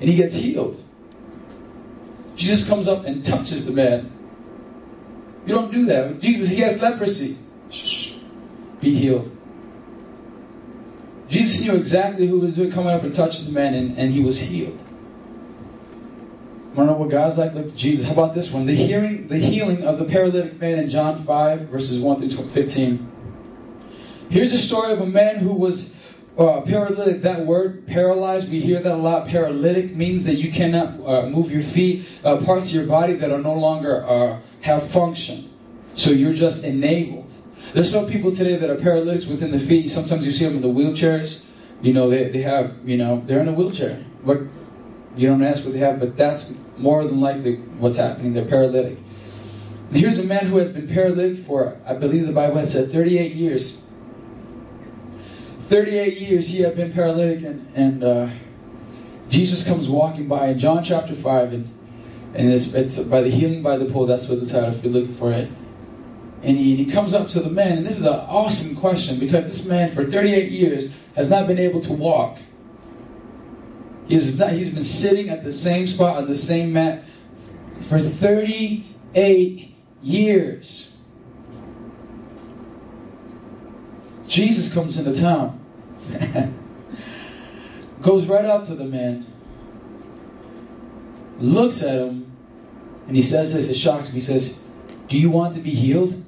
and 0.00 0.08
he 0.08 0.16
gets 0.16 0.34
healed. 0.34 0.82
Jesus 2.36 2.68
comes 2.68 2.88
up 2.88 3.04
and 3.04 3.24
touches 3.24 3.66
the 3.66 3.72
man. 3.72 4.10
You 5.46 5.54
don't 5.54 5.72
do 5.72 5.86
that. 5.86 6.20
Jesus, 6.20 6.48
he 6.48 6.60
has 6.60 6.80
leprosy. 6.80 7.36
Be 8.80 8.94
healed. 8.94 9.36
Jesus 11.28 11.66
knew 11.66 11.74
exactly 11.74 12.26
who 12.26 12.40
was 12.40 12.56
doing 12.56 12.70
coming 12.70 12.90
up 12.90 13.02
and 13.02 13.14
touching 13.14 13.46
the 13.46 13.52
man, 13.52 13.74
and, 13.74 13.98
and 13.98 14.12
he 14.12 14.22
was 14.22 14.38
healed. 14.38 14.78
Want 16.74 16.88
to 16.88 16.92
know 16.94 16.98
what 17.00 17.10
God's 17.10 17.36
like? 17.36 17.52
Look 17.52 17.68
to 17.68 17.76
Jesus. 17.76 18.06
How 18.06 18.14
about 18.14 18.34
this 18.34 18.50
one? 18.50 18.64
The 18.64 18.74
hearing, 18.74 19.28
the 19.28 19.36
healing 19.36 19.84
of 19.84 19.98
the 19.98 20.06
paralytic 20.06 20.58
man 20.58 20.78
in 20.78 20.88
John 20.88 21.22
5, 21.22 21.68
verses 21.68 22.00
1 22.00 22.30
through 22.30 22.48
15. 22.48 23.12
Here's 24.30 24.54
a 24.54 24.58
story 24.58 24.94
of 24.94 25.02
a 25.02 25.06
man 25.06 25.36
who 25.36 25.52
was 25.52 26.00
uh, 26.38 26.62
paralytic. 26.62 27.20
That 27.20 27.44
word, 27.44 27.86
paralyzed, 27.86 28.50
we 28.50 28.58
hear 28.58 28.80
that 28.80 28.90
a 28.90 28.96
lot. 28.96 29.28
Paralytic 29.28 29.94
means 29.94 30.24
that 30.24 30.36
you 30.36 30.50
cannot 30.50 30.98
uh, 31.06 31.28
move 31.28 31.52
your 31.52 31.62
feet, 31.62 32.06
uh, 32.24 32.38
parts 32.38 32.70
of 32.70 32.74
your 32.74 32.86
body 32.86 33.12
that 33.14 33.30
are 33.30 33.42
no 33.42 33.52
longer 33.52 34.02
uh, 34.06 34.40
have 34.62 34.88
function. 34.90 35.50
So 35.92 36.10
you're 36.10 36.32
just 36.32 36.64
enabled. 36.64 37.30
There's 37.74 37.92
some 37.92 38.08
people 38.08 38.34
today 38.34 38.56
that 38.56 38.70
are 38.70 38.76
paralytics 38.76 39.26
within 39.26 39.50
the 39.50 39.58
feet. 39.58 39.90
Sometimes 39.90 40.24
you 40.24 40.32
see 40.32 40.46
them 40.46 40.56
in 40.56 40.62
the 40.62 40.68
wheelchairs. 40.68 41.50
You 41.82 41.92
know, 41.92 42.08
they, 42.08 42.28
they 42.30 42.40
have, 42.40 42.76
you 42.82 42.96
know, 42.96 43.22
they're 43.26 43.40
in 43.40 43.48
a 43.48 43.52
wheelchair. 43.52 44.02
But 44.24 44.38
you 45.16 45.28
don't 45.28 45.42
ask 45.42 45.64
what 45.64 45.72
they 45.72 45.78
have, 45.80 46.00
but 46.00 46.16
that's 46.16 46.54
more 46.78 47.04
than 47.04 47.20
likely 47.20 47.56
what's 47.78 47.96
happening. 47.96 48.32
They're 48.32 48.44
paralytic. 48.44 48.98
And 49.88 49.96
here's 49.96 50.24
a 50.24 50.26
man 50.26 50.46
who 50.46 50.56
has 50.56 50.70
been 50.70 50.88
paralytic 50.88 51.44
for, 51.44 51.76
I 51.86 51.94
believe 51.94 52.26
the 52.26 52.32
Bible 52.32 52.56
has 52.56 52.72
said, 52.72 52.90
38 52.90 53.32
years. 53.32 53.86
38 55.68 56.16
years 56.16 56.48
he 56.48 56.62
had 56.62 56.76
been 56.76 56.92
paralytic, 56.92 57.44
and, 57.44 57.70
and 57.74 58.04
uh, 58.04 58.28
Jesus 59.28 59.66
comes 59.66 59.88
walking 59.88 60.28
by 60.28 60.48
in 60.48 60.58
John 60.58 60.82
chapter 60.82 61.14
5, 61.14 61.52
and, 61.52 61.70
and 62.34 62.50
it's, 62.50 62.72
it's 62.72 63.02
by 63.04 63.20
the 63.20 63.30
healing 63.30 63.62
by 63.62 63.76
the 63.76 63.86
pool. 63.86 64.06
That's 64.06 64.28
what 64.28 64.40
the 64.40 64.46
title, 64.46 64.74
if 64.74 64.82
you're 64.82 64.92
looking 64.92 65.14
for 65.14 65.30
it. 65.30 65.50
And 66.42 66.56
he, 66.56 66.74
he 66.74 66.90
comes 66.90 67.14
up 67.14 67.28
to 67.28 67.40
the 67.40 67.50
man, 67.50 67.78
and 67.78 67.86
this 67.86 67.98
is 67.98 68.06
an 68.06 68.14
awesome 68.14 68.76
question 68.76 69.18
because 69.18 69.46
this 69.46 69.66
man, 69.66 69.94
for 69.94 70.10
38 70.10 70.50
years, 70.50 70.94
has 71.16 71.30
not 71.30 71.46
been 71.46 71.58
able 71.58 71.80
to 71.82 71.92
walk. 71.92 72.38
He's, 74.12 74.38
not, 74.38 74.52
he's 74.52 74.68
been 74.68 74.82
sitting 74.82 75.30
at 75.30 75.42
the 75.42 75.50
same 75.50 75.88
spot 75.88 76.18
on 76.18 76.28
the 76.28 76.36
same 76.36 76.74
mat 76.74 77.02
for 77.88 77.98
38 77.98 79.74
years. 80.02 81.00
Jesus 84.28 84.74
comes 84.74 84.98
into 84.98 85.18
town, 85.18 85.58
goes 88.02 88.26
right 88.26 88.44
up 88.44 88.64
to 88.64 88.74
the 88.74 88.84
man, 88.84 89.26
looks 91.38 91.82
at 91.82 91.94
him, 91.94 92.30
and 93.06 93.16
he 93.16 93.22
says 93.22 93.54
this, 93.54 93.70
it 93.70 93.76
shocks 93.76 94.10
me. 94.10 94.16
He 94.16 94.20
says, 94.20 94.68
Do 95.08 95.16
you 95.16 95.30
want 95.30 95.54
to 95.54 95.60
be 95.62 95.70
healed? 95.70 96.22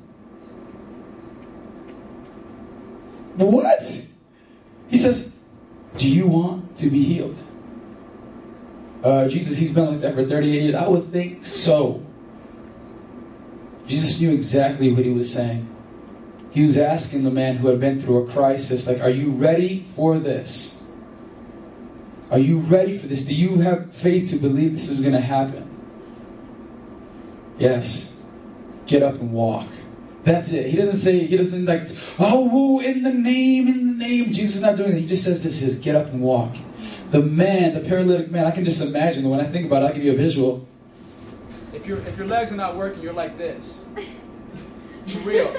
What? 3.36 4.08
He 4.88 4.96
says, 4.96 5.38
Do 5.98 6.08
you 6.08 6.26
want 6.26 6.78
to 6.78 6.88
be 6.88 7.02
healed? 7.02 7.36
Uh, 9.04 9.28
Jesus, 9.28 9.58
he's 9.58 9.74
been 9.74 9.86
like 9.86 10.00
that 10.00 10.14
for 10.14 10.24
38 10.24 10.62
years. 10.62 10.74
I 10.74 10.88
would 10.88 11.04
think 11.04 11.44
so. 11.44 12.02
Jesus 13.86 14.18
knew 14.18 14.32
exactly 14.32 14.90
what 14.92 15.04
he 15.04 15.12
was 15.12 15.30
saying. 15.30 15.68
He 16.52 16.62
was 16.62 16.78
asking 16.78 17.22
the 17.22 17.30
man 17.30 17.56
who 17.56 17.68
had 17.68 17.80
been 17.80 18.00
through 18.00 18.26
a 18.26 18.32
crisis, 18.32 18.88
like, 18.88 19.02
Are 19.02 19.10
you 19.10 19.32
ready 19.32 19.86
for 19.94 20.18
this? 20.18 20.86
Are 22.30 22.38
you 22.38 22.60
ready 22.60 22.96
for 22.96 23.06
this? 23.06 23.26
Do 23.26 23.34
you 23.34 23.58
have 23.58 23.92
faith 23.94 24.30
to 24.30 24.36
believe 24.36 24.72
this 24.72 24.90
is 24.90 25.02
going 25.02 25.14
to 25.14 25.20
happen? 25.20 25.68
Yes. 27.58 28.24
Get 28.86 29.02
up 29.02 29.16
and 29.16 29.32
walk. 29.32 29.68
That's 30.22 30.52
it. 30.54 30.70
He 30.70 30.78
doesn't 30.78 30.96
say, 30.96 31.26
he 31.26 31.36
doesn't 31.36 31.66
like, 31.66 31.82
oh, 32.18 32.80
in 32.80 33.02
the 33.02 33.12
name, 33.12 33.68
in 33.68 33.86
the 33.86 34.06
name. 34.06 34.24
Jesus 34.32 34.56
is 34.56 34.62
not 34.62 34.76
doing 34.76 34.92
that. 34.92 35.00
He 35.00 35.06
just 35.06 35.24
says 35.24 35.42
this 35.42 35.60
is 35.60 35.78
get 35.78 35.94
up 35.94 36.06
and 36.06 36.22
walk. 36.22 36.54
The 37.14 37.22
man, 37.22 37.74
the 37.74 37.88
paralytic 37.88 38.32
man, 38.32 38.44
I 38.44 38.50
can 38.50 38.64
just 38.64 38.84
imagine 38.84 39.30
when 39.30 39.38
I 39.38 39.44
think 39.44 39.66
about 39.66 39.84
it, 39.84 39.86
I'll 39.86 39.92
give 39.94 40.02
you 40.02 40.10
a 40.10 40.16
visual. 40.16 40.66
If 41.72 41.86
your 41.86 42.00
if 42.08 42.18
your 42.18 42.26
legs 42.26 42.50
are 42.50 42.56
not 42.56 42.74
working, 42.74 43.02
you're 43.02 43.12
like 43.12 43.38
this. 43.38 43.86
For 45.06 45.18
real. 45.18 45.56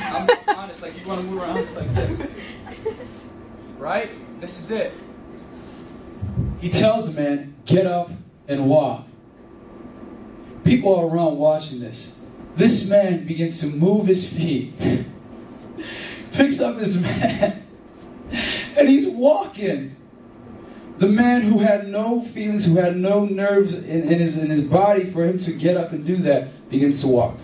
I'm 0.00 0.26
honest, 0.48 0.80
like 0.80 0.98
you 0.98 1.06
want 1.06 1.20
to 1.20 1.26
move 1.26 1.42
around 1.42 1.58
it's 1.58 1.76
like 1.76 1.94
this. 1.94 2.32
Right? 3.76 4.10
This 4.40 4.58
is 4.58 4.70
it. 4.70 4.94
He 6.62 6.70
tells 6.70 7.14
the 7.14 7.20
man, 7.20 7.54
get 7.66 7.86
up 7.86 8.10
and 8.48 8.66
walk. 8.66 9.06
People 10.64 10.98
are 10.98 11.06
around 11.06 11.36
watching 11.36 11.78
this. 11.78 12.24
This 12.56 12.88
man 12.88 13.26
begins 13.26 13.60
to 13.60 13.66
move 13.66 14.06
his 14.06 14.32
feet, 14.32 14.72
picks 16.32 16.62
up 16.62 16.78
his 16.78 17.02
mat, 17.02 17.62
and 18.78 18.88
he's 18.88 19.10
walking. 19.10 19.96
The 20.98 21.08
man 21.08 21.42
who 21.42 21.58
had 21.58 21.88
no 21.88 22.22
feelings, 22.22 22.66
who 22.66 22.76
had 22.76 22.96
no 22.96 23.24
nerves 23.24 23.82
in, 23.82 24.02
in, 24.02 24.18
his, 24.20 24.40
in 24.40 24.48
his 24.48 24.66
body 24.66 25.04
for 25.04 25.24
him 25.24 25.38
to 25.38 25.52
get 25.52 25.76
up 25.76 25.92
and 25.92 26.04
do 26.04 26.16
that, 26.18 26.68
begins 26.70 27.00
to 27.02 27.08
walk. 27.08 27.36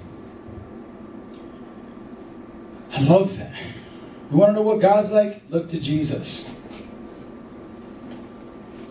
I 2.93 3.03
love 3.03 3.37
that. 3.39 3.53
You 4.31 4.37
want 4.37 4.51
to 4.51 4.55
know 4.55 4.63
what 4.63 4.81
God's 4.81 5.11
like? 5.11 5.43
Look 5.51 5.69
to 5.71 5.81
Jesus. 5.81 6.57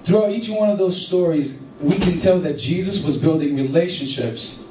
Throughout 0.03 0.31
each 0.31 0.49
one 0.49 0.69
of 0.69 0.77
those 0.77 1.05
stories, 1.05 1.65
we 1.79 1.97
can 1.97 2.17
tell 2.17 2.39
that 2.39 2.57
Jesus 2.57 3.03
was 3.03 3.21
building 3.21 3.55
relationships. 3.55 4.67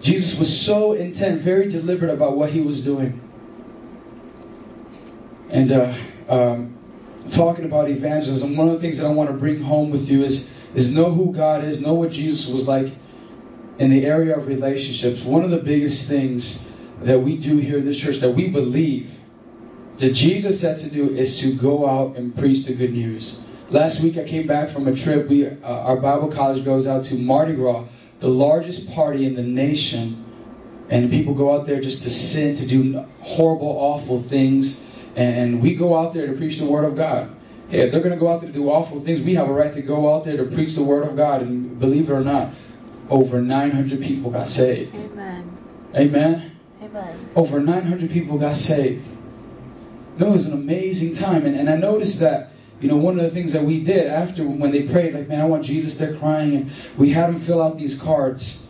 Jesus 0.00 0.38
was 0.38 0.60
so 0.60 0.92
intent, 0.92 1.40
very 1.40 1.70
deliberate 1.70 2.12
about 2.12 2.36
what 2.36 2.50
he 2.50 2.60
was 2.60 2.84
doing. 2.84 3.18
And 5.48 5.72
uh, 5.72 5.94
um, 6.28 6.73
talking 7.30 7.64
about 7.64 7.90
evangelism, 7.90 8.56
one 8.56 8.68
of 8.68 8.74
the 8.74 8.80
things 8.80 8.98
that 8.98 9.06
I 9.06 9.10
want 9.10 9.30
to 9.30 9.36
bring 9.36 9.62
home 9.62 9.90
with 9.90 10.08
you 10.08 10.22
is, 10.22 10.56
is 10.74 10.94
know 10.94 11.10
who 11.10 11.32
God 11.32 11.64
is, 11.64 11.80
know 11.80 11.94
what 11.94 12.10
Jesus 12.10 12.52
was 12.52 12.68
like 12.68 12.92
in 13.78 13.90
the 13.90 14.06
area 14.06 14.36
of 14.36 14.46
relationships. 14.46 15.24
One 15.24 15.42
of 15.42 15.50
the 15.50 15.58
biggest 15.58 16.08
things 16.08 16.72
that 17.02 17.18
we 17.18 17.38
do 17.38 17.56
here 17.56 17.78
in 17.78 17.84
this 17.84 17.98
church 17.98 18.18
that 18.18 18.30
we 18.30 18.48
believe 18.50 19.10
that 19.98 20.12
Jesus 20.12 20.60
said 20.60 20.78
to 20.78 20.90
do 20.90 21.10
is 21.10 21.40
to 21.40 21.54
go 21.56 21.88
out 21.88 22.16
and 22.16 22.36
preach 22.36 22.66
the 22.66 22.74
good 22.74 22.92
news. 22.92 23.40
Last 23.70 24.02
week 24.02 24.18
I 24.18 24.24
came 24.24 24.46
back 24.46 24.70
from 24.70 24.88
a 24.88 24.94
trip. 24.94 25.28
We, 25.28 25.46
uh, 25.46 25.56
our 25.62 25.96
Bible 25.96 26.28
college 26.28 26.64
goes 26.64 26.86
out 26.86 27.02
to 27.04 27.16
Mardi 27.16 27.54
Gras, 27.54 27.86
the 28.20 28.28
largest 28.28 28.92
party 28.92 29.24
in 29.24 29.34
the 29.34 29.42
nation, 29.42 30.24
and 30.90 31.10
people 31.10 31.34
go 31.34 31.54
out 31.54 31.66
there 31.66 31.80
just 31.80 32.02
to 32.02 32.10
sin, 32.10 32.56
to 32.56 32.66
do 32.66 33.04
horrible, 33.20 33.68
awful 33.68 34.20
things, 34.20 34.90
and 35.16 35.60
we 35.60 35.74
go 35.74 35.96
out 35.96 36.12
there 36.12 36.26
to 36.26 36.32
preach 36.34 36.58
the 36.58 36.66
Word 36.66 36.84
of 36.84 36.96
God. 36.96 37.34
Hey, 37.68 37.80
if 37.80 37.92
they're 37.92 38.02
going 38.02 38.14
to 38.14 38.20
go 38.20 38.30
out 38.30 38.40
there 38.40 38.50
to 38.50 38.54
do 38.54 38.70
awful 38.70 39.00
things, 39.00 39.22
we 39.22 39.34
have 39.34 39.48
a 39.48 39.52
right 39.52 39.72
to 39.72 39.82
go 39.82 40.12
out 40.12 40.24
there 40.24 40.36
to 40.36 40.44
preach 40.44 40.74
the 40.74 40.82
Word 40.82 41.04
of 41.04 41.16
God, 41.16 41.42
and 41.42 41.78
believe 41.78 42.10
it 42.10 42.12
or 42.12 42.20
not, 42.20 42.52
over 43.10 43.40
900 43.40 44.00
people 44.00 44.30
got 44.30 44.48
saved. 44.48 44.94
Amen. 44.96 45.56
Amen. 45.94 46.56
Amen. 46.82 47.28
Over 47.36 47.60
900 47.60 48.10
people 48.10 48.38
got 48.38 48.56
saved. 48.56 49.06
No, 50.18 50.28
it 50.28 50.32
was 50.32 50.46
an 50.46 50.54
amazing 50.54 51.14
time, 51.14 51.46
and, 51.46 51.56
and 51.56 51.68
I 51.68 51.76
noticed 51.76 52.20
that 52.20 52.50
you 52.80 52.88
know, 52.90 52.96
one 52.96 53.18
of 53.18 53.24
the 53.24 53.30
things 53.30 53.52
that 53.52 53.62
we 53.62 53.82
did 53.82 54.08
after 54.08 54.44
when 54.46 54.70
they 54.70 54.82
prayed, 54.82 55.14
like, 55.14 55.28
man, 55.28 55.40
I 55.40 55.46
want 55.46 55.64
Jesus, 55.64 55.96
they're 55.96 56.16
crying, 56.16 56.54
and 56.54 56.72
we 56.98 57.08
had 57.08 57.28
them 57.28 57.40
fill 57.40 57.62
out 57.62 57.78
these 57.78 57.98
cards 57.98 58.63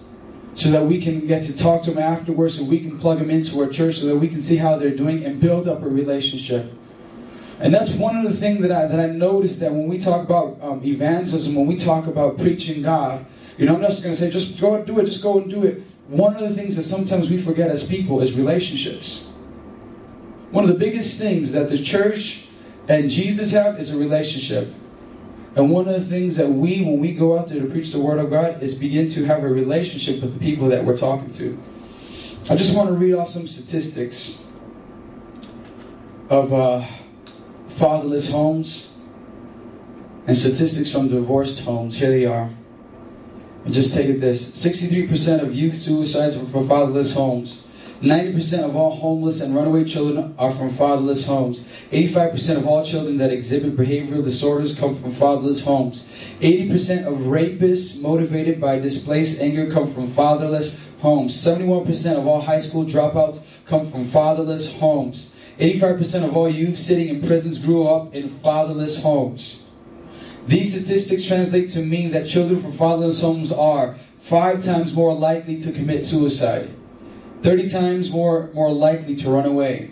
so 0.54 0.70
that 0.70 0.84
we 0.84 1.00
can 1.00 1.26
get 1.26 1.42
to 1.42 1.56
talk 1.56 1.82
to 1.82 1.90
them 1.90 2.02
afterwards, 2.02 2.58
so 2.58 2.64
we 2.64 2.80
can 2.80 2.98
plug 2.98 3.18
them 3.18 3.30
into 3.30 3.60
our 3.60 3.68
church, 3.68 3.98
so 3.98 4.06
that 4.06 4.16
we 4.16 4.28
can 4.28 4.40
see 4.40 4.56
how 4.56 4.76
they're 4.76 4.96
doing 4.96 5.24
and 5.24 5.40
build 5.40 5.68
up 5.68 5.82
a 5.82 5.88
relationship. 5.88 6.72
And 7.60 7.72
that's 7.72 7.94
one 7.96 8.16
of 8.16 8.24
the 8.24 8.36
things 8.36 8.62
that 8.62 8.72
I 8.72 8.86
that 8.86 8.98
I 8.98 9.06
noticed 9.12 9.60
that 9.60 9.72
when 9.72 9.88
we 9.88 9.98
talk 9.98 10.24
about 10.24 10.58
um, 10.60 10.82
evangelism, 10.84 11.54
when 11.54 11.66
we 11.66 11.76
talk 11.76 12.06
about 12.06 12.38
preaching 12.38 12.82
God, 12.82 13.24
you 13.58 13.66
know, 13.66 13.74
I'm 13.74 13.80
not 13.80 13.90
just 13.90 14.02
going 14.02 14.14
to 14.14 14.20
say 14.20 14.30
just 14.30 14.60
go 14.60 14.74
and 14.74 14.86
do 14.86 14.98
it, 14.98 15.06
just 15.06 15.22
go 15.22 15.38
and 15.38 15.50
do 15.50 15.64
it. 15.64 15.82
One 16.08 16.36
of 16.36 16.48
the 16.48 16.54
things 16.54 16.76
that 16.76 16.82
sometimes 16.82 17.30
we 17.30 17.40
forget 17.40 17.70
as 17.70 17.88
people 17.88 18.20
is 18.20 18.36
relationships. 18.36 19.32
One 20.50 20.64
of 20.64 20.68
the 20.68 20.78
biggest 20.78 21.20
things 21.20 21.52
that 21.52 21.70
the 21.70 21.78
church 21.78 22.48
and 22.88 23.08
Jesus 23.08 23.52
have 23.52 23.78
is 23.78 23.94
a 23.94 23.98
relationship. 23.98 24.68
And 25.56 25.70
one 25.70 25.88
of 25.88 25.94
the 25.94 26.04
things 26.04 26.36
that 26.36 26.48
we, 26.48 26.84
when 26.84 26.98
we 26.98 27.12
go 27.12 27.38
out 27.38 27.48
there 27.48 27.60
to 27.60 27.68
preach 27.68 27.92
the 27.92 28.00
Word 28.00 28.18
of 28.18 28.30
God, 28.30 28.62
is 28.62 28.78
begin 28.78 29.08
to 29.10 29.24
have 29.24 29.44
a 29.44 29.48
relationship 29.48 30.20
with 30.20 30.34
the 30.34 30.40
people 30.40 30.68
that 30.68 30.84
we're 30.84 30.96
talking 30.96 31.30
to. 31.30 31.58
I 32.50 32.56
just 32.56 32.76
want 32.76 32.88
to 32.88 32.94
read 32.94 33.14
off 33.14 33.30
some 33.30 33.46
statistics 33.46 34.50
of 36.28 36.52
uh, 36.52 36.84
fatherless 37.70 38.30
homes 38.30 38.96
and 40.26 40.36
statistics 40.36 40.90
from 40.90 41.08
divorced 41.08 41.60
homes. 41.60 41.96
Here 41.96 42.10
they 42.10 42.26
are. 42.26 42.50
And 43.64 43.72
just 43.72 43.94
take 43.94 44.08
it 44.08 44.20
this 44.20 44.50
63% 44.64 45.42
of 45.42 45.54
youth 45.54 45.74
suicides 45.74 46.36
were 46.36 46.46
from 46.46 46.68
fatherless 46.68 47.14
homes. 47.14 47.63
90% 48.04 48.64
of 48.64 48.76
all 48.76 48.90
homeless 48.90 49.40
and 49.40 49.56
runaway 49.56 49.82
children 49.82 50.34
are 50.38 50.52
from 50.52 50.68
fatherless 50.68 51.26
homes. 51.26 51.66
85% 51.90 52.58
of 52.58 52.66
all 52.66 52.84
children 52.84 53.16
that 53.16 53.32
exhibit 53.32 53.76
behavioral 53.76 54.22
disorders 54.22 54.78
come 54.78 54.94
from 54.94 55.10
fatherless 55.10 55.64
homes. 55.64 56.10
80% 56.40 57.06
of 57.06 57.14
rapists 57.14 58.02
motivated 58.02 58.60
by 58.60 58.78
displaced 58.78 59.40
anger 59.40 59.70
come 59.70 59.90
from 59.94 60.10
fatherless 60.10 60.86
homes. 61.00 61.34
71% 61.34 62.18
of 62.18 62.26
all 62.26 62.42
high 62.42 62.60
school 62.60 62.84
dropouts 62.84 63.46
come 63.64 63.90
from 63.90 64.04
fatherless 64.04 64.78
homes. 64.78 65.34
85% 65.58 66.24
of 66.24 66.36
all 66.36 66.48
youth 66.50 66.78
sitting 66.78 67.08
in 67.08 67.26
prisons 67.26 67.64
grew 67.64 67.86
up 67.86 68.14
in 68.14 68.28
fatherless 68.28 69.02
homes. 69.02 69.62
These 70.46 70.74
statistics 70.74 71.24
translate 71.24 71.70
to 71.70 71.80
mean 71.80 72.10
that 72.10 72.28
children 72.28 72.60
from 72.60 72.72
fatherless 72.72 73.22
homes 73.22 73.50
are 73.50 73.96
five 74.20 74.62
times 74.62 74.94
more 74.94 75.14
likely 75.14 75.58
to 75.62 75.72
commit 75.72 76.04
suicide. 76.04 76.68
30 77.44 77.68
times 77.68 78.10
more, 78.10 78.48
more 78.54 78.72
likely 78.72 79.14
to 79.14 79.28
run 79.28 79.44
away, 79.44 79.90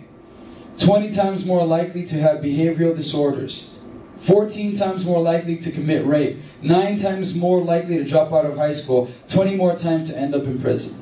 20 0.79 1.11
times 1.11 1.45
more 1.45 1.63
likely 1.63 2.03
to 2.03 2.15
have 2.15 2.37
behavioral 2.37 2.95
disorders, 2.95 3.79
14 4.21 4.75
times 4.75 5.05
more 5.05 5.21
likely 5.21 5.55
to 5.57 5.69
commit 5.69 6.03
rape, 6.03 6.41
9 6.63 6.97
times 6.97 7.37
more 7.37 7.61
likely 7.61 7.97
to 7.99 8.03
drop 8.03 8.33
out 8.33 8.43
of 8.43 8.57
high 8.57 8.71
school, 8.71 9.07
20 9.29 9.55
more 9.55 9.75
times 9.75 10.09
to 10.09 10.17
end 10.17 10.33
up 10.33 10.45
in 10.45 10.59
prison. 10.59 10.95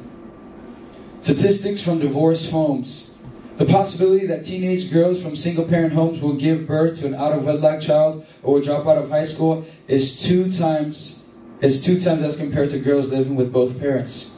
Statistics 1.21 1.81
from 1.81 1.99
divorced 1.99 2.51
homes. 2.51 3.17
The 3.57 3.65
possibility 3.65 4.25
that 4.25 4.43
teenage 4.43 4.91
girls 4.91 5.23
from 5.23 5.37
single 5.37 5.63
parent 5.63 5.93
homes 5.93 6.19
will 6.19 6.33
give 6.33 6.67
birth 6.67 6.99
to 6.99 7.07
an 7.07 7.15
out 7.15 7.31
of 7.31 7.45
wedlock 7.45 7.79
child 7.79 8.25
or 8.43 8.55
will 8.55 8.61
drop 8.61 8.87
out 8.87 8.97
of 8.97 9.09
high 9.09 9.23
school 9.23 9.65
is 9.87 10.21
two 10.21 10.51
times 10.51 11.29
is 11.61 11.85
two 11.85 11.97
times 11.99 12.23
as 12.23 12.35
compared 12.35 12.71
to 12.71 12.79
girls 12.79 13.13
living 13.13 13.35
with 13.35 13.53
both 13.53 13.79
parents. 13.79 14.30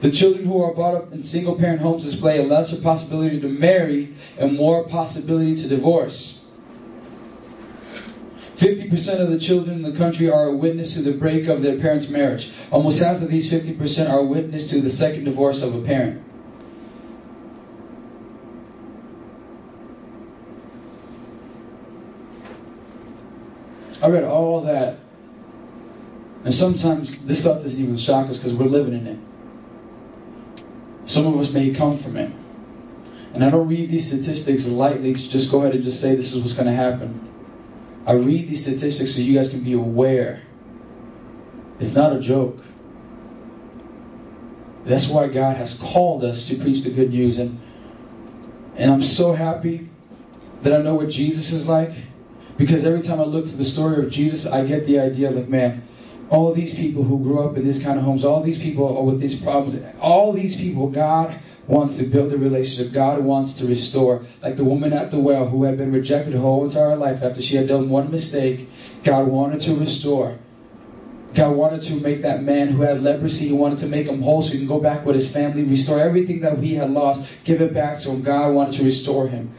The 0.00 0.10
children 0.10 0.44
who 0.44 0.62
are 0.62 0.74
brought 0.74 0.94
up 0.94 1.12
in 1.12 1.22
single 1.22 1.56
parent 1.56 1.80
homes 1.80 2.04
display 2.04 2.38
a 2.38 2.42
lesser 2.42 2.80
possibility 2.82 3.40
to 3.40 3.48
marry 3.48 4.14
and 4.38 4.56
more 4.56 4.84
possibility 4.84 5.54
to 5.56 5.68
divorce. 5.68 6.50
50% 8.56 9.20
of 9.20 9.30
the 9.30 9.38
children 9.38 9.76
in 9.76 9.82
the 9.82 9.96
country 9.96 10.30
are 10.30 10.46
a 10.46 10.56
witness 10.56 10.94
to 10.94 11.02
the 11.02 11.12
break 11.12 11.46
of 11.46 11.62
their 11.62 11.78
parents' 11.78 12.10
marriage. 12.10 12.52
Almost 12.70 13.02
half 13.02 13.20
of 13.20 13.28
these 13.28 13.50
50% 13.52 14.10
are 14.10 14.20
a 14.20 14.24
witness 14.24 14.70
to 14.70 14.80
the 14.80 14.88
second 14.88 15.24
divorce 15.24 15.62
of 15.62 15.74
a 15.74 15.80
parent. 15.82 16.22
I 24.02 24.08
read 24.08 24.24
all 24.24 24.60
that. 24.62 24.98
And 26.44 26.54
sometimes 26.54 27.24
this 27.26 27.40
stuff 27.40 27.62
doesn't 27.62 27.82
even 27.82 27.96
shock 27.96 28.28
us 28.28 28.38
because 28.38 28.54
we're 28.54 28.66
living 28.66 28.94
in 28.94 29.06
it. 29.06 29.18
Some 31.06 31.26
of 31.26 31.38
us 31.38 31.52
may 31.52 31.70
come 31.70 31.96
from 31.96 32.16
it. 32.16 32.32
And 33.32 33.44
I 33.44 33.50
don't 33.50 33.68
read 33.68 33.90
these 33.90 34.06
statistics 34.06 34.66
lightly 34.66 35.14
to 35.14 35.30
just 35.30 35.50
go 35.50 35.60
ahead 35.60 35.74
and 35.74 35.84
just 35.84 36.00
say 36.00 36.14
this 36.14 36.32
is 36.32 36.40
what's 36.40 36.54
going 36.54 36.66
to 36.66 36.72
happen. 36.72 37.22
I 38.06 38.12
read 38.12 38.48
these 38.48 38.62
statistics 38.62 39.14
so 39.14 39.20
you 39.20 39.34
guys 39.34 39.48
can 39.48 39.62
be 39.62 39.74
aware. 39.74 40.42
It's 41.78 41.94
not 41.94 42.14
a 42.14 42.20
joke. 42.20 42.58
That's 44.84 45.10
why 45.10 45.28
God 45.28 45.56
has 45.56 45.78
called 45.78 46.24
us 46.24 46.48
to 46.48 46.56
preach 46.56 46.82
the 46.82 46.90
good 46.90 47.10
news. 47.10 47.38
And, 47.38 47.60
and 48.76 48.90
I'm 48.90 49.02
so 49.02 49.32
happy 49.32 49.88
that 50.62 50.72
I 50.72 50.82
know 50.82 50.94
what 50.94 51.10
Jesus 51.10 51.52
is 51.52 51.68
like. 51.68 51.90
Because 52.56 52.84
every 52.84 53.02
time 53.02 53.20
I 53.20 53.24
look 53.24 53.46
to 53.46 53.56
the 53.56 53.64
story 53.64 54.02
of 54.04 54.10
Jesus, 54.10 54.50
I 54.50 54.64
get 54.66 54.86
the 54.86 54.98
idea 54.98 55.30
like, 55.30 55.48
man, 55.48 55.85
all 56.30 56.52
these 56.52 56.76
people 56.76 57.04
who 57.04 57.22
grew 57.22 57.40
up 57.40 57.56
in 57.56 57.64
this 57.64 57.82
kind 57.82 57.98
of 57.98 58.04
homes, 58.04 58.24
all 58.24 58.42
these 58.42 58.58
people 58.58 59.04
with 59.04 59.20
these 59.20 59.40
problems, 59.40 59.80
all 60.00 60.32
these 60.32 60.60
people, 60.60 60.88
God 60.88 61.38
wants 61.68 61.96
to 61.98 62.04
build 62.04 62.32
a 62.32 62.36
relationship. 62.36 62.92
God 62.92 63.20
wants 63.24 63.54
to 63.54 63.66
restore. 63.66 64.24
Like 64.42 64.56
the 64.56 64.64
woman 64.64 64.92
at 64.92 65.10
the 65.10 65.18
well 65.18 65.46
who 65.46 65.64
had 65.64 65.78
been 65.78 65.92
rejected 65.92 66.32
her 66.32 66.40
whole 66.40 66.64
entire 66.64 66.96
life 66.96 67.22
after 67.22 67.42
she 67.42 67.56
had 67.56 67.68
done 67.68 67.88
one 67.88 68.10
mistake, 68.10 68.68
God 69.04 69.28
wanted 69.28 69.60
to 69.62 69.74
restore. 69.74 70.38
God 71.34 71.54
wanted 71.56 71.82
to 71.82 71.96
make 72.00 72.22
that 72.22 72.42
man 72.42 72.68
who 72.68 72.82
had 72.82 73.02
leprosy, 73.02 73.48
he 73.48 73.54
wanted 73.54 73.78
to 73.78 73.88
make 73.88 74.06
him 74.06 74.22
whole 74.22 74.42
so 74.42 74.52
he 74.52 74.58
can 74.58 74.66
go 74.66 74.80
back 74.80 75.04
with 75.04 75.14
his 75.14 75.30
family, 75.30 75.64
restore 75.64 76.00
everything 76.00 76.40
that 76.40 76.58
he 76.58 76.74
had 76.74 76.90
lost, 76.90 77.28
give 77.44 77.60
it 77.60 77.74
back 77.74 77.98
to 77.98 78.10
him. 78.10 78.22
God 78.22 78.54
wanted 78.54 78.74
to 78.78 78.84
restore 78.84 79.28
him. 79.28 79.52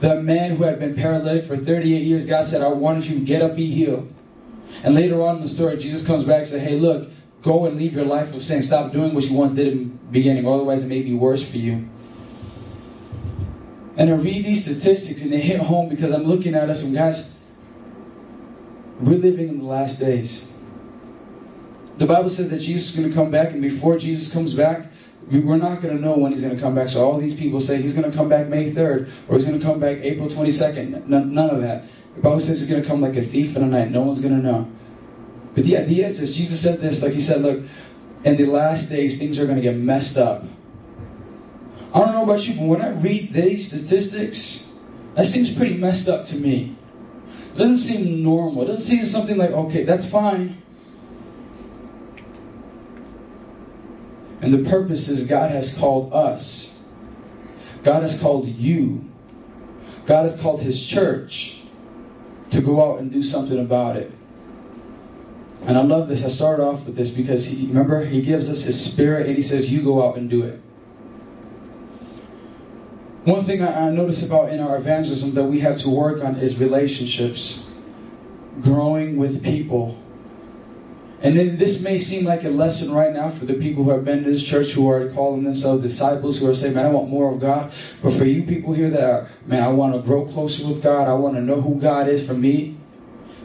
The 0.00 0.22
man 0.22 0.56
who 0.56 0.64
had 0.64 0.78
been 0.78 0.94
paralytic 0.94 1.46
for 1.46 1.56
38 1.56 2.02
years, 2.02 2.26
God 2.26 2.44
said, 2.44 2.62
I 2.62 2.68
wanted 2.68 3.06
you 3.06 3.18
to 3.18 3.24
get 3.24 3.42
up, 3.42 3.56
be 3.56 3.68
healed. 3.68 4.13
And 4.82 4.94
later 4.94 5.22
on 5.22 5.36
in 5.36 5.42
the 5.42 5.48
story, 5.48 5.76
Jesus 5.76 6.06
comes 6.06 6.24
back 6.24 6.40
and 6.40 6.48
says, 6.48 6.62
Hey, 6.62 6.78
look, 6.78 7.10
go 7.42 7.66
and 7.66 7.76
leave 7.76 7.94
your 7.94 8.04
life 8.04 8.34
of 8.34 8.42
sin. 8.42 8.62
Stop 8.62 8.92
doing 8.92 9.14
what 9.14 9.24
you 9.24 9.36
once 9.36 9.54
did 9.54 9.72
in 9.72 9.78
the 9.90 10.12
beginning, 10.12 10.46
otherwise 10.46 10.82
it 10.82 10.88
may 10.88 11.02
be 11.02 11.14
worse 11.14 11.48
for 11.48 11.58
you. 11.58 11.88
And 13.96 14.10
I 14.10 14.14
read 14.14 14.44
these 14.44 14.64
statistics 14.64 15.22
and 15.22 15.32
they 15.32 15.40
hit 15.40 15.60
home 15.60 15.88
because 15.88 16.10
I'm 16.10 16.24
looking 16.24 16.54
at 16.54 16.68
us 16.68 16.84
and 16.84 16.94
guys, 16.94 17.38
we're 19.00 19.18
living 19.18 19.48
in 19.48 19.58
the 19.58 19.64
last 19.64 20.00
days. 20.00 20.56
The 21.98 22.06
Bible 22.06 22.30
says 22.30 22.50
that 22.50 22.58
Jesus 22.58 22.90
is 22.90 22.96
going 22.96 23.08
to 23.08 23.14
come 23.14 23.30
back, 23.30 23.52
and 23.52 23.62
before 23.62 23.98
Jesus 23.98 24.32
comes 24.32 24.52
back, 24.52 24.88
we're 25.30 25.56
not 25.56 25.80
going 25.80 25.96
to 25.96 26.02
know 26.02 26.16
when 26.16 26.32
he's 26.32 26.40
going 26.40 26.54
to 26.54 26.60
come 26.60 26.74
back. 26.74 26.88
So 26.88 27.04
all 27.04 27.18
these 27.18 27.38
people 27.38 27.60
say 27.60 27.80
he's 27.80 27.94
going 27.94 28.10
to 28.10 28.16
come 28.16 28.28
back 28.28 28.48
May 28.48 28.72
3rd, 28.72 29.10
or 29.28 29.36
he's 29.36 29.44
going 29.44 29.58
to 29.58 29.64
come 29.64 29.78
back 29.78 29.98
April 29.98 30.28
22nd. 30.28 31.06
None, 31.06 31.32
none 31.32 31.50
of 31.50 31.60
that. 31.62 31.84
The 32.16 32.20
Bible 32.20 32.40
says 32.40 32.60
he's 32.60 32.68
going 32.68 32.82
to 32.82 32.88
come 32.88 33.00
like 33.00 33.16
a 33.16 33.22
thief 33.22 33.56
in 33.56 33.62
the 33.62 33.78
night. 33.78 33.90
No 33.90 34.02
one's 34.02 34.20
going 34.20 34.36
to 34.36 34.42
know. 34.42 34.70
But 35.54 35.64
the 35.64 35.76
idea 35.76 36.06
is 36.06 36.20
this 36.20 36.36
Jesus 36.36 36.60
said 36.62 36.78
this, 36.78 37.02
like 37.02 37.12
he 37.12 37.20
said, 37.20 37.42
look, 37.42 37.64
in 38.24 38.36
the 38.36 38.46
last 38.46 38.88
days, 38.88 39.18
things 39.18 39.38
are 39.38 39.44
going 39.44 39.56
to 39.56 39.62
get 39.62 39.76
messed 39.76 40.16
up. 40.16 40.44
I 41.92 42.00
don't 42.00 42.12
know 42.12 42.24
about 42.24 42.46
you, 42.46 42.54
but 42.54 42.66
when 42.66 42.82
I 42.82 42.90
read 43.00 43.32
these 43.32 43.68
statistics, 43.68 44.74
that 45.14 45.26
seems 45.26 45.54
pretty 45.54 45.76
messed 45.76 46.08
up 46.08 46.24
to 46.26 46.38
me. 46.38 46.76
It 47.54 47.58
doesn't 47.58 47.76
seem 47.76 48.24
normal. 48.24 48.62
It 48.62 48.66
doesn't 48.66 48.82
seem 48.82 49.04
something 49.04 49.36
like, 49.36 49.50
okay, 49.50 49.84
that's 49.84 50.10
fine. 50.10 50.60
And 54.40 54.52
the 54.52 54.68
purpose 54.68 55.08
is 55.08 55.26
God 55.26 55.52
has 55.52 55.78
called 55.78 56.12
us. 56.12 56.84
God 57.84 58.02
has 58.02 58.18
called 58.20 58.48
you. 58.48 59.04
God 60.06 60.24
has 60.24 60.40
called 60.40 60.62
His 60.62 60.84
church 60.84 61.63
to 62.50 62.60
go 62.60 62.82
out 62.82 63.00
and 63.00 63.10
do 63.10 63.22
something 63.22 63.58
about 63.58 63.96
it. 63.96 64.12
And 65.62 65.78
I 65.78 65.82
love 65.82 66.08
this. 66.08 66.24
I 66.24 66.28
start 66.28 66.60
off 66.60 66.84
with 66.84 66.94
this 66.94 67.14
because 67.14 67.46
he 67.46 67.66
remember 67.66 68.04
he 68.04 68.20
gives 68.20 68.50
us 68.50 68.64
his 68.64 68.92
spirit 68.92 69.26
and 69.26 69.36
he 69.36 69.42
says, 69.42 69.72
You 69.72 69.82
go 69.82 70.06
out 70.06 70.16
and 70.16 70.28
do 70.28 70.42
it. 70.42 70.60
One 73.24 73.42
thing 73.42 73.62
I, 73.62 73.88
I 73.88 73.90
notice 73.90 74.26
about 74.26 74.50
in 74.50 74.60
our 74.60 74.76
evangelism 74.76 75.32
that 75.34 75.44
we 75.44 75.60
have 75.60 75.78
to 75.78 75.90
work 75.90 76.22
on 76.22 76.36
is 76.36 76.60
relationships, 76.60 77.70
growing 78.60 79.16
with 79.16 79.42
people. 79.42 79.96
And 81.24 81.38
then 81.38 81.56
this 81.56 81.82
may 81.82 81.98
seem 81.98 82.26
like 82.26 82.44
a 82.44 82.50
lesson 82.50 82.94
right 82.94 83.10
now 83.10 83.30
for 83.30 83.46
the 83.46 83.54
people 83.54 83.82
who 83.82 83.90
have 83.90 84.04
been 84.04 84.24
to 84.24 84.30
this 84.30 84.42
church 84.42 84.72
who 84.72 84.90
are 84.90 85.08
calling 85.08 85.42
themselves 85.42 85.80
disciples 85.80 86.38
who 86.38 86.50
are 86.50 86.54
saying, 86.54 86.74
Man, 86.74 86.84
I 86.84 86.90
want 86.90 87.08
more 87.08 87.32
of 87.32 87.40
God. 87.40 87.72
But 88.02 88.12
for 88.12 88.26
you 88.26 88.42
people 88.42 88.74
here 88.74 88.90
that 88.90 89.02
are, 89.02 89.30
man, 89.46 89.62
I 89.62 89.68
want 89.68 89.94
to 89.94 90.02
grow 90.02 90.26
closer 90.26 90.68
with 90.68 90.82
God, 90.82 91.08
I 91.08 91.14
want 91.14 91.34
to 91.36 91.40
know 91.40 91.62
who 91.62 91.80
God 91.80 92.08
is 92.08 92.24
for 92.26 92.34
me. 92.34 92.76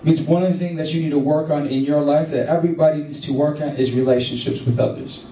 Means 0.04 0.20
one 0.22 0.44
of 0.44 0.52
the 0.52 0.60
things 0.60 0.76
that 0.76 0.94
you 0.94 1.02
need 1.02 1.12
to 1.12 1.20
work 1.20 1.50
on 1.50 1.68
in 1.68 1.86
your 1.86 2.02
life 2.02 2.32
that 2.32 2.48
everybody 2.48 3.04
needs 3.04 3.22
to 3.28 3.34
work 3.34 3.62
on 3.62 3.78
is 3.78 3.96
relationships 3.96 4.62
with 4.62 4.78
others. 4.78 5.26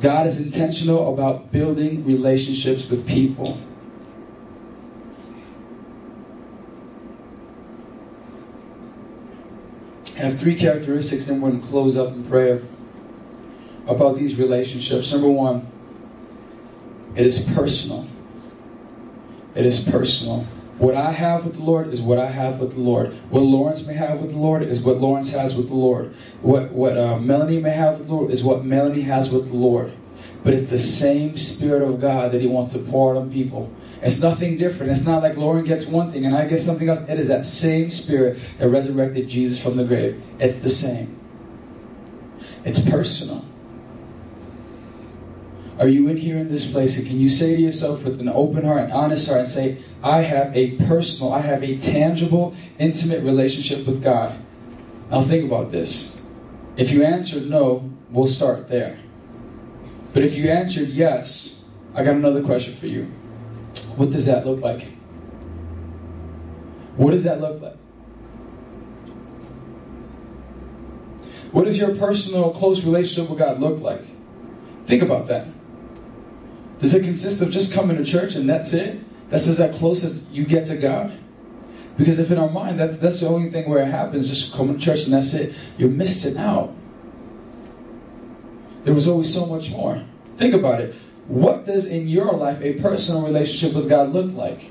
God 0.00 0.26
is 0.26 0.40
intentional 0.40 1.12
about 1.12 1.52
building 1.52 2.06
relationships 2.06 2.88
with 2.88 3.06
people. 3.06 3.60
Have 10.20 10.38
three 10.38 10.54
characteristics, 10.54 11.26
then 11.26 11.40
we're 11.40 11.50
going 11.50 11.62
to 11.62 11.68
close 11.68 11.96
up 11.96 12.12
in 12.12 12.24
prayer 12.24 12.62
about 13.86 14.16
these 14.16 14.38
relationships. 14.38 15.12
Number 15.12 15.30
one, 15.30 15.66
it 17.16 17.26
is 17.26 17.44
personal. 17.54 18.06
It 19.54 19.66
is 19.66 19.84
personal. 19.84 20.46
What 20.78 20.94
I 20.94 21.10
have 21.10 21.44
with 21.44 21.54
the 21.54 21.62
Lord 21.62 21.88
is 21.88 22.00
what 22.00 22.18
I 22.18 22.26
have 22.26 22.60
with 22.60 22.72
the 22.72 22.80
Lord. 22.80 23.12
What 23.30 23.42
Lawrence 23.42 23.86
may 23.86 23.94
have 23.94 24.20
with 24.20 24.30
the 24.30 24.38
Lord 24.38 24.62
is 24.62 24.80
what 24.80 24.98
Lawrence 24.98 25.30
has 25.30 25.56
with 25.56 25.68
the 25.68 25.74
Lord. 25.74 26.14
What 26.40 26.72
what 26.72 26.96
uh, 26.96 27.18
Melanie 27.18 27.60
may 27.60 27.70
have 27.70 27.98
with 27.98 28.08
the 28.08 28.14
Lord 28.14 28.30
is 28.30 28.42
what 28.42 28.64
Melanie 28.64 29.02
has 29.02 29.32
with 29.32 29.48
the 29.48 29.56
Lord. 29.56 29.92
But 30.42 30.54
it's 30.54 30.70
the 30.70 30.78
same 30.78 31.36
Spirit 31.36 31.82
of 31.82 32.00
God 32.00 32.32
that 32.32 32.40
He 32.40 32.46
wants 32.46 32.72
to 32.72 32.78
pour 32.78 33.12
out 33.12 33.18
on 33.18 33.30
people. 33.30 33.70
It's 34.02 34.22
nothing 34.22 34.56
different. 34.56 34.92
It's 34.92 35.06
not 35.06 35.22
like 35.22 35.36
Lauren 35.36 35.64
gets 35.64 35.86
one 35.86 36.10
thing 36.10 36.24
and 36.24 36.34
I 36.34 36.46
get 36.46 36.60
something 36.60 36.88
else. 36.88 37.06
It 37.08 37.18
is 37.18 37.28
that 37.28 37.44
same 37.44 37.90
Spirit 37.90 38.38
that 38.58 38.68
resurrected 38.68 39.28
Jesus 39.28 39.62
from 39.62 39.76
the 39.76 39.84
grave. 39.84 40.22
It's 40.38 40.62
the 40.62 40.70
same. 40.70 41.18
It's 42.64 42.88
personal. 42.88 43.44
Are 45.78 45.88
you 45.88 46.08
in 46.08 46.16
here 46.16 46.36
in 46.36 46.50
this 46.50 46.70
place 46.70 46.98
and 46.98 47.06
can 47.06 47.18
you 47.18 47.30
say 47.30 47.56
to 47.56 47.62
yourself 47.62 48.04
with 48.04 48.20
an 48.20 48.28
open 48.28 48.64
heart 48.64 48.82
and 48.82 48.92
honest 48.92 49.28
heart 49.28 49.40
and 49.40 49.48
say, 49.48 49.82
I 50.02 50.20
have 50.20 50.54
a 50.56 50.76
personal, 50.86 51.32
I 51.32 51.40
have 51.40 51.62
a 51.62 51.78
tangible, 51.78 52.54
intimate 52.78 53.22
relationship 53.22 53.86
with 53.86 54.02
God? 54.02 54.38
Now 55.10 55.22
think 55.22 55.44
about 55.44 55.70
this. 55.70 56.22
If 56.76 56.90
you 56.90 57.04
answered 57.04 57.50
no, 57.50 57.90
we'll 58.10 58.26
start 58.26 58.68
there. 58.68 58.98
But 60.12 60.22
if 60.22 60.34
you 60.34 60.50
answered 60.50 60.88
yes, 60.88 61.64
I 61.94 62.04
got 62.04 62.14
another 62.14 62.42
question 62.42 62.76
for 62.76 62.86
you. 62.86 63.10
What 64.00 64.12
does 64.12 64.24
that 64.24 64.46
look 64.46 64.62
like? 64.62 64.86
What 66.96 67.10
does 67.10 67.24
that 67.24 67.38
look 67.38 67.60
like? 67.60 67.76
What 71.52 71.66
does 71.66 71.76
your 71.76 71.94
personal, 71.96 72.50
close 72.52 72.82
relationship 72.82 73.28
with 73.28 73.40
God 73.40 73.60
look 73.60 73.80
like? 73.80 74.00
Think 74.86 75.02
about 75.02 75.26
that. 75.26 75.48
Does 76.78 76.94
it 76.94 77.04
consist 77.04 77.42
of 77.42 77.50
just 77.50 77.74
coming 77.74 77.98
to 77.98 78.02
church 78.02 78.36
and 78.36 78.48
that's 78.48 78.72
it? 78.72 78.98
That's 79.28 79.46
as 79.46 79.76
close 79.76 80.02
as 80.02 80.32
you 80.32 80.46
get 80.46 80.64
to 80.68 80.78
God? 80.78 81.12
Because 81.98 82.18
if 82.18 82.30
in 82.30 82.38
our 82.38 82.48
mind 82.48 82.80
that's 82.80 83.00
that's 83.00 83.20
the 83.20 83.28
only 83.28 83.50
thing 83.50 83.68
where 83.68 83.82
it 83.82 83.90
happens, 83.90 84.30
just 84.30 84.54
coming 84.54 84.78
to 84.78 84.82
church 84.82 85.04
and 85.04 85.12
that's 85.12 85.34
it, 85.34 85.54
you're 85.76 85.90
missing 85.90 86.38
out. 86.38 86.74
There 88.84 88.94
was 88.94 89.06
always 89.06 89.30
so 89.30 89.44
much 89.44 89.70
more. 89.70 90.02
Think 90.38 90.54
about 90.54 90.80
it. 90.80 90.94
What 91.30 91.64
does 91.64 91.86
in 91.86 92.08
your 92.08 92.32
life 92.32 92.60
a 92.60 92.72
personal 92.80 93.24
relationship 93.24 93.76
with 93.76 93.88
God 93.88 94.08
look 94.08 94.34
like? 94.34 94.62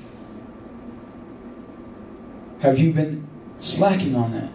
Have 2.58 2.78
you 2.78 2.92
been 2.92 3.26
slacking 3.56 4.14
on 4.14 4.32
that? 4.32 4.50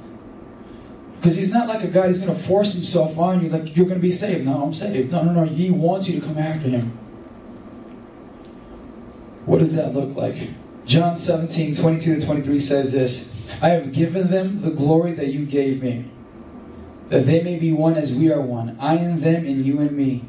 Because 1.15 1.35
he's 1.35 1.51
not 1.51 1.67
like 1.67 1.83
a 1.83 1.87
guy 1.87 2.07
he's 2.07 2.19
going 2.19 2.35
to 2.35 2.43
force 2.43 2.75
himself 2.75 3.17
on 3.17 3.41
you, 3.41 3.49
like 3.49 3.75
you're 3.75 3.87
going 3.87 3.97
to 3.97 4.07
be 4.07 4.11
saved. 4.11 4.45
No, 4.45 4.61
I'm 4.61 4.75
saved. 4.75 5.11
No, 5.11 5.23
no, 5.23 5.31
no. 5.31 5.45
He 5.45 5.71
wants 5.71 6.07
you 6.07 6.19
to 6.19 6.27
come 6.27 6.37
after 6.37 6.69
him. 6.69 6.95
What 9.47 9.57
does 9.57 9.73
that 9.75 9.95
look 9.95 10.15
like? 10.15 10.35
John 10.85 11.17
17, 11.17 11.75
22 11.75 12.19
to 12.19 12.25
23 12.27 12.59
says 12.59 12.91
this 12.91 13.35
I 13.63 13.69
have 13.69 13.91
given 13.91 14.29
them 14.29 14.61
the 14.61 14.69
glory 14.69 15.13
that 15.13 15.29
you 15.29 15.47
gave 15.47 15.81
me, 15.81 16.05
that 17.09 17.25
they 17.25 17.41
may 17.41 17.57
be 17.57 17.73
one 17.73 17.95
as 17.95 18.15
we 18.15 18.31
are 18.31 18.41
one, 18.41 18.77
I 18.79 18.97
and 18.97 19.23
them, 19.23 19.47
and 19.47 19.65
you 19.65 19.79
and 19.79 19.91
me. 19.91 20.25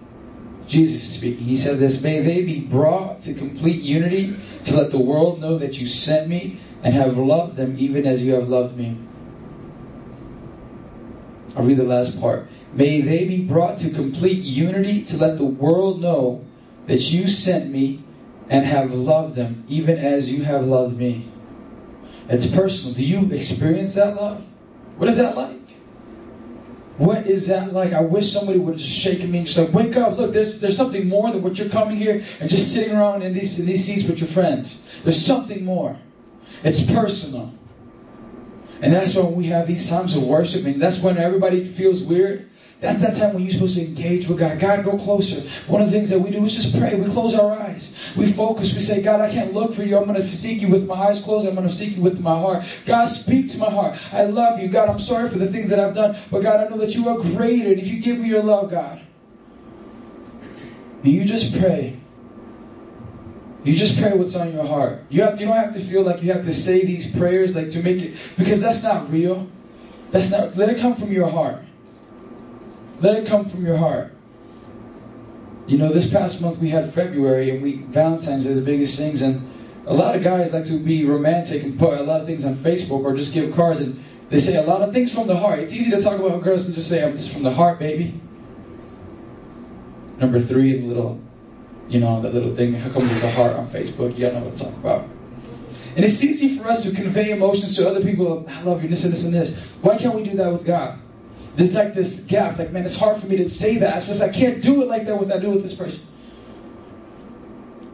Jesus 0.66 1.02
is 1.02 1.18
speaking. 1.18 1.46
He 1.46 1.56
said 1.56 1.78
this 1.78 2.02
May 2.02 2.20
they 2.20 2.44
be 2.44 2.60
brought 2.60 3.20
to 3.22 3.34
complete 3.34 3.82
unity 3.82 4.36
to 4.64 4.76
let 4.76 4.90
the 4.90 4.98
world 4.98 5.40
know 5.40 5.58
that 5.58 5.80
you 5.80 5.86
sent 5.88 6.28
me 6.28 6.58
and 6.82 6.94
have 6.94 7.16
loved 7.16 7.56
them 7.56 7.76
even 7.78 8.06
as 8.06 8.26
you 8.26 8.34
have 8.34 8.48
loved 8.48 8.76
me. 8.76 8.96
I'll 11.56 11.64
read 11.64 11.78
the 11.78 11.84
last 11.84 12.20
part. 12.20 12.46
May 12.74 13.00
they 13.00 13.26
be 13.26 13.44
brought 13.44 13.78
to 13.78 13.90
complete 13.90 14.42
unity 14.42 15.02
to 15.04 15.16
let 15.16 15.38
the 15.38 15.46
world 15.46 16.00
know 16.00 16.44
that 16.86 17.12
you 17.12 17.28
sent 17.28 17.70
me 17.70 18.02
and 18.50 18.64
have 18.66 18.92
loved 18.92 19.34
them 19.34 19.64
even 19.68 19.96
as 19.98 20.32
you 20.32 20.44
have 20.44 20.66
loved 20.66 20.98
me. 20.98 21.26
It's 22.28 22.50
personal. 22.50 22.94
Do 22.94 23.04
you 23.04 23.32
experience 23.32 23.94
that 23.94 24.16
love? 24.16 24.44
What 24.96 25.08
is 25.08 25.16
that 25.16 25.36
like? 25.36 25.55
What 26.98 27.26
is 27.26 27.48
that 27.48 27.72
like? 27.74 27.92
I 27.92 28.00
wish 28.00 28.32
somebody 28.32 28.58
would 28.58 28.74
have 28.74 28.80
just 28.80 28.90
shaken 28.90 29.30
me 29.30 29.38
and 29.38 29.46
just 29.46 29.58
like, 29.58 29.72
wake 29.72 29.96
up, 29.96 30.16
look, 30.16 30.32
there's 30.32 30.60
there's 30.60 30.76
something 30.76 31.06
more 31.06 31.30
than 31.30 31.42
what 31.42 31.58
you're 31.58 31.68
coming 31.68 31.96
here 31.96 32.24
and 32.40 32.48
just 32.48 32.72
sitting 32.72 32.96
around 32.96 33.22
in 33.22 33.34
these 33.34 33.60
in 33.60 33.66
these 33.66 33.84
seats 33.84 34.08
with 34.08 34.18
your 34.18 34.28
friends. 34.28 34.90
There's 35.04 35.20
something 35.20 35.64
more. 35.64 35.96
It's 36.64 36.90
personal. 36.90 37.52
And 38.80 38.92
that's 38.92 39.14
when 39.14 39.34
we 39.34 39.46
have 39.46 39.66
these 39.66 39.88
times 39.88 40.16
of 40.16 40.22
worship, 40.22 40.64
and 40.66 40.80
that's 40.80 41.02
when 41.02 41.18
everybody 41.18 41.64
feels 41.64 42.02
weird. 42.02 42.48
That's 42.78 43.00
that 43.00 43.14
time 43.16 43.32
when 43.32 43.42
you're 43.42 43.52
supposed 43.52 43.76
to 43.78 43.86
engage 43.86 44.28
with 44.28 44.38
God. 44.38 44.60
God, 44.60 44.84
go 44.84 44.98
closer. 44.98 45.40
One 45.66 45.80
of 45.80 45.90
the 45.90 45.96
things 45.96 46.10
that 46.10 46.18
we 46.18 46.30
do 46.30 46.44
is 46.44 46.54
just 46.54 46.78
pray. 46.78 46.94
We 46.94 47.10
close 47.10 47.34
our 47.34 47.58
eyes. 47.58 47.96
We 48.16 48.30
focus. 48.30 48.74
We 48.74 48.80
say, 48.80 49.00
God, 49.00 49.20
I 49.20 49.32
can't 49.32 49.54
look 49.54 49.72
for 49.72 49.82
you. 49.82 49.96
I'm 49.96 50.04
going 50.04 50.20
to 50.20 50.34
seek 50.34 50.60
you 50.60 50.68
with 50.68 50.86
my 50.86 50.94
eyes 50.94 51.24
closed. 51.24 51.48
I'm 51.48 51.54
going 51.54 51.66
to 51.66 51.72
seek 51.72 51.96
you 51.96 52.02
with 52.02 52.20
my 52.20 52.34
heart. 52.38 52.66
God, 52.84 53.06
speak 53.06 53.50
to 53.52 53.58
my 53.58 53.70
heart. 53.70 53.98
I 54.12 54.24
love 54.24 54.60
you. 54.60 54.68
God, 54.68 54.90
I'm 54.90 54.98
sorry 54.98 55.30
for 55.30 55.38
the 55.38 55.50
things 55.50 55.70
that 55.70 55.80
I've 55.80 55.94
done. 55.94 56.18
But 56.30 56.42
God, 56.42 56.66
I 56.66 56.68
know 56.68 56.76
that 56.78 56.94
you 56.94 57.08
are 57.08 57.18
greater. 57.18 57.70
And 57.70 57.80
if 57.80 57.86
you 57.86 58.00
give 58.00 58.18
me 58.18 58.28
your 58.28 58.42
love, 58.42 58.70
God, 58.70 59.00
you 61.02 61.24
just 61.24 61.58
pray. 61.58 61.98
You 63.64 63.74
just 63.74 64.00
pray 64.00 64.16
what's 64.16 64.36
on 64.36 64.52
your 64.52 64.66
heart. 64.66 65.02
You 65.08 65.22
have 65.22 65.40
you 65.40 65.46
don't 65.46 65.56
have 65.56 65.74
to 65.74 65.80
feel 65.80 66.02
like 66.02 66.22
you 66.22 66.32
have 66.32 66.44
to 66.44 66.54
say 66.54 66.84
these 66.84 67.10
prayers 67.10 67.56
like 67.56 67.70
to 67.70 67.82
make 67.82 68.00
it 68.00 68.14
because 68.38 68.60
that's 68.60 68.82
not 68.82 69.10
real. 69.10 69.48
That's 70.12 70.30
not 70.30 70.56
let 70.56 70.68
it 70.68 70.78
come 70.78 70.94
from 70.94 71.10
your 71.10 71.28
heart. 71.28 71.62
Let 73.00 73.22
it 73.22 73.26
come 73.26 73.46
from 73.46 73.64
your 73.64 73.76
heart. 73.76 74.12
You 75.66 75.78
know, 75.78 75.92
this 75.92 76.10
past 76.10 76.40
month 76.40 76.58
we 76.58 76.68
had 76.68 76.92
February 76.94 77.50
and 77.50 77.62
we 77.62 77.76
Valentine's 77.76 78.44
Day 78.44 78.54
the 78.54 78.60
biggest 78.60 78.98
things 78.98 79.20
and 79.20 79.46
a 79.86 79.94
lot 79.94 80.16
of 80.16 80.22
guys 80.22 80.52
like 80.52 80.64
to 80.66 80.78
be 80.78 81.04
romantic 81.04 81.62
and 81.62 81.78
put 81.78 81.98
a 81.98 82.02
lot 82.02 82.20
of 82.20 82.26
things 82.26 82.44
on 82.44 82.54
Facebook 82.54 83.04
or 83.04 83.14
just 83.14 83.34
give 83.34 83.54
cards 83.54 83.80
and 83.80 84.02
they 84.28 84.38
say 84.38 84.56
a 84.56 84.62
lot 84.62 84.82
of 84.82 84.92
things 84.92 85.14
from 85.14 85.26
the 85.26 85.36
heart. 85.36 85.60
It's 85.60 85.72
easy 85.72 85.90
to 85.90 86.02
talk 86.02 86.18
about 86.18 86.42
girls 86.42 86.66
and 86.66 86.74
just 86.74 86.88
say, 86.88 87.04
oh, 87.04 87.12
this 87.12 87.26
is 87.26 87.32
from 87.32 87.44
the 87.44 87.52
heart, 87.52 87.78
baby. 87.78 88.20
Number 90.18 90.40
three, 90.40 90.80
the 90.80 90.86
little, 90.86 91.20
you 91.88 92.00
know, 92.00 92.20
that 92.22 92.34
little 92.34 92.52
thing, 92.52 92.72
how 92.74 92.90
come 92.90 93.06
there's 93.06 93.22
a 93.22 93.30
heart 93.32 93.52
on 93.52 93.68
Facebook? 93.68 94.18
You 94.18 94.32
know 94.32 94.40
what 94.40 94.52
I'm 94.52 94.56
talking 94.56 94.78
about. 94.78 95.08
And 95.94 96.04
it's 96.04 96.22
easy 96.24 96.58
for 96.58 96.68
us 96.68 96.82
to 96.84 96.94
convey 96.94 97.30
emotions 97.30 97.76
to 97.76 97.88
other 97.88 98.02
people. 98.02 98.44
I 98.48 98.62
love 98.62 98.82
you, 98.82 98.88
this 98.88 99.04
and 99.04 99.12
this 99.12 99.24
and 99.24 99.34
this. 99.34 99.58
Why 99.82 99.96
can't 99.96 100.14
we 100.14 100.24
do 100.24 100.36
that 100.36 100.52
with 100.52 100.64
God? 100.64 100.98
There's 101.56 101.74
like 101.74 101.94
this 101.94 102.26
gap. 102.26 102.58
Like, 102.58 102.70
man, 102.70 102.84
it's 102.84 102.98
hard 102.98 103.20
for 103.20 103.26
me 103.26 103.36
to 103.38 103.48
say 103.48 103.78
that. 103.78 103.96
It's 103.96 104.08
just 104.08 104.22
I 104.22 104.28
can't 104.28 104.62
do 104.62 104.82
it 104.82 104.88
like 104.88 105.06
that 105.06 105.18
with 105.18 105.32
I 105.32 105.38
do 105.38 105.50
with 105.50 105.62
this 105.62 105.74
person. 105.74 106.08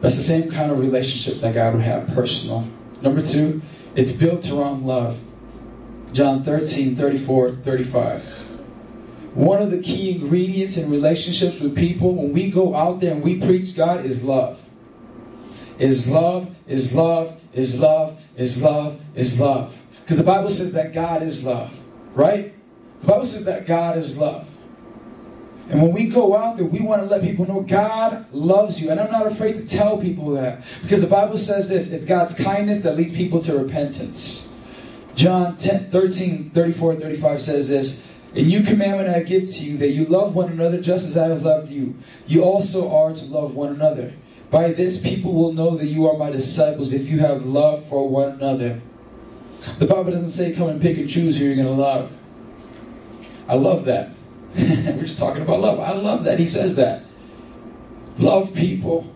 That's 0.01 0.17
the 0.17 0.25
same 0.25 0.51
kind 0.51 0.73
of 0.73 0.81
relationship 0.81 1.41
that 1.43 1.55
God 1.55 1.75
would 1.75 1.83
have, 1.83 2.09
personal. 2.09 2.67
Number 3.03 3.23
two, 3.23 3.63
it's 3.95 4.17
built 4.17 4.51
around 4.51 4.85
love. 4.85 5.21
John 6.13 6.43
13, 6.43 6.97
34, 6.97 7.53
35. 7.53 8.23
One 9.35 9.63
of 9.63 9.71
the 9.71 9.81
key 9.81 10.21
ingredients 10.21 10.77
in 10.77 10.91
relationships 10.91 11.61
with 11.61 11.77
people 11.77 12.15
when 12.17 12.33
we 12.33 12.51
go 12.51 12.75
out 12.75 13.01
there 13.01 13.13
and 13.13 13.23
we 13.23 13.41
preach 13.41 13.77
God 13.77 14.05
is 14.05 14.25
love. 14.25 14.61
Is 15.79 16.09
love, 16.09 16.55
is 16.67 16.95
love, 16.95 17.41
is 17.55 17.81
love, 17.81 18.21
is 18.37 18.63
love, 18.63 19.01
is 19.15 19.41
love. 19.41 19.77
Because 20.01 20.17
the 20.17 20.25
Bible 20.25 20.51
says 20.51 20.73
that 20.75 20.93
God 20.93 21.23
is 21.23 21.47
love, 21.47 21.73
right? 22.15 22.52
The 23.03 23.09
Bible 23.09 23.27
says 23.27 23.45
that 23.45 23.67
God 23.67 23.99
is 23.99 24.19
love. 24.19 24.47
And 25.69 25.81
when 25.81 25.93
we 25.93 26.09
go 26.09 26.37
out 26.37 26.57
there, 26.57 26.67
we 26.67 26.81
want 26.81 27.03
to 27.03 27.09
let 27.09 27.23
people 27.23 27.47
know 27.47 27.61
God 27.61 28.27
loves 28.33 28.81
you. 28.81 28.91
And 28.91 29.01
I'm 29.01 29.11
not 29.11 29.27
afraid 29.27 29.55
to 29.55 29.67
tell 29.67 29.99
people 29.99 30.31
that. 30.33 30.65
Because 30.83 31.01
the 31.01 31.07
Bible 31.07 31.39
says 31.39 31.69
this 31.69 31.93
it's 31.93 32.05
God's 32.05 32.35
kindness 32.35 32.83
that 32.83 32.97
leads 32.97 33.13
people 33.13 33.41
to 33.43 33.59
repentance. 33.59 34.55
John 35.15 35.57
10, 35.57 35.91
13, 35.91 36.51
34, 36.51 36.97
35 36.97 37.41
says 37.41 37.69
this. 37.69 38.09
A 38.35 38.43
new 38.43 38.63
commandment 38.63 39.11
I 39.11 39.23
give 39.23 39.51
to 39.51 39.65
you, 39.65 39.77
that 39.79 39.89
you 39.89 40.07
love 40.07 40.35
one 40.35 40.51
another 40.51 40.81
just 40.81 41.09
as 41.09 41.19
I 41.19 41.29
have 41.29 41.43
loved 41.43 41.71
you. 41.71 41.95
You 42.27 42.45
also 42.45 42.91
are 42.95 43.13
to 43.13 43.25
love 43.27 43.55
one 43.55 43.71
another. 43.71 44.13
By 44.51 44.73
this, 44.73 45.03
people 45.03 45.35
will 45.35 45.53
know 45.53 45.77
that 45.77 45.87
you 45.87 46.09
are 46.09 46.17
my 46.17 46.31
disciples 46.31 46.93
if 46.93 47.07
you 47.07 47.19
have 47.19 47.45
love 47.47 47.87
for 47.89 48.09
one 48.09 48.33
another. 48.33 48.81
The 49.79 49.87
Bible 49.87 50.13
doesn't 50.13 50.31
say 50.31 50.55
come 50.55 50.69
and 50.69 50.81
pick 50.81 50.99
and 50.99 51.09
choose 51.09 51.39
who 51.39 51.45
you're 51.45 51.57
going 51.57 51.67
to 51.67 51.73
love. 51.73 52.13
I 53.53 53.55
love 53.55 53.85
that. 53.85 54.09
We're 54.57 55.03
just 55.03 55.19
talking 55.19 55.43
about 55.43 55.61
love. 55.61 55.79
I 55.79 55.93
love 55.93 56.25
that 56.25 56.39
he 56.39 56.47
says 56.47 56.75
that. 56.77 57.03
Love 58.17 58.55
people. 58.55 59.13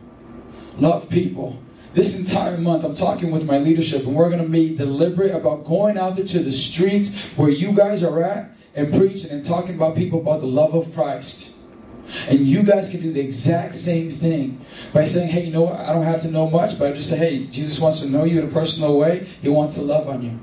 Love 0.76 1.08
people. 1.08 1.58
This 1.94 2.20
entire 2.20 2.58
month, 2.58 2.84
I'm 2.84 2.94
talking 2.94 3.30
with 3.30 3.46
my 3.46 3.56
leadership, 3.56 4.04
and 4.04 4.14
we're 4.14 4.28
going 4.28 4.42
to 4.42 4.48
be 4.48 4.76
deliberate 4.76 5.34
about 5.34 5.64
going 5.64 5.96
out 5.96 6.16
there 6.16 6.26
to 6.26 6.40
the 6.40 6.52
streets 6.52 7.16
where 7.36 7.48
you 7.48 7.72
guys 7.72 8.02
are 8.02 8.22
at 8.22 8.54
and 8.74 8.92
preaching 8.92 9.30
and 9.30 9.42
talking 9.42 9.74
about 9.74 9.96
people 9.96 10.20
about 10.20 10.40
the 10.40 10.46
love 10.46 10.74
of 10.74 10.92
Christ. 10.92 11.56
And 12.28 12.40
you 12.40 12.62
guys 12.62 12.90
can 12.90 13.00
do 13.00 13.10
the 13.10 13.20
exact 13.20 13.74
same 13.74 14.10
thing 14.10 14.60
by 14.92 15.04
saying, 15.04 15.30
hey, 15.30 15.44
you 15.44 15.52
know 15.54 15.62
what? 15.62 15.80
I 15.80 15.94
don't 15.94 16.04
have 16.04 16.20
to 16.22 16.30
know 16.30 16.50
much, 16.50 16.78
but 16.78 16.92
I 16.92 16.94
just 16.94 17.08
say, 17.08 17.16
hey, 17.16 17.46
Jesus 17.46 17.80
wants 17.80 18.00
to 18.02 18.10
know 18.10 18.24
you 18.24 18.40
in 18.40 18.48
a 18.48 18.52
personal 18.52 18.98
way. 18.98 19.26
He 19.40 19.48
wants 19.48 19.76
to 19.76 19.80
love 19.80 20.10
on 20.10 20.22
you. 20.22 20.38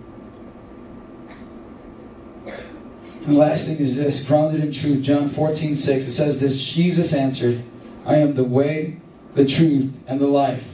And 3.23 3.35
the 3.35 3.39
last 3.39 3.69
thing 3.69 3.77
is 3.77 3.97
this 3.97 4.25
grounded 4.25 4.61
in 4.61 4.73
truth, 4.73 5.01
John 5.01 5.29
14, 5.29 5.75
6. 5.75 6.07
It 6.07 6.11
says 6.11 6.41
this 6.41 6.61
Jesus 6.61 7.13
answered, 7.13 7.63
I 8.05 8.17
am 8.17 8.35
the 8.35 8.43
way, 8.43 8.97
the 9.33 9.45
truth, 9.45 9.97
and 10.07 10.19
the 10.19 10.27
life. 10.27 10.67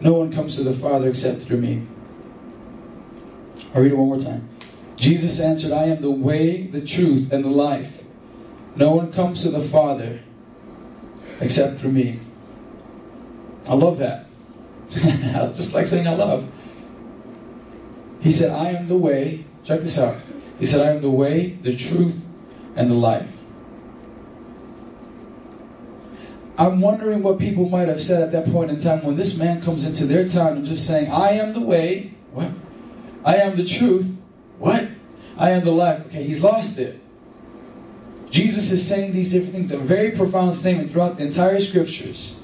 No 0.00 0.12
one 0.12 0.32
comes 0.32 0.54
to 0.56 0.62
the 0.62 0.74
Father 0.74 1.08
except 1.08 1.42
through 1.42 1.60
me. 1.60 1.84
I'll 3.74 3.82
read 3.82 3.90
it 3.90 3.96
one 3.96 4.06
more 4.06 4.20
time. 4.20 4.48
Jesus 4.96 5.40
answered, 5.40 5.72
I 5.72 5.86
am 5.86 6.00
the 6.00 6.12
way, 6.12 6.68
the 6.68 6.80
truth, 6.80 7.32
and 7.32 7.44
the 7.44 7.48
life. 7.48 8.04
No 8.76 8.94
one 8.94 9.12
comes 9.12 9.42
to 9.42 9.50
the 9.50 9.62
Father 9.62 10.20
except 11.40 11.80
through 11.80 11.90
me. 11.90 12.20
I 13.66 13.74
love 13.74 13.98
that. 13.98 14.26
Just 14.90 15.74
like 15.74 15.86
saying 15.86 16.06
I 16.06 16.14
love. 16.14 16.48
He 18.20 18.30
said, 18.30 18.50
I 18.50 18.70
am 18.70 18.86
the 18.86 18.96
way. 18.96 19.44
Check 19.64 19.80
this 19.80 19.98
out. 19.98 20.16
He 20.58 20.66
said, 20.66 20.86
I 20.86 20.94
am 20.94 21.02
the 21.02 21.10
way, 21.10 21.58
the 21.62 21.74
truth, 21.74 22.20
and 22.76 22.90
the 22.90 22.94
life. 22.94 23.28
I'm 26.56 26.80
wondering 26.80 27.22
what 27.22 27.38
people 27.40 27.68
might 27.68 27.88
have 27.88 28.00
said 28.00 28.22
at 28.22 28.32
that 28.32 28.52
point 28.52 28.70
in 28.70 28.76
time 28.76 29.04
when 29.04 29.16
this 29.16 29.38
man 29.38 29.60
comes 29.60 29.82
into 29.82 30.06
their 30.06 30.26
town 30.28 30.56
and 30.56 30.64
just 30.64 30.86
saying, 30.86 31.10
I 31.10 31.32
am 31.32 31.52
the 31.52 31.60
way. 31.60 32.14
What? 32.32 32.52
I 33.24 33.36
am 33.36 33.56
the 33.56 33.64
truth. 33.64 34.20
What? 34.58 34.86
I 35.36 35.50
am 35.50 35.64
the 35.64 35.72
life. 35.72 36.06
Okay, 36.06 36.22
he's 36.22 36.42
lost 36.44 36.78
it. 36.78 37.00
Jesus 38.30 38.70
is 38.70 38.86
saying 38.86 39.12
these 39.12 39.32
different 39.32 39.54
things, 39.54 39.72
a 39.72 39.78
very 39.78 40.12
profound 40.12 40.54
statement 40.54 40.90
throughout 40.90 41.16
the 41.16 41.24
entire 41.24 41.60
scriptures. 41.60 42.43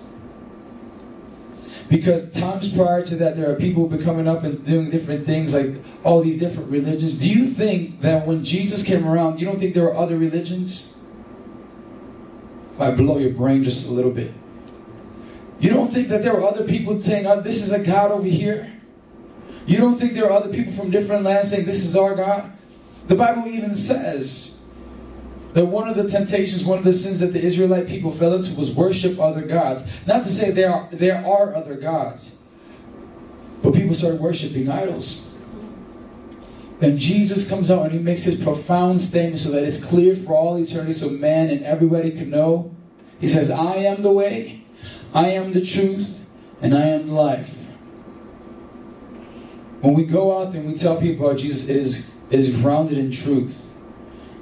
Because 1.91 2.31
times 2.31 2.73
prior 2.73 3.05
to 3.05 3.17
that, 3.17 3.37
there 3.37 3.51
are 3.51 3.57
people 3.57 3.89
coming 3.99 4.29
up 4.29 4.45
and 4.45 4.65
doing 4.65 4.91
different 4.91 5.27
things, 5.27 5.53
like 5.53 5.75
all 6.05 6.23
these 6.23 6.39
different 6.39 6.71
religions. 6.71 7.19
Do 7.19 7.29
you 7.29 7.47
think 7.47 8.01
that 8.01 8.25
when 8.25 8.45
Jesus 8.45 8.87
came 8.87 9.07
around, 9.07 9.41
you 9.41 9.45
don't 9.45 9.59
think 9.59 9.75
there 9.75 9.83
were 9.83 9.97
other 9.97 10.17
religions? 10.17 11.03
Might 12.79 12.93
blow 12.93 13.19
your 13.19 13.35
brain 13.35 13.65
just 13.65 13.91
a 13.91 13.93
little 13.93 14.13
bit. 14.13 14.33
You 15.59 15.71
don't 15.71 15.93
think 15.93 16.07
that 16.09 16.23
there 16.23 16.33
were 16.33 16.45
other 16.45 16.65
people 16.65 17.03
saying, 17.03 17.27
oh, 17.27 17.41
this 17.41 17.61
is 17.61 17.73
a 17.73 17.85
God 17.85 18.13
over 18.13 18.27
here? 18.27 18.73
You 19.67 19.79
don't 19.79 19.99
think 19.99 20.13
there 20.13 20.27
are 20.27 20.33
other 20.33 20.49
people 20.49 20.73
from 20.73 20.93
different 20.93 21.25
lands 21.25 21.51
saying, 21.51 21.67
this 21.67 21.85
is 21.85 21.97
our 21.97 22.15
God? 22.15 22.53
The 23.09 23.17
Bible 23.17 23.49
even 23.49 23.75
says 23.75 24.60
that 25.55 25.67
one 25.67 25.89
of 25.89 25.97
the 25.97 26.09
temptations, 26.09 26.65
one 26.65 26.79
of 26.79 26.85
the 26.85 26.93
sins 26.93 27.21
that 27.21 27.33
the 27.33 27.43
Israelite 27.43 27.89
people 27.89 28.11
fell 28.11 28.35
into 28.35 28.55
was 28.55 28.75
worship 28.75 29.19
other 29.19 29.43
gods. 29.43 29.89
Not 30.07 30.23
to 30.23 30.29
say 30.29 30.51
there 30.51 30.71
are, 30.71 30.89
there 30.93 31.25
are 31.27 31.55
other 31.55 31.75
gods, 31.75 32.43
but 33.63 33.75
people 33.75 33.95
started 33.95 34.21
worshiping 34.21 34.69
idols. 34.69 35.35
Then 36.79 36.97
Jesus 36.97 37.49
comes 37.49 37.71
out 37.71 37.83
and 37.83 37.93
he 37.93 37.99
makes 37.99 38.25
this 38.25 38.43
profound 38.43 39.03
statement 39.03 39.41
so 39.41 39.51
that 39.51 39.65
it's 39.65 39.85
clear 39.85 40.17
for 40.17 40.35
all 40.35 40.57
eternity 40.57 40.95
so 40.95 41.11
man 41.11 41.51
and 41.51 41.63
everybody 41.63 42.11
can 42.11 42.31
know. 42.31 42.75
He 43.19 43.29
says, 43.29 43.51
I 43.51 43.77
am 43.77 44.03
the 44.03 44.11
way, 44.11 44.65
I 45.13 45.31
am 45.31 45.53
the 45.53 45.65
truth, 45.65 46.09
and 46.63 46.75
I 46.75 46.87
am 46.87 47.09
life. 47.09 47.55
When 49.83 49.95
we 49.95 50.05
go 50.05 50.39
out 50.39 50.53
there 50.53 50.63
and 50.63 50.71
we 50.71 50.77
tell 50.77 50.99
people 50.99 51.27
about 51.27 51.39
Jesus, 51.39 51.69
it 51.69 51.77
is, 51.77 52.15
it 52.31 52.39
is 52.39 52.55
grounded 52.57 52.97
in 52.97 53.11
truth. 53.11 53.55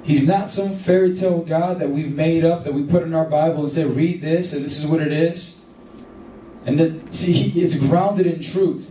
He's 0.09 0.27
not 0.27 0.49
some 0.49 0.75
fairy 0.75 1.13
tale 1.13 1.43
God 1.43 1.77
that 1.77 1.87
we've 1.87 2.15
made 2.15 2.43
up, 2.43 2.63
that 2.63 2.73
we 2.73 2.81
put 2.81 3.03
in 3.03 3.13
our 3.13 3.29
Bible 3.29 3.59
and 3.59 3.69
say, 3.69 3.85
read 3.85 4.21
this, 4.21 4.53
and 4.53 4.65
this 4.65 4.83
is 4.83 4.89
what 4.89 5.01
it 5.01 5.13
is. 5.13 5.67
And 6.65 6.79
that, 6.79 7.13
see, 7.13 7.51
it's 7.51 7.79
grounded 7.79 8.25
in 8.25 8.41
truth. 8.41 8.89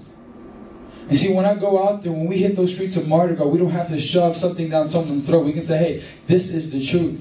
And 1.09 1.19
see, 1.19 1.35
when 1.35 1.45
I 1.45 1.57
go 1.57 1.89
out 1.89 2.05
there, 2.05 2.13
when 2.13 2.27
we 2.27 2.37
hit 2.37 2.55
those 2.55 2.73
streets 2.73 2.97
of 2.97 3.09
Gras, 3.09 3.45
we 3.47 3.59
don't 3.59 3.71
have 3.71 3.89
to 3.89 3.99
shove 3.99 4.37
something 4.37 4.71
down 4.71 4.87
someone's 4.87 5.27
throat. 5.27 5.45
We 5.45 5.53
can 5.53 5.65
say, 5.65 5.79
hey, 5.79 6.05
this 6.29 6.55
is 6.55 6.71
the 6.71 6.81
truth. 6.81 7.21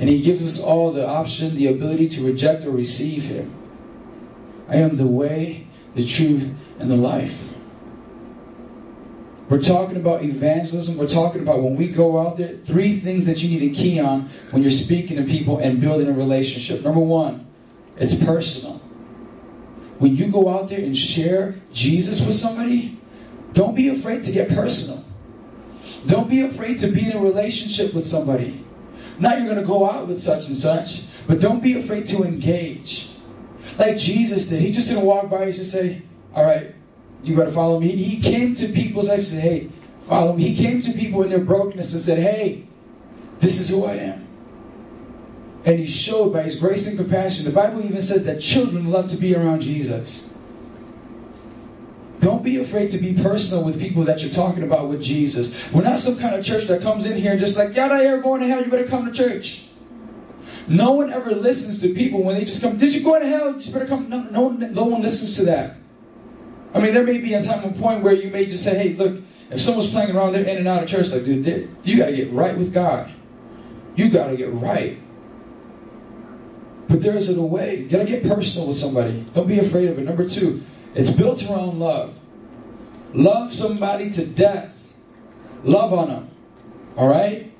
And 0.00 0.08
He 0.08 0.20
gives 0.20 0.44
us 0.44 0.60
all 0.60 0.90
the 0.90 1.06
option, 1.06 1.54
the 1.54 1.68
ability 1.68 2.08
to 2.08 2.26
reject 2.26 2.64
or 2.64 2.72
receive 2.72 3.22
Him. 3.22 3.54
I 4.68 4.78
am 4.78 4.96
the 4.96 5.06
way, 5.06 5.68
the 5.94 6.04
truth, 6.04 6.52
and 6.80 6.90
the 6.90 6.96
life. 6.96 7.47
We're 9.48 9.62
talking 9.62 9.96
about 9.96 10.22
evangelism. 10.22 10.98
We're 10.98 11.06
talking 11.06 11.40
about 11.40 11.62
when 11.62 11.74
we 11.74 11.88
go 11.88 12.18
out 12.18 12.36
there, 12.36 12.56
three 12.66 13.00
things 13.00 13.24
that 13.26 13.42
you 13.42 13.58
need 13.58 13.70
to 13.70 13.74
key 13.74 13.98
on 13.98 14.28
when 14.50 14.62
you're 14.62 14.70
speaking 14.70 15.16
to 15.16 15.24
people 15.24 15.58
and 15.58 15.80
building 15.80 16.08
a 16.08 16.12
relationship. 16.12 16.82
Number 16.82 17.00
one, 17.00 17.46
it's 17.96 18.22
personal. 18.22 18.74
When 19.98 20.16
you 20.16 20.30
go 20.30 20.48
out 20.48 20.68
there 20.68 20.80
and 20.80 20.96
share 20.96 21.54
Jesus 21.72 22.24
with 22.26 22.36
somebody, 22.36 23.00
don't 23.54 23.74
be 23.74 23.88
afraid 23.88 24.22
to 24.24 24.32
get 24.32 24.50
personal. 24.50 25.02
Don't 26.06 26.28
be 26.28 26.42
afraid 26.42 26.78
to 26.78 26.88
be 26.88 27.10
in 27.10 27.16
a 27.16 27.20
relationship 27.20 27.94
with 27.94 28.06
somebody. 28.06 28.64
Not 29.18 29.38
you're 29.38 29.48
going 29.48 29.60
to 29.60 29.66
go 29.66 29.90
out 29.90 30.06
with 30.06 30.20
such 30.20 30.46
and 30.46 30.56
such, 30.56 31.06
but 31.26 31.40
don't 31.40 31.62
be 31.62 31.78
afraid 31.78 32.04
to 32.06 32.22
engage. 32.22 33.16
Like 33.78 33.96
Jesus 33.96 34.48
did. 34.48 34.60
He 34.60 34.72
just 34.72 34.88
didn't 34.88 35.04
walk 35.04 35.30
by 35.30 35.44
and 35.44 35.54
just 35.54 35.72
say, 35.72 36.02
All 36.34 36.44
right, 36.44 36.74
you 37.22 37.36
got 37.36 37.44
to 37.44 37.52
follow 37.52 37.80
me. 37.80 37.88
He 37.88 38.20
came 38.22 38.54
to 38.54 38.68
people's 38.68 39.08
lives 39.08 39.32
and 39.32 39.42
said, 39.42 39.50
Hey, 39.50 39.70
follow 40.06 40.34
me. 40.34 40.48
He 40.48 40.64
came 40.64 40.80
to 40.82 40.92
people 40.92 41.22
in 41.22 41.30
their 41.30 41.44
brokenness 41.44 41.92
and 41.92 42.02
said, 42.02 42.18
Hey, 42.18 42.66
this 43.40 43.60
is 43.60 43.68
who 43.68 43.84
I 43.84 43.94
am. 43.94 44.26
And 45.64 45.78
he 45.78 45.86
showed 45.86 46.32
by 46.32 46.42
his 46.42 46.58
grace 46.58 46.86
and 46.86 46.96
compassion. 46.96 47.44
The 47.44 47.50
Bible 47.50 47.84
even 47.84 48.00
says 48.00 48.24
that 48.24 48.40
children 48.40 48.90
love 48.90 49.10
to 49.10 49.16
be 49.16 49.34
around 49.34 49.60
Jesus. 49.60 50.36
Don't 52.20 52.42
be 52.42 52.56
afraid 52.56 52.90
to 52.90 52.98
be 52.98 53.14
personal 53.14 53.64
with 53.64 53.80
people 53.80 54.02
that 54.04 54.22
you're 54.22 54.30
talking 54.30 54.64
about 54.64 54.88
with 54.88 55.02
Jesus. 55.02 55.72
We're 55.72 55.82
not 55.82 56.00
some 56.00 56.18
kind 56.18 56.34
of 56.34 56.44
church 56.44 56.64
that 56.64 56.82
comes 56.82 57.06
in 57.06 57.16
here 57.16 57.32
and 57.32 57.40
just 57.40 57.56
like, 57.56 57.76
yada, 57.76 58.02
you're 58.02 58.20
going 58.20 58.40
to 58.40 58.48
hell, 58.48 58.64
you 58.64 58.70
better 58.70 58.88
come 58.88 59.06
to 59.06 59.12
church. 59.12 59.68
No 60.66 60.92
one 60.92 61.12
ever 61.12 61.32
listens 61.32 61.80
to 61.82 61.94
people 61.94 62.22
when 62.22 62.34
they 62.34 62.44
just 62.44 62.60
come, 62.60 62.76
did 62.76 62.94
you 62.94 63.02
go 63.02 63.18
to 63.18 63.26
hell? 63.26 63.58
You 63.58 63.72
better 63.72 63.86
come. 63.86 64.08
No, 64.08 64.22
no, 64.24 64.50
no 64.50 64.84
one 64.84 65.00
listens 65.00 65.36
to 65.36 65.44
that. 65.46 65.76
I 66.74 66.80
mean, 66.80 66.94
there 66.94 67.04
may 67.04 67.18
be 67.18 67.34
a 67.34 67.42
time 67.42 67.64
and 67.64 67.76
point 67.76 68.02
where 68.02 68.12
you 68.12 68.30
may 68.30 68.46
just 68.46 68.64
say, 68.64 68.76
hey, 68.76 68.94
look, 68.94 69.20
if 69.50 69.60
someone's 69.60 69.90
playing 69.90 70.14
around, 70.14 70.32
they're 70.32 70.44
in 70.44 70.58
and 70.58 70.68
out 70.68 70.82
of 70.82 70.88
church, 70.88 71.10
like, 71.10 71.24
dude, 71.24 71.70
you 71.82 71.96
got 71.96 72.06
to 72.06 72.16
get 72.16 72.30
right 72.32 72.56
with 72.56 72.72
God. 72.72 73.10
You 73.96 74.10
got 74.10 74.28
to 74.28 74.36
get 74.36 74.52
right. 74.52 74.98
But 76.88 77.02
there 77.02 77.16
is 77.16 77.34
a 77.36 77.42
way. 77.42 77.80
You 77.80 77.88
got 77.88 77.98
to 77.98 78.04
get 78.04 78.22
personal 78.22 78.68
with 78.68 78.76
somebody. 78.76 79.24
Don't 79.34 79.48
be 79.48 79.58
afraid 79.58 79.88
of 79.88 79.98
it. 79.98 80.04
Number 80.04 80.26
two, 80.28 80.62
it's 80.94 81.14
built 81.14 81.42
around 81.48 81.78
love. 81.78 82.18
Love 83.14 83.54
somebody 83.54 84.10
to 84.10 84.26
death. 84.26 84.92
Love 85.64 85.92
on 85.92 86.08
them. 86.08 86.30
All 86.96 87.08
right? 87.08 87.52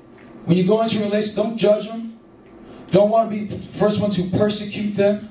When 0.45 0.57
you 0.57 0.65
go 0.65 0.81
into 0.81 1.01
a 1.01 1.05
relationship, 1.05 1.43
don't 1.43 1.57
judge 1.57 1.87
them. 1.87 2.19
Don't 2.91 3.09
want 3.09 3.31
to 3.31 3.37
be 3.37 3.45
the 3.45 3.57
first 3.77 4.01
one 4.01 4.09
to 4.11 4.23
persecute 4.37 4.95
them. 4.95 5.28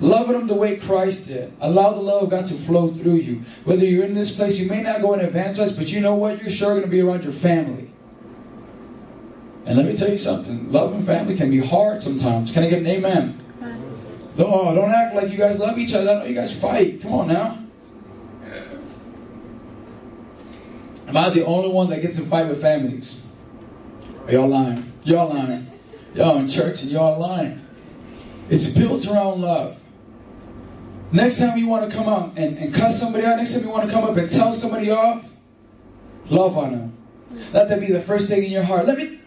Love 0.00 0.28
them 0.28 0.46
the 0.46 0.54
way 0.54 0.76
Christ 0.76 1.28
did. 1.28 1.52
Allow 1.60 1.92
the 1.92 2.00
love 2.00 2.24
of 2.24 2.30
God 2.30 2.46
to 2.46 2.54
flow 2.54 2.88
through 2.88 3.16
you. 3.16 3.42
Whether 3.64 3.84
you're 3.84 4.04
in 4.04 4.14
this 4.14 4.34
place, 4.36 4.58
you 4.58 4.68
may 4.68 4.82
not 4.82 5.00
go 5.00 5.12
and 5.14 5.22
evangelize, 5.22 5.76
but 5.76 5.90
you 5.90 6.00
know 6.00 6.14
what? 6.14 6.42
You're 6.42 6.50
sure 6.50 6.70
going 6.70 6.82
to 6.82 6.88
be 6.88 7.00
around 7.00 7.24
your 7.24 7.32
family. 7.32 7.90
And 9.66 9.76
let 9.78 9.86
me 9.86 9.96
tell 9.96 10.10
you 10.10 10.18
something. 10.18 10.70
Love 10.70 10.92
and 10.92 11.06
family 11.06 11.36
can 11.36 11.50
be 11.50 11.58
hard 11.58 12.02
sometimes. 12.02 12.52
Can 12.52 12.64
I 12.64 12.70
get 12.70 12.80
an 12.80 12.86
amen? 12.86 13.40
Oh, 14.36 14.74
don't 14.74 14.90
act 14.90 15.14
like 15.14 15.30
you 15.30 15.38
guys 15.38 15.58
love 15.58 15.78
each 15.78 15.94
other. 15.94 16.10
I 16.10 16.14
know 16.16 16.24
you 16.24 16.34
guys 16.34 16.58
fight. 16.58 17.00
Come 17.00 17.12
on 17.12 17.28
now. 17.28 17.60
Am 21.06 21.16
I 21.16 21.30
the 21.30 21.46
only 21.46 21.68
one 21.68 21.88
that 21.90 22.02
gets 22.02 22.18
in 22.18 22.26
fight 22.26 22.48
with 22.48 22.60
families? 22.60 23.30
Are 24.26 24.32
y'all 24.32 24.48
lying? 24.48 24.92
Y'all 25.04 25.28
lying. 25.28 25.70
Y'all 26.14 26.38
in 26.38 26.48
church 26.48 26.82
and 26.82 26.90
y'all 26.90 27.18
lying. 27.18 27.63
It's 28.50 28.72
built 28.72 29.06
around 29.06 29.42
love. 29.42 29.78
Next 31.12 31.38
time 31.38 31.58
you 31.58 31.68
want 31.68 31.90
to 31.90 31.96
come 31.96 32.08
out 32.08 32.36
and, 32.36 32.58
and 32.58 32.74
cuss 32.74 32.98
somebody 32.98 33.24
out, 33.24 33.36
next 33.36 33.54
time 33.54 33.64
you 33.64 33.70
want 33.70 33.88
to 33.88 33.92
come 33.92 34.04
up 34.04 34.16
and 34.16 34.28
tell 34.28 34.52
somebody 34.52 34.90
off, 34.90 35.24
love 36.28 36.58
on 36.58 36.72
them. 36.72 36.92
Let 37.52 37.68
that 37.68 37.80
be 37.80 37.86
the 37.86 38.02
first 38.02 38.28
thing 38.28 38.44
in 38.44 38.50
your 38.50 38.62
heart. 38.62 38.86
Let 38.86 38.98
me 38.98 39.20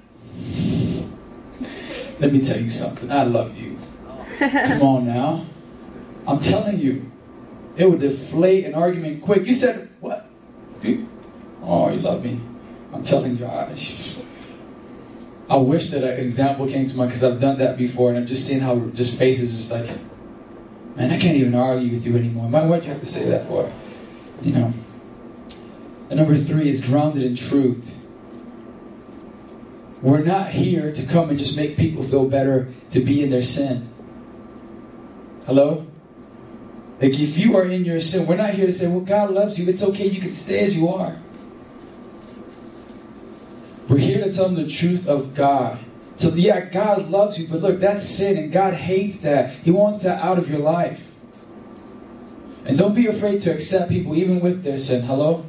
let 2.19 2.33
me 2.33 2.41
tell 2.41 2.59
you 2.59 2.69
something. 2.69 3.11
I 3.11 3.23
love 3.23 3.57
you. 3.57 3.77
Come 4.39 4.81
on 4.81 5.07
now. 5.07 5.45
I'm 6.25 6.39
telling 6.39 6.79
you. 6.79 7.05
It 7.77 7.87
would 7.87 7.99
deflate 7.99 8.65
an 8.65 8.73
argument 8.73 9.21
quick. 9.21 9.45
You 9.45 9.53
said, 9.53 9.87
what? 9.99 10.27
Oh, 11.61 11.91
you 11.91 11.99
love 11.99 12.23
me. 12.23 12.39
I'm 12.91 13.03
telling 13.03 13.37
you, 13.37 13.45
I, 13.45 13.71
I 15.49 15.57
wish 15.57 15.91
that 15.91 16.03
an 16.03 16.19
example 16.19 16.67
came 16.67 16.87
to 16.87 16.97
mind 16.97 17.11
because 17.11 17.23
I've 17.23 17.39
done 17.39 17.59
that 17.59 17.77
before 17.77 18.09
and 18.09 18.17
I've 18.17 18.25
just 18.25 18.45
seen 18.45 18.59
how 18.59 18.79
just 18.89 19.17
faces 19.17 19.55
just 19.55 19.71
like, 19.71 19.89
man, 20.95 21.11
I 21.11 21.17
can't 21.17 21.37
even 21.37 21.55
argue 21.55 21.91
with 21.91 22.05
you 22.05 22.17
anymore. 22.17 22.49
Why 22.49 22.65
would 22.65 22.83
you 22.83 22.91
have 22.91 22.99
to 22.99 23.05
say 23.05 23.29
that 23.29 23.47
for? 23.47 23.71
You 24.41 24.53
know. 24.53 24.73
And 26.09 26.19
number 26.19 26.35
three 26.35 26.69
is 26.69 26.85
grounded 26.85 27.23
in 27.23 27.35
truth. 27.35 27.93
We're 30.01 30.23
not 30.23 30.49
here 30.49 30.93
to 30.93 31.05
come 31.07 31.29
and 31.29 31.39
just 31.39 31.57
make 31.57 31.77
people 31.77 32.03
feel 32.03 32.29
better 32.29 32.73
to 32.91 32.99
be 32.99 33.23
in 33.23 33.29
their 33.29 33.41
sin. 33.41 33.87
Hello? 35.45 35.87
Like 37.01 37.17
if 37.19 37.37
you 37.37 37.57
are 37.57 37.65
in 37.65 37.85
your 37.85 38.01
sin, 38.01 38.27
we're 38.27 38.37
not 38.37 38.51
here 38.51 38.65
to 38.65 38.73
say, 38.73 38.87
well, 38.87 39.01
God 39.01 39.31
loves 39.31 39.59
you. 39.59 39.69
It's 39.69 39.83
okay. 39.83 40.07
You 40.07 40.19
can 40.19 40.33
stay 40.33 40.59
as 40.59 40.77
you 40.77 40.89
are. 40.89 41.15
Here 44.17 44.25
to 44.25 44.31
tell 44.31 44.49
them 44.49 44.55
the 44.55 44.67
truth 44.67 45.07
of 45.07 45.35
God. 45.35 45.77
So 46.15 46.29
yeah, 46.29 46.65
God 46.71 47.09
loves 47.09 47.37
you, 47.37 47.47
but 47.47 47.61
look, 47.61 47.79
that's 47.79 48.09
sin, 48.09 48.35
and 48.35 48.51
God 48.51 48.73
hates 48.73 49.21
that. 49.21 49.53
He 49.57 49.69
wants 49.69 50.01
that 50.03 50.23
out 50.23 50.39
of 50.39 50.49
your 50.49 50.57
life. 50.57 50.99
And 52.65 52.79
don't 52.79 52.95
be 52.95 53.05
afraid 53.05 53.41
to 53.41 53.53
accept 53.53 53.91
people 53.91 54.15
even 54.15 54.39
with 54.39 54.63
their 54.63 54.79
sin. 54.79 55.03
Hello? 55.03 55.45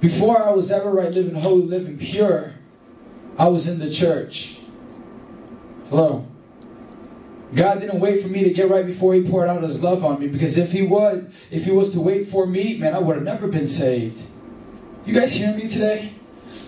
Before 0.00 0.42
I 0.42 0.50
was 0.50 0.72
ever 0.72 0.90
right 0.90 1.12
living 1.12 1.36
holy, 1.36 1.62
living 1.62 1.96
pure, 1.96 2.54
I 3.38 3.46
was 3.46 3.68
in 3.68 3.78
the 3.78 3.88
church. 3.88 4.58
Hello? 5.90 6.26
God 7.54 7.78
didn't 7.78 8.00
wait 8.00 8.20
for 8.20 8.28
me 8.28 8.42
to 8.42 8.50
get 8.50 8.68
right 8.68 8.84
before 8.84 9.14
He 9.14 9.22
poured 9.22 9.48
out 9.48 9.62
His 9.62 9.80
love 9.80 10.04
on 10.04 10.18
me. 10.18 10.26
Because 10.26 10.58
if 10.58 10.72
He 10.72 10.82
was, 10.82 11.24
if 11.52 11.66
He 11.66 11.70
was 11.70 11.92
to 11.92 12.00
wait 12.00 12.30
for 12.30 12.48
me, 12.48 12.78
man, 12.78 12.94
I 12.94 12.98
would 12.98 13.14
have 13.14 13.24
never 13.24 13.46
been 13.46 13.68
saved. 13.68 14.20
You 15.06 15.14
guys 15.14 15.32
hear 15.32 15.54
me 15.54 15.68
today? 15.68 16.14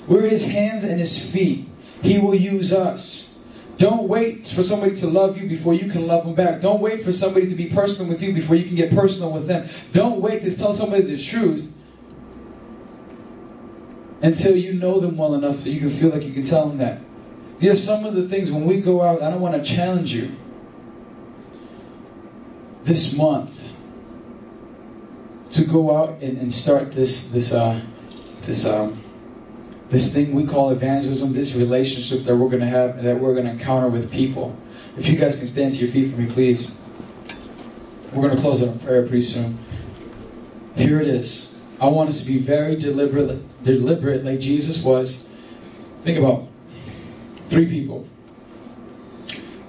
We're 0.07 0.29
His 0.29 0.47
hands 0.47 0.85
and 0.85 0.99
His 0.99 1.33
feet. 1.33 1.69
He 2.03 2.19
will 2.19 2.35
use 2.35 2.73
us. 2.73 3.39
Don't 3.79 4.09
wait 4.09 4.47
for 4.47 4.63
somebody 4.63 4.95
to 4.97 5.07
love 5.07 5.39
you 5.39 5.49
before 5.49 5.75
you 5.75 5.91
can 5.91 6.07
love 6.07 6.25
them 6.25 6.35
back. 6.35 6.61
Don't 6.61 6.81
wait 6.81 7.05
for 7.05 7.13
somebody 7.13 7.47
to 7.49 7.55
be 7.55 7.67
personal 7.67 8.13
with 8.13 8.23
you 8.23 8.33
before 8.33 8.57
you 8.57 8.65
can 8.65 8.77
get 8.77 8.95
personal 8.95 9.33
with 9.33 9.47
them. 9.47 9.69
Don't 9.93 10.21
wait 10.21 10.43
to 10.43 10.57
tell 10.57 10.73
somebody 10.73 11.03
the 11.03 11.19
truth 11.19 11.73
until 14.21 14.57
you 14.57 14.75
know 14.75 15.01
them 15.01 15.17
well 15.17 15.35
enough 15.35 15.65
that 15.65 15.71
you 15.71 15.81
can 15.81 15.91
feel 15.91 16.11
like 16.11 16.23
you 16.23 16.33
can 16.33 16.45
tell 16.45 16.69
them 16.69 16.79
that. 16.79 17.01
There's 17.59 17.83
some 17.83 18.05
of 18.05 18.15
the 18.15 18.29
things 18.29 18.51
when 18.51 18.67
we 18.67 18.81
go 18.81 19.03
out, 19.03 19.23
I 19.23 19.31
don't 19.31 19.41
want 19.41 19.55
to 19.55 19.69
challenge 19.69 20.13
you. 20.13 20.31
This 22.85 23.17
month, 23.17 23.71
to 25.53 25.65
go 25.65 25.97
out 25.97 26.21
and, 26.23 26.39
and 26.39 26.53
start 26.53 26.93
this 26.93 27.31
this 27.31 27.53
uh, 27.53 27.81
this 28.43 28.67
um, 28.67 29.02
this 29.93 30.15
thing 30.15 30.35
we 30.35 30.47
call 30.47 30.71
evangelism, 30.71 31.35
this 31.35 31.55
relationship 31.55 32.25
that 32.25 32.35
we're 32.35 32.49
going 32.49 32.61
to 32.61 32.67
have 32.67 33.03
that 33.03 33.21
we're 33.21 33.35
going 33.35 33.45
to 33.45 33.53
encounter 33.53 33.89
with 33.89 34.11
people. 34.11 34.57
If 34.97 35.07
you 35.07 35.17
guys 35.17 35.37
can 35.37 35.47
stand 35.47 35.75
to 35.75 35.81
your 35.81 35.93
feet 35.93 36.13
for 36.13 36.19
me, 36.19 36.33
please. 36.33 36.81
We're 38.13 38.23
going 38.23 38.35
to 38.35 38.41
close 38.41 38.63
on 38.63 38.79
prayer 38.79 39.03
pretty 39.03 39.21
soon. 39.21 39.59
Here 40.77 40.99
it 40.99 41.09
is. 41.09 41.59
I 41.79 41.89
want 41.89 42.09
us 42.09 42.25
to 42.25 42.27
be 42.27 42.39
very 42.39 42.75
deliberate, 42.75 43.65
deliberate 43.65 44.25
like 44.25 44.41
Jesus 44.41 44.83
was. 44.83 45.35
Think 46.05 46.19
about 46.19 46.49
three 47.47 47.67
people. 47.67 48.09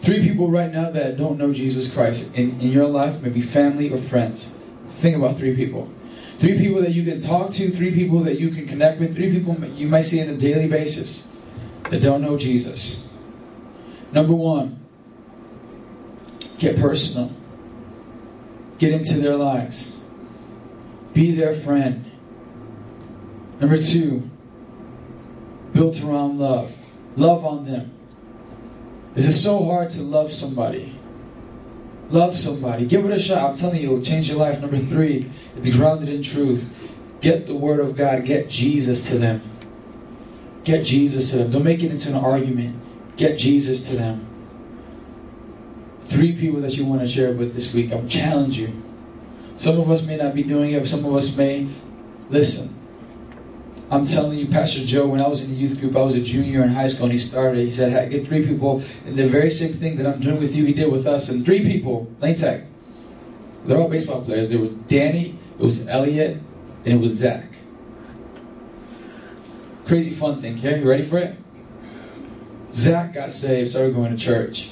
Three 0.01 0.21
people 0.21 0.49
right 0.49 0.71
now 0.71 0.89
that 0.89 1.17
don't 1.17 1.37
know 1.37 1.51
Jesus 1.51 1.93
Christ 1.93 2.37
in, 2.37 2.59
in 2.61 2.69
your 2.69 2.87
life, 2.87 3.21
maybe 3.21 3.41
family 3.41 3.91
or 3.91 3.97
friends. 3.97 4.61
Think 4.99 5.17
about 5.17 5.37
three 5.37 5.53
people. 5.53 5.89
Three 6.43 6.57
people 6.57 6.81
that 6.81 6.91
you 6.91 7.05
can 7.05 7.21
talk 7.21 7.51
to, 7.51 7.69
three 7.69 7.93
people 7.93 8.19
that 8.23 8.37
you 8.37 8.49
can 8.49 8.67
connect 8.67 8.99
with, 8.99 9.15
three 9.15 9.31
people 9.31 9.55
you 9.63 9.87
might 9.87 10.01
see 10.01 10.21
on 10.21 10.27
a 10.27 10.35
daily 10.35 10.67
basis 10.67 11.37
that 11.89 12.01
don't 12.01 12.21
know 12.21 12.37
Jesus. 12.37 13.09
Number 14.11 14.33
one, 14.33 14.77
get 16.59 16.75
personal. 16.81 17.31
Get 18.77 18.91
into 18.91 19.21
their 19.21 19.37
lives. 19.37 20.03
Be 21.13 21.31
their 21.31 21.55
friend. 21.55 22.11
Number 23.61 23.77
two, 23.77 24.29
built 25.71 26.03
around 26.03 26.39
love. 26.39 26.75
Love 27.15 27.45
on 27.45 27.63
them. 27.63 27.89
Is 29.15 29.29
it 29.29 29.35
so 29.35 29.63
hard 29.63 29.91
to 29.91 30.01
love 30.01 30.33
somebody? 30.33 30.92
Love 32.13 32.37
somebody. 32.37 32.85
Give 32.85 33.03
it 33.05 33.11
a 33.11 33.19
shot. 33.19 33.49
I'm 33.49 33.57
telling 33.57 33.81
you, 33.81 33.87
it'll 33.87 34.05
change 34.05 34.29
your 34.29 34.37
life. 34.37 34.61
Number 34.61 34.77
three, 34.77 35.31
it's 35.57 35.75
grounded 35.75 36.09
in 36.09 36.21
truth. 36.21 36.71
Get 37.21 37.47
the 37.47 37.55
Word 37.55 37.79
of 37.79 37.97
God. 37.97 38.23
Get 38.23 38.47
Jesus 38.47 39.09
to 39.09 39.17
them. 39.17 39.41
Get 40.63 40.85
Jesus 40.85 41.31
to 41.31 41.39
them. 41.39 41.51
Don't 41.51 41.63
make 41.63 41.81
it 41.81 41.89
into 41.89 42.09
an 42.09 42.23
argument. 42.23 42.79
Get 43.17 43.39
Jesus 43.39 43.89
to 43.89 43.95
them. 43.95 44.27
Three 46.03 46.37
people 46.37 46.61
that 46.61 46.77
you 46.77 46.85
want 46.85 47.01
to 47.01 47.07
share 47.07 47.33
with 47.33 47.55
this 47.55 47.73
week. 47.73 47.91
I'm 47.91 48.07
challenge 48.07 48.59
you. 48.59 48.69
Some 49.55 49.79
of 49.79 49.89
us 49.89 50.05
may 50.05 50.17
not 50.17 50.35
be 50.35 50.43
doing 50.43 50.73
it. 50.73 50.81
but 50.81 50.89
Some 50.89 51.05
of 51.05 51.15
us 51.15 51.35
may. 51.35 51.67
Listen. 52.29 52.72
I'm 53.93 54.05
telling 54.07 54.39
you, 54.39 54.47
Pastor 54.47 54.83
Joe, 54.83 55.05
when 55.05 55.21
I 55.21 55.27
was 55.27 55.45
in 55.45 55.51
the 55.51 55.55
youth 55.55 55.79
group, 55.79 55.95
I 55.95 56.01
was 56.01 56.15
a 56.15 56.21
junior 56.21 56.63
in 56.63 56.69
high 56.69 56.87
school, 56.87 57.03
and 57.03 57.11
he 57.11 57.19
started. 57.19 57.63
He 57.63 57.69
said, 57.69 57.91
hey, 57.91 58.09
"Get 58.09 58.27
three 58.27 58.43
people, 58.43 58.81
and 59.05 59.15
the 59.15 59.27
very 59.27 59.51
same 59.51 59.73
thing 59.73 59.97
that 59.97 60.07
I'm 60.07 60.19
doing 60.19 60.39
with 60.39 60.55
you, 60.55 60.65
he 60.65 60.73
did 60.73 60.91
with 60.91 61.05
us, 61.05 61.29
and 61.29 61.45
three 61.45 61.61
people, 61.61 62.11
Lane 62.19 62.35
Tech. 62.35 62.63
They're 63.65 63.77
all 63.77 63.89
baseball 63.89 64.23
players. 64.23 64.49
There 64.49 64.59
was 64.59 64.71
Danny, 64.71 65.37
it 65.59 65.63
was 65.63 65.87
Elliot, 65.87 66.39
and 66.85 66.93
it 66.93 66.99
was 66.99 67.11
Zach. 67.11 67.45
Crazy 69.85 70.15
fun 70.15 70.41
thing. 70.41 70.57
here. 70.57 70.75
you 70.75 70.89
ready 70.89 71.03
for 71.03 71.19
it? 71.19 71.37
Zach 72.71 73.13
got 73.13 73.31
saved, 73.31 73.69
started 73.69 73.93
going 73.93 74.09
to 74.11 74.17
church. 74.17 74.71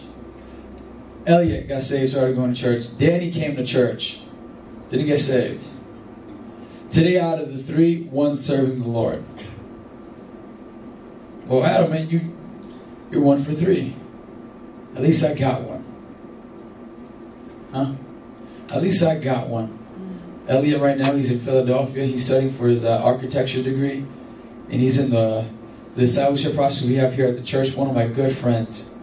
Elliot 1.27 1.67
got 1.67 1.83
saved, 1.83 2.13
started 2.13 2.35
going 2.35 2.55
to 2.55 2.59
church. 2.59 2.97
Danny 2.97 3.31
came 3.31 3.55
to 3.55 3.65
church, 3.65 4.21
didn't 4.89 5.05
get 5.05 5.19
saved. 5.19 5.63
Today, 6.91 7.17
out 7.17 7.39
of 7.39 7.55
the 7.55 7.63
three, 7.63 8.01
one's 8.11 8.43
serving 8.43 8.81
the 8.81 8.87
Lord. 8.87 9.23
Well, 11.45 11.63
Adam, 11.63 11.89
man, 11.89 12.09
you 12.09 12.35
you're 13.09 13.21
one 13.21 13.45
for 13.45 13.53
three. 13.53 13.95
At 14.95 15.01
least 15.01 15.23
I 15.23 15.33
got 15.33 15.61
one. 15.61 15.85
Huh? 17.71 17.93
At 18.75 18.81
least 18.81 19.03
I 19.03 19.19
got 19.19 19.47
one. 19.47 19.77
Elliot 20.49 20.81
right 20.81 20.97
now, 20.97 21.13
he's 21.13 21.31
in 21.31 21.39
Philadelphia. 21.39 22.05
He's 22.05 22.25
studying 22.25 22.51
for 22.53 22.67
his 22.67 22.83
uh, 22.83 23.01
architecture 23.01 23.63
degree. 23.63 24.05
And 24.69 24.81
he's 24.81 24.97
in 24.97 25.11
the, 25.11 25.47
the 25.95 26.01
discipleship 26.01 26.55
process 26.55 26.85
we 26.85 26.95
have 26.95 27.13
here 27.13 27.27
at 27.27 27.35
the 27.35 27.43
church. 27.43 27.73
One 27.73 27.87
of 27.87 27.95
my 27.95 28.07
good 28.07 28.35
friends. 28.35 28.93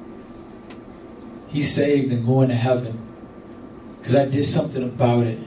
He's 1.49 1.73
saved 1.75 2.13
and 2.13 2.27
going 2.27 2.49
to 2.49 2.55
heaven. 2.55 2.99
Because 3.99 4.15
I 4.15 4.27
did 4.27 4.45
something 4.45 4.83
about 4.83 5.27
it. 5.27 5.39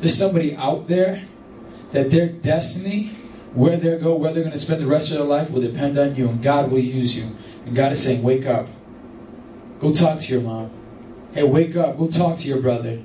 There's 0.00 0.16
somebody 0.16 0.56
out 0.56 0.88
there 0.88 1.24
that 1.92 2.10
their 2.10 2.28
destiny, 2.28 3.12
where 3.54 3.76
they 3.76 3.98
go, 3.98 4.14
where 4.14 4.32
they're 4.32 4.42
going 4.42 4.52
to 4.52 4.58
spend 4.58 4.80
the 4.80 4.86
rest 4.86 5.10
of 5.10 5.18
their 5.18 5.26
life, 5.26 5.50
will 5.50 5.60
depend 5.60 5.98
on 5.98 6.14
you. 6.14 6.28
And 6.28 6.42
God 6.42 6.70
will 6.70 6.78
use 6.78 7.16
you. 7.16 7.30
And 7.64 7.74
God 7.74 7.92
is 7.92 8.02
saying, 8.02 8.22
wake 8.22 8.46
up. 8.46 8.66
Go 9.78 9.92
talk 9.92 10.20
to 10.20 10.32
your 10.32 10.42
mom. 10.42 10.70
Hey, 11.32 11.42
wake 11.42 11.76
up. 11.76 11.98
Go 11.98 12.08
talk 12.08 12.38
to 12.38 12.48
your 12.48 12.60
brother. 12.60 12.98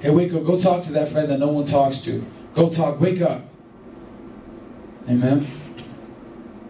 Hey, 0.00 0.10
wake 0.10 0.32
up. 0.32 0.44
Go 0.44 0.58
talk 0.58 0.84
to 0.84 0.92
that 0.92 1.10
friend 1.10 1.28
that 1.30 1.38
no 1.38 1.48
one 1.48 1.66
talks 1.66 2.02
to. 2.04 2.24
Go 2.54 2.70
talk. 2.70 3.00
Wake 3.00 3.20
up. 3.20 3.42
Amen. 5.08 5.46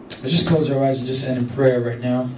Let's 0.09 0.31
just 0.31 0.49
close 0.49 0.71
our 0.71 0.85
eyes 0.85 0.99
and 0.99 1.07
just 1.07 1.29
end 1.29 1.39
in 1.39 1.49
prayer 1.49 1.81
right 1.81 2.01
now. 2.01 2.31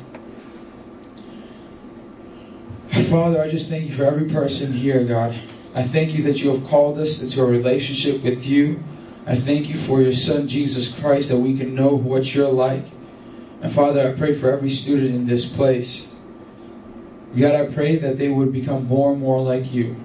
Father, 3.10 3.40
I 3.40 3.48
just 3.48 3.68
thank 3.68 3.88
you 3.88 3.96
for 3.96 4.04
every 4.04 4.28
person 4.28 4.72
here, 4.72 5.04
God. 5.04 5.38
I 5.74 5.82
thank 5.82 6.12
you 6.12 6.22
that 6.24 6.42
you 6.42 6.50
have 6.50 6.68
called 6.68 6.98
us 6.98 7.22
into 7.22 7.42
a 7.42 7.46
relationship 7.46 8.22
with 8.22 8.44
you. 8.44 8.82
I 9.28 9.34
thank 9.34 9.68
you 9.68 9.76
for 9.76 10.00
your 10.00 10.14
Son, 10.14 10.48
Jesus 10.48 10.98
Christ, 10.98 11.28
that 11.28 11.36
we 11.36 11.54
can 11.54 11.74
know 11.74 11.88
what 11.88 12.34
you're 12.34 12.48
like. 12.48 12.84
And 13.60 13.70
Father, 13.70 14.08
I 14.08 14.18
pray 14.18 14.32
for 14.32 14.50
every 14.50 14.70
student 14.70 15.14
in 15.14 15.26
this 15.26 15.52
place. 15.52 16.16
God, 17.38 17.54
I 17.54 17.66
pray 17.66 17.96
that 17.96 18.16
they 18.16 18.30
would 18.30 18.54
become 18.54 18.86
more 18.86 19.12
and 19.12 19.20
more 19.20 19.42
like 19.42 19.70
you. 19.70 19.96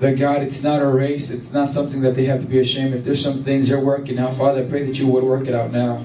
That 0.00 0.18
God, 0.18 0.42
it's 0.42 0.62
not 0.62 0.82
a 0.82 0.86
race, 0.86 1.30
it's 1.30 1.54
not 1.54 1.70
something 1.70 2.02
that 2.02 2.14
they 2.14 2.26
have 2.26 2.42
to 2.42 2.46
be 2.46 2.58
ashamed. 2.58 2.92
If 2.92 3.02
there's 3.02 3.22
some 3.22 3.42
things 3.44 3.68
they're 3.68 3.80
working 3.80 4.18
out, 4.18 4.36
Father, 4.36 4.62
I 4.62 4.68
pray 4.68 4.84
that 4.84 4.98
you 4.98 5.06
would 5.06 5.24
work 5.24 5.46
it 5.46 5.54
out 5.54 5.72
now. 5.72 6.04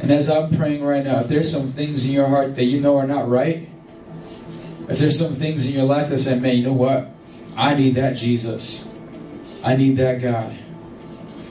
And 0.00 0.10
as 0.10 0.30
I'm 0.30 0.56
praying 0.56 0.82
right 0.82 1.04
now, 1.04 1.20
if 1.20 1.28
there's 1.28 1.52
some 1.52 1.72
things 1.72 2.06
in 2.06 2.12
your 2.12 2.26
heart 2.26 2.56
that 2.56 2.64
you 2.64 2.80
know 2.80 2.96
are 2.96 3.06
not 3.06 3.28
right, 3.28 3.68
if 4.88 4.98
there's 4.98 5.18
some 5.18 5.34
things 5.34 5.68
in 5.68 5.74
your 5.74 5.84
life 5.84 6.08
that 6.08 6.20
say, 6.20 6.40
man, 6.40 6.56
you 6.56 6.64
know 6.64 6.72
what? 6.72 7.10
I 7.54 7.74
need 7.74 7.96
that 7.96 8.16
Jesus. 8.16 8.98
I 9.62 9.76
need 9.76 9.98
that 9.98 10.22
God. 10.22 10.58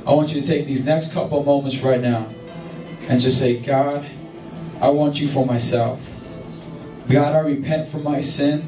I 0.06 0.14
want 0.14 0.34
you 0.34 0.42
to 0.42 0.48
take 0.48 0.66
these 0.66 0.86
next 0.86 1.14
couple 1.14 1.44
moments 1.44 1.84
right 1.84 2.02
now 2.02 2.28
and 3.08 3.22
just 3.22 3.40
say, 3.40 3.60
God, 3.60 4.10
I 4.82 4.90
want 4.90 5.22
you 5.22 5.28
for 5.28 5.46
myself. 5.46 6.00
God, 7.08 7.36
I 7.36 7.40
repent 7.40 7.92
for 7.92 7.98
my 7.98 8.22
sin. 8.22 8.64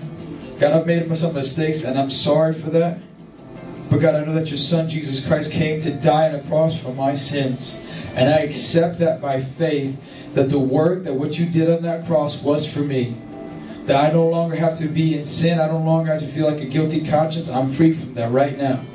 God, 0.59 0.73
I've 0.73 0.85
made 0.85 1.17
some 1.17 1.33
mistakes 1.33 1.85
and 1.85 1.97
I'm 1.97 2.11
sorry 2.11 2.53
for 2.53 2.69
that. 2.69 2.99
But 3.89 3.99
God, 3.99 4.15
I 4.15 4.25
know 4.25 4.33
that 4.33 4.49
your 4.49 4.59
Son, 4.59 4.87
Jesus 4.87 5.25
Christ, 5.25 5.51
came 5.51 5.81
to 5.81 5.91
die 5.91 6.29
on 6.29 6.35
a 6.35 6.43
cross 6.43 6.79
for 6.79 6.93
my 6.93 7.15
sins. 7.15 7.79
And 8.15 8.29
I 8.29 8.39
accept 8.39 8.99
that 8.99 9.19
by 9.19 9.41
faith 9.43 9.95
that 10.35 10.49
the 10.49 10.59
work, 10.59 11.03
that 11.03 11.13
what 11.13 11.37
you 11.39 11.47
did 11.47 11.69
on 11.69 11.81
that 11.83 12.05
cross 12.05 12.43
was 12.43 12.71
for 12.71 12.79
me. 12.79 13.17
That 13.85 14.11
I 14.11 14.13
no 14.13 14.27
longer 14.27 14.55
have 14.55 14.77
to 14.79 14.87
be 14.87 15.17
in 15.17 15.25
sin. 15.25 15.59
I 15.59 15.67
no 15.67 15.79
longer 15.79 16.11
have 16.11 16.21
to 16.21 16.27
feel 16.27 16.49
like 16.49 16.61
a 16.61 16.65
guilty 16.65 17.05
conscience. 17.05 17.49
I'm 17.49 17.69
free 17.69 17.93
from 17.93 18.13
that 18.13 18.31
right 18.31 18.57
now. 18.57 18.85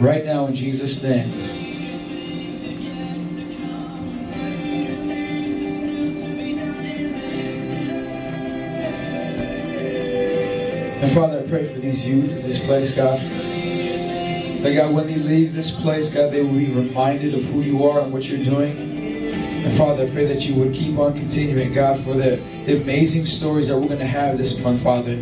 Right 0.00 0.24
now, 0.24 0.46
in 0.46 0.54
Jesus' 0.54 1.02
name. 1.02 1.30
And 11.02 11.12
Father, 11.12 11.40
I 11.40 11.48
pray 11.50 11.70
for 11.70 11.80
these 11.80 12.08
youth 12.08 12.34
in 12.34 12.42
this 12.42 12.64
place, 12.64 12.96
God. 12.96 13.20
That 13.20 14.74
God, 14.74 14.94
when 14.94 15.06
they 15.06 15.16
leave 15.16 15.52
this 15.52 15.78
place, 15.78 16.14
God, 16.14 16.32
they 16.32 16.40
will 16.40 16.54
be 16.54 16.72
reminded 16.72 17.34
of 17.34 17.44
who 17.44 17.60
you 17.60 17.86
are 17.86 18.00
and 18.00 18.10
what 18.10 18.26
you're 18.26 18.42
doing. 18.42 18.78
And 19.66 19.76
Father, 19.76 20.06
I 20.06 20.10
pray 20.10 20.24
that 20.24 20.48
you 20.48 20.54
would 20.54 20.72
keep 20.72 20.96
on 20.96 21.12
continuing, 21.12 21.74
God, 21.74 22.02
for 22.04 22.14
the, 22.14 22.36
the 22.64 22.80
amazing 22.80 23.26
stories 23.26 23.68
that 23.68 23.78
we're 23.78 23.88
going 23.88 23.98
to 23.98 24.06
have 24.06 24.38
this 24.38 24.60
month, 24.60 24.82
Father, 24.82 25.12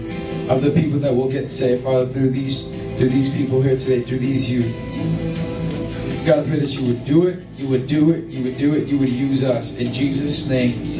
of 0.48 0.62
the 0.62 0.70
people 0.72 1.00
that 1.00 1.12
will 1.12 1.28
get 1.28 1.48
saved, 1.48 1.82
Father, 1.82 2.06
through 2.12 2.30
these 2.30 2.72
through 2.98 3.10
these 3.10 3.32
people 3.32 3.62
here 3.62 3.78
today, 3.78 4.02
through 4.02 4.18
these 4.18 4.50
youth. 4.50 4.74
God, 6.26 6.40
I 6.40 6.42
pray 6.48 6.58
that 6.58 6.70
you 6.70 6.88
would 6.88 7.04
do 7.04 7.28
it, 7.28 7.38
you 7.56 7.68
would 7.68 7.86
do 7.86 8.10
it, 8.10 8.24
you 8.24 8.42
would 8.42 8.58
do 8.58 8.74
it, 8.74 8.88
you 8.88 8.98
would 8.98 9.08
use 9.08 9.44
us. 9.44 9.76
In 9.76 9.92
Jesus' 9.92 10.48
name. 10.48 10.98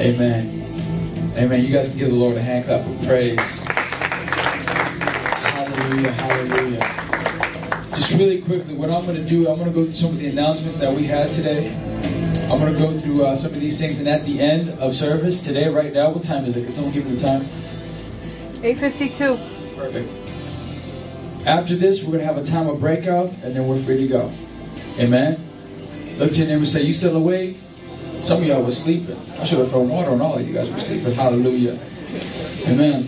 Amen. 0.00 0.64
Amen. 1.36 1.62
You 1.62 1.70
guys 1.70 1.90
can 1.90 1.98
give 1.98 2.08
the 2.08 2.14
Lord 2.14 2.38
a 2.38 2.42
hand 2.42 2.64
clap 2.64 2.86
of 2.86 3.06
praise. 3.06 3.60
Hallelujah. 5.52 6.12
Hallelujah. 6.12 6.80
Just 7.94 8.18
really 8.18 8.40
quickly, 8.40 8.74
what 8.74 8.88
I'm 8.88 9.04
going 9.04 9.16
to 9.16 9.28
do, 9.28 9.50
I'm 9.50 9.58
going 9.58 9.70
to 9.70 9.78
go 9.78 9.84
through 9.84 9.92
some 9.92 10.12
of 10.12 10.18
the 10.18 10.28
announcements 10.28 10.80
that 10.80 10.90
we 10.90 11.04
had 11.04 11.28
today. 11.28 11.74
I'm 12.50 12.58
going 12.58 12.72
to 12.72 12.78
go 12.78 12.98
through 12.98 13.22
uh, 13.24 13.36
some 13.36 13.52
of 13.52 13.60
these 13.60 13.78
things, 13.78 13.98
and 13.98 14.08
at 14.08 14.24
the 14.24 14.40
end 14.40 14.70
of 14.80 14.94
service 14.94 15.44
today, 15.44 15.68
right 15.68 15.92
now, 15.92 16.08
what 16.08 16.22
time 16.22 16.46
is 16.46 16.56
it? 16.56 16.62
Can 16.62 16.70
someone 16.70 16.94
give 16.94 17.04
me 17.04 17.16
the 17.16 17.20
time? 17.20 17.46
852. 18.62 19.55
Perfect. 19.76 20.18
After 21.46 21.76
this, 21.76 22.02
we're 22.02 22.12
going 22.12 22.20
to 22.20 22.26
have 22.26 22.38
a 22.38 22.44
time 22.44 22.66
of 22.66 22.78
breakouts, 22.78 23.44
and 23.44 23.54
then 23.54 23.68
we're 23.68 23.78
free 23.78 23.98
to 23.98 24.08
go. 24.08 24.32
Amen. 24.98 25.46
Look 26.18 26.32
to 26.32 26.38
your 26.38 26.48
neighbor 26.48 26.58
and 26.58 26.68
say, 26.68 26.82
You 26.82 26.94
still 26.94 27.16
awake? 27.16 27.58
Some 28.22 28.40
of 28.40 28.48
y'all 28.48 28.62
were 28.62 28.70
sleeping. 28.70 29.18
I 29.38 29.44
should 29.44 29.58
have 29.58 29.70
thrown 29.70 29.88
water 29.88 30.10
on 30.10 30.20
all 30.20 30.38
of 30.38 30.48
you 30.48 30.54
guys 30.54 30.70
were 30.70 30.80
sleeping. 30.80 31.12
Hallelujah. 31.12 31.78
Amen. 32.66 33.06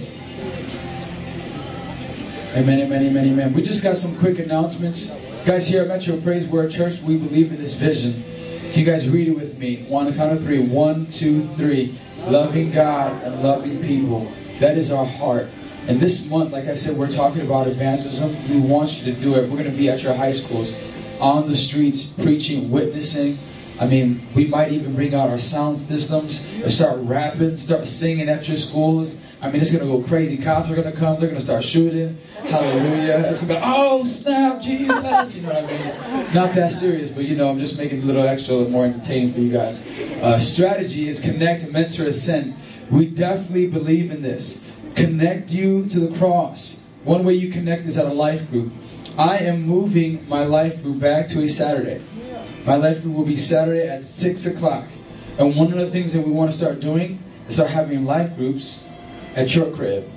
Amen, 2.55 2.81
amen, 2.81 3.03
amen, 3.07 3.29
amen. 3.29 3.53
We 3.55 3.63
just 3.63 3.83
got 3.83 3.97
some 3.97 4.17
quick 4.19 4.39
announcements. 4.39 5.19
Guys, 5.45 5.67
here 5.67 5.83
at 5.83 5.89
Metro 5.89 6.21
Praise 6.21 6.47
Word 6.47 6.71
Church, 6.71 7.01
we 7.01 7.17
believe 7.17 7.51
in 7.51 7.59
this 7.59 7.79
vision. 7.79 8.23
Can 8.71 8.79
you 8.79 8.85
guys 8.85 9.09
read 9.09 9.29
it 9.29 9.35
with 9.35 9.59
me? 9.59 9.85
One, 9.89 10.13
count 10.15 10.33
of 10.33 10.43
three. 10.43 10.61
One, 10.61 11.07
two, 11.07 11.41
three. 11.41 11.99
Loving 12.27 12.71
God 12.71 13.23
and 13.23 13.43
loving 13.43 13.83
people. 13.83 14.31
That 14.61 14.77
is 14.77 14.91
our 14.91 15.07
heart. 15.07 15.49
And 15.89 15.99
this 15.99 16.29
month, 16.31 16.53
like 16.53 16.67
I 16.67 16.75
said, 16.75 16.99
we're 16.99 17.09
talking 17.09 17.41
about 17.41 17.67
evangelism. 17.67 18.37
We 18.51 18.61
want 18.61 18.99
you 18.99 19.13
to 19.13 19.21
do 19.21 19.37
it. 19.37 19.49
We're 19.49 19.57
going 19.57 19.71
to 19.71 19.77
be 19.77 19.89
at 19.89 20.03
your 20.03 20.15
high 20.15 20.33
schools, 20.33 20.79
on 21.19 21.49
the 21.49 21.57
streets, 21.57 22.11
preaching, 22.11 22.71
witnessing. 22.71 23.39
I 23.81 23.87
mean, 23.87 24.27
we 24.35 24.47
might 24.47 24.71
even 24.73 24.95
bring 24.95 25.15
out 25.15 25.31
our 25.31 25.39
sound 25.39 25.81
systems 25.81 26.53
and 26.57 26.71
start 26.71 26.99
rapping, 27.01 27.57
start 27.57 27.87
singing 27.89 28.29
at 28.29 28.47
your 28.49 28.59
schools. 28.59 29.23
I 29.41 29.51
mean, 29.51 29.63
it's 29.63 29.71
going 29.71 29.89
to 29.89 29.91
go 29.91 30.07
crazy. 30.07 30.37
Cops 30.37 30.69
are 30.69 30.75
going 30.75 30.93
to 30.93 30.99
come. 30.99 31.21
They're 31.21 31.29
going 31.29 31.39
to 31.39 31.45
start 31.45 31.65
shooting. 31.65 32.19
Hallelujah. 32.43 33.25
It's 33.27 33.45
going 33.45 33.61
to 33.61 33.67
be, 33.67 33.73
oh, 33.73 34.05
snap, 34.05 34.61
Jesus. 34.61 35.37
You 35.37 35.43
know 35.43 35.55
what 35.55 35.65
I 35.65 35.67
mean? 35.67 36.35
Not 36.35 36.55
that 36.57 36.73
serious, 36.73 37.13
but, 37.13 37.25
you 37.25 37.37
know, 37.37 37.49
I'm 37.49 37.59
just 37.59 37.79
making 37.79 37.99
it 37.99 38.05
a 38.05 38.07
little 38.07 38.27
extra, 38.27 38.55
a 38.55 38.57
little 38.57 38.73
more 38.73 38.85
entertaining 38.85 39.33
for 39.33 39.41
you 39.41 39.53
guys. 39.53 39.87
Uh, 40.21 40.41
strategy 40.41 41.09
is 41.09 41.21
connect, 41.21 41.71
mentor, 41.71 42.09
ascend. 42.09 42.57
We 42.91 43.09
definitely 43.09 43.69
believe 43.69 44.11
in 44.11 44.23
this. 44.23 44.68
Connect 44.99 45.53
you 45.53 45.87
to 45.91 46.01
the 46.01 46.19
cross. 46.19 46.85
One 47.05 47.25
way 47.25 47.35
you 47.35 47.53
connect 47.53 47.87
is 47.87 47.97
at 47.97 48.07
a 48.07 48.13
life 48.13 48.51
group. 48.51 48.73
I 49.17 49.39
am 49.39 49.63
moving 49.63 50.29
my 50.29 50.43
life 50.43 50.83
group 50.83 50.99
back 50.99 51.29
to 51.29 51.43
a 51.45 51.49
Saturday. 51.49 52.03
My 52.67 52.75
life 52.75 53.03
group 53.03 53.15
will 53.15 53.25
be 53.25 53.37
Saturday 53.37 53.87
at 53.87 54.05
6 54.05 54.47
o'clock. 54.47 54.89
And 55.39 55.55
one 55.55 55.73
of 55.73 55.79
the 55.79 55.89
things 55.89 56.13
that 56.15 56.27
we 56.27 56.33
want 56.33 56.51
to 56.51 56.59
start 56.59 56.81
doing 56.81 57.23
is 57.47 57.55
start 57.55 57.71
having 57.71 58.07
life 58.07 58.35
groups 58.35 58.91
at 59.37 59.55
your 59.55 59.71
crib. 59.71 60.11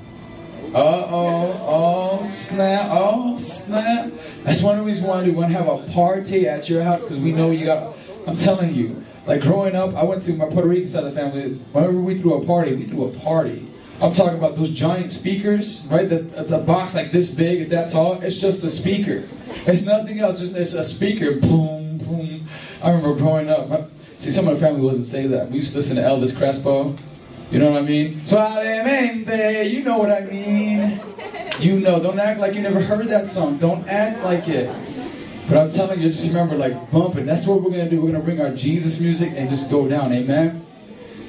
Uh 0.74 0.80
oh, 0.80 2.18
oh 2.20 2.24
snap, 2.24 2.88
oh 2.90 3.38
snap. 3.38 4.12
That's 4.44 4.64
one 4.64 4.80
of 4.80 4.84
the 4.84 4.88
reasons 4.88 5.06
why 5.06 5.22
we 5.22 5.30
want 5.30 5.52
to 5.52 5.58
have 5.60 5.68
a 5.68 5.84
party 5.94 6.48
at 6.48 6.68
your 6.68 6.82
house 6.82 7.03
because 7.03 7.20
we 7.20 7.32
know 7.34 7.52
you 7.52 7.66
got. 7.66 7.95
I'm 8.26 8.36
telling 8.36 8.74
you, 8.74 9.03
like 9.28 9.41
growing 9.41 9.76
up, 9.76 9.94
I 9.94 10.03
went 10.03 10.24
to 10.24 10.34
my 10.34 10.45
Puerto 10.45 10.68
Rican 10.68 10.88
side 10.88 11.03
of 11.03 11.14
the 11.14 11.20
family. 11.22 11.60
Whenever 11.72 11.94
we 11.94 12.18
threw 12.18 12.41
a 12.41 12.45
party, 12.48 12.76
we 12.76 12.86
threw 12.86 13.06
a 13.06 13.12
party. 13.20 13.70
I'm 14.02 14.14
talking 14.14 14.38
about 14.38 14.56
those 14.56 14.72
giant 14.72 15.14
speakers, 15.14 15.88
right? 15.91 16.10
That 16.10 16.34
it's 16.34 16.52
a 16.52 16.57
box 16.57 16.95
like 16.95 17.11
this 17.11 17.36
big, 17.36 17.60
is 17.60 17.69
that 17.69 17.91
tall. 17.91 18.19
It's 18.22 18.40
just 18.40 18.64
a 18.64 18.69
speaker. 18.69 19.28
It's 19.68 19.86
nothing 19.86 20.19
else. 20.19 20.40
Just 20.40 20.56
it's 20.56 20.73
a 20.73 20.84
speaker. 20.84 21.40
Boom, 21.40 21.99
boom. 21.99 22.48
I 22.82 22.90
remember 22.90 23.15
growing 23.15 23.49
up. 23.49 23.69
My, 23.69 23.84
see, 24.18 24.32
some 24.32 24.48
of 24.48 24.56
the 24.56 24.60
family 24.60 24.82
wasn't 24.82 25.06
say 25.06 25.28
that. 25.28 25.52
We 25.52 25.57
used 25.57 25.73
to 25.73 25.78
listen 25.78 25.98
to 25.98 26.02
Elvis 26.02 26.36
Crespo. 26.36 26.95
You 27.52 27.60
know 27.60 27.69
what 27.69 27.84
I 27.84 27.86
mean? 27.86 28.22
Suavemente, 28.22 29.69
you 29.69 29.84
know 29.84 29.99
what 29.99 30.10
I 30.10 30.22
mean. 30.22 30.99
You 31.60 31.80
know, 31.80 32.02
don't 32.02 32.19
act 32.19 32.40
like 32.40 32.56
you 32.56 32.61
never 32.61 32.82
heard 32.82 33.07
that 33.10 33.28
song. 33.28 33.60
Don't 33.60 33.88
act 33.88 34.23
like 34.23 34.48
it. 34.48 34.73
But 35.48 35.57
I'm 35.60 35.69
telling 35.69 35.99
you, 35.99 36.10
just 36.10 36.26
remember, 36.28 36.56
like 36.56 36.90
bumping. 36.90 37.28
That's 37.28 37.45
what 37.45 37.61
we're 37.61 37.69
gonna 37.69 37.90
do. 37.90 38.02
We're 38.02 38.14
gonna 38.14 38.23
bring 38.23 38.41
our 38.41 38.49
Jesus 38.49 38.99
music 38.99 39.34
and 39.36 39.48
just 39.48 39.69
go 39.69 39.88
down. 39.88 40.11
Amen. 40.11 40.65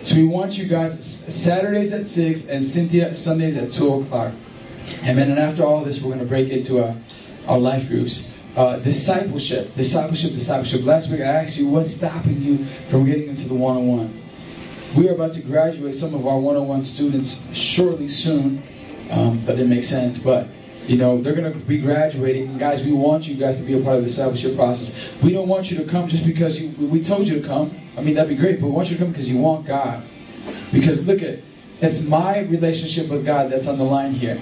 So 0.03 0.17
we 0.17 0.25
want 0.25 0.59
you 0.59 0.67
guys 0.67 0.93
Saturdays 1.33 1.93
at 1.93 2.07
six 2.07 2.49
and 2.49 2.65
Cynthia 2.65 3.15
Sundays 3.15 3.57
at 3.57 3.71
two 3.71 4.01
o'clock. 4.01 4.33
Amen. 5.05 5.31
And 5.31 5.39
after 5.39 5.63
all 5.63 5.85
this, 5.85 6.03
we're 6.03 6.13
gonna 6.13 6.25
break 6.25 6.51
into 6.51 6.85
our, 6.85 6.97
our 7.47 7.59
life 7.59 7.87
groups. 7.87 8.37
Uh, 8.57 8.79
discipleship, 8.81 9.73
discipleship, 9.77 10.33
discipleship. 10.33 10.85
Last 10.85 11.11
week 11.11 11.21
I 11.21 11.45
asked 11.45 11.57
you 11.57 11.69
what's 11.69 11.95
stopping 11.95 12.43
you 12.43 12.65
from 12.91 13.07
getting 13.07 13.29
into 13.29 13.49
the 13.49 13.55
one-on-one. 13.55 14.13
We 14.97 15.09
are 15.09 15.15
about 15.15 15.35
to 15.35 15.41
graduate 15.41 15.95
some 15.95 16.15
of 16.15 16.27
our 16.27 16.39
one-on-one 16.39 16.83
students 16.83 17.57
shortly 17.57 18.09
soon. 18.09 18.61
Um, 19.11 19.43
that 19.45 19.53
didn't 19.53 19.71
make 19.71 19.85
sense, 19.85 20.19
but 20.19 20.49
You 20.87 20.97
know, 20.97 21.21
they're 21.21 21.35
going 21.35 21.53
to 21.53 21.59
be 21.61 21.81
graduating. 21.81 22.59
Guys, 22.59 22.85
we 22.85 22.93
want 22.93 23.29
you 23.29 23.37
guys 23.37 23.61
to 23.61 23.67
be 23.67 23.79
a 23.79 23.83
part 23.83 23.97
of 23.97 24.03
the 24.03 24.09
discipleship 24.09 24.57
process. 24.57 24.99
We 25.23 25.33
don't 25.33 25.47
want 25.47 25.71
you 25.71 25.79
to 25.79 25.85
come 25.85 26.09
just 26.09 26.27
because 26.27 26.61
you, 26.61 26.71
we 26.89 27.03
told 27.03 27.29
you 27.29 27.41
to 27.41 27.47
come. 27.47 27.79
I 27.97 28.01
mean, 28.03 28.15
that'd 28.15 28.29
be 28.29 28.37
great, 28.37 28.61
but 28.61 28.67
we 28.67 28.73
want 28.73 28.91
you 28.91 28.97
to 28.97 29.03
come 29.03 29.13
because 29.13 29.29
you 29.29 29.39
want 29.39 29.65
God. 29.65 30.03
Because 30.73 31.07
look 31.07 31.23
at, 31.23 31.39
it's 31.81 32.05
my 32.05 32.41
relationship 32.41 33.11
with 33.11 33.25
God 33.25 33.51
that's 33.51 33.69
on 33.69 33.79
the 33.79 33.85
line 33.85 34.13
here. 34.13 34.41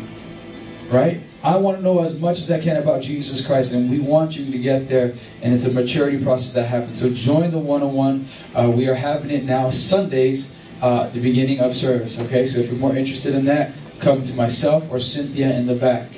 Right? 0.89 1.21
I 1.43 1.57
want 1.57 1.77
to 1.77 1.83
know 1.83 2.03
as 2.03 2.19
much 2.21 2.39
as 2.39 2.51
I 2.51 2.59
can 2.61 2.77
about 2.77 3.03
Jesus 3.03 3.47
Christ, 3.47 3.75
and 3.75 3.91
we 3.91 4.01
want 4.01 4.37
you 4.37 4.51
to 4.51 4.59
get 4.59 4.89
there. 4.89 5.15
And 5.43 5.53
it's 5.53 5.67
a 5.67 5.73
maturity 5.73 6.23
process 6.23 6.55
that 6.55 6.65
happens. 6.65 7.01
So 7.01 7.11
join 7.11 7.51
the 7.51 7.59
one-on-one. 7.59 8.29
Uh, 8.55 8.73
we 8.75 8.89
are 8.89 8.95
having 8.95 9.31
it 9.31 9.45
now 9.45 9.69
Sundays, 9.69 10.57
uh, 10.81 11.09
the 11.11 11.21
beginning 11.21 11.61
of 11.61 11.77
service. 11.77 12.21
Okay, 12.23 12.47
so 12.47 12.61
if 12.61 12.71
you're 12.71 12.79
more 12.79 12.97
interested 12.97 13.35
in 13.35 13.45
that, 13.45 13.73
come 14.01 14.23
to 14.23 14.35
myself 14.37 14.91
or 14.91 15.01
Cynthia 15.01 15.53
in 15.53 15.67
the 15.67 15.75
back. 15.75 16.09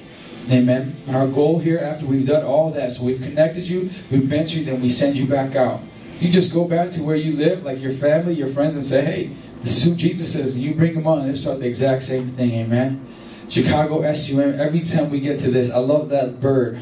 Amen. 0.50 0.96
Our 1.08 1.28
goal 1.28 1.58
here, 1.58 1.78
after 1.78 2.04
we've 2.04 2.26
done 2.26 2.44
all 2.44 2.70
that, 2.70 2.92
so 2.92 3.04
we've 3.04 3.22
connected 3.22 3.68
you, 3.68 3.90
we've 4.10 4.22
mentored 4.22 4.56
you, 4.56 4.64
then 4.64 4.80
we 4.80 4.88
send 4.88 5.16
you 5.16 5.26
back 5.26 5.54
out. 5.54 5.80
You 6.20 6.30
just 6.30 6.52
go 6.52 6.64
back 6.64 6.90
to 6.90 7.02
where 7.02 7.16
you 7.16 7.36
live, 7.36 7.64
like 7.64 7.80
your 7.80 7.92
family, 7.92 8.34
your 8.34 8.48
friends, 8.48 8.74
and 8.74 8.84
say, 8.84 9.04
"Hey, 9.04 9.30
this 9.60 9.76
is 9.76 9.84
who 9.84 9.94
Jesus 9.94 10.34
is." 10.34 10.56
And 10.56 10.64
you 10.64 10.74
bring 10.74 10.94
them 10.94 11.06
on, 11.06 11.20
and 11.20 11.30
they 11.30 11.38
start 11.38 11.60
the 11.60 11.66
exact 11.66 12.02
same 12.02 12.28
thing. 12.28 12.54
Amen. 12.54 13.00
Chicago 13.48 14.02
SUM. 14.12 14.60
Every 14.60 14.80
time 14.80 15.10
we 15.10 15.20
get 15.20 15.38
to 15.40 15.50
this, 15.50 15.72
I 15.72 15.78
love 15.78 16.08
that 16.08 16.40
bird. 16.40 16.80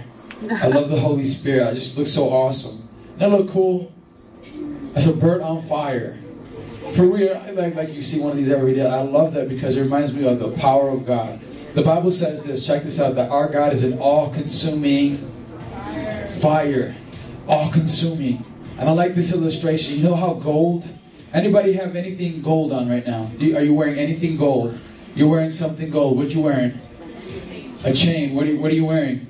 I 0.51 0.69
love 0.69 0.89
the 0.89 0.99
Holy 0.99 1.24
Spirit. 1.24 1.69
I 1.69 1.74
just 1.74 1.99
look 1.99 2.07
so 2.07 2.28
awesome. 2.31 2.89
That 3.19 3.31
look 3.31 3.51
cool. 3.51 3.93
That's 4.95 5.07
a 5.07 5.12
bird 5.12 5.43
on 5.43 5.62
fire. 5.62 6.19
For 6.95 7.05
real, 7.05 7.37
I 7.37 7.51
like 7.51 7.74
like 7.74 7.93
you 7.93 8.03
see 8.03 8.20
one 8.20 8.32
of 8.32 8.37
these 8.37 8.51
every 8.51 8.74
day. 8.74 8.87
I 8.87 9.03
love 9.03 9.35
that 9.35 9.49
because 9.49 9.77
it 9.77 9.82
reminds 9.82 10.15
me 10.15 10.27
of 10.27 10.39
the 10.39 10.51
power 10.53 10.89
of 10.89 11.07
God. 11.07 11.41
The 11.74 11.82
Bible 11.82 12.10
says 12.10 12.42
this. 12.44 12.66
Check 12.66 12.82
this 12.82 13.01
out. 13.01 13.14
That 13.14 13.30
our 13.30 13.48
God 13.48 13.72
is 13.72 13.82
an 13.82 13.98
all-consuming 13.98 15.18
fire. 16.40 16.94
All-consuming. 17.48 18.44
And 18.78 18.88
I 18.88 18.92
like 18.92 19.14
this 19.14 19.34
illustration. 19.34 19.97
You 19.97 20.05
know 20.05 20.14
how 20.16 20.34
gold? 20.34 20.84
Anybody 21.32 21.72
have 21.74 21.94
anything 21.94 22.42
gold 22.42 22.72
on 22.72 22.88
right 22.88 23.06
now? 23.06 23.30
Are 23.40 23.62
you 23.62 23.74
wearing 23.74 23.98
anything 23.98 24.36
gold? 24.36 24.78
You're 25.14 25.28
wearing 25.28 25.52
something 25.52 25.90
gold. 25.90 26.16
What 26.16 26.34
you 26.34 26.40
wearing? 26.40 26.72
A 27.84 27.92
chain. 27.92 28.34
What 28.34 28.47
are 28.47 28.52
you, 28.52 28.59
what 28.59 28.72
are 28.72 28.74
you 28.74 28.86
wearing? 28.86 29.26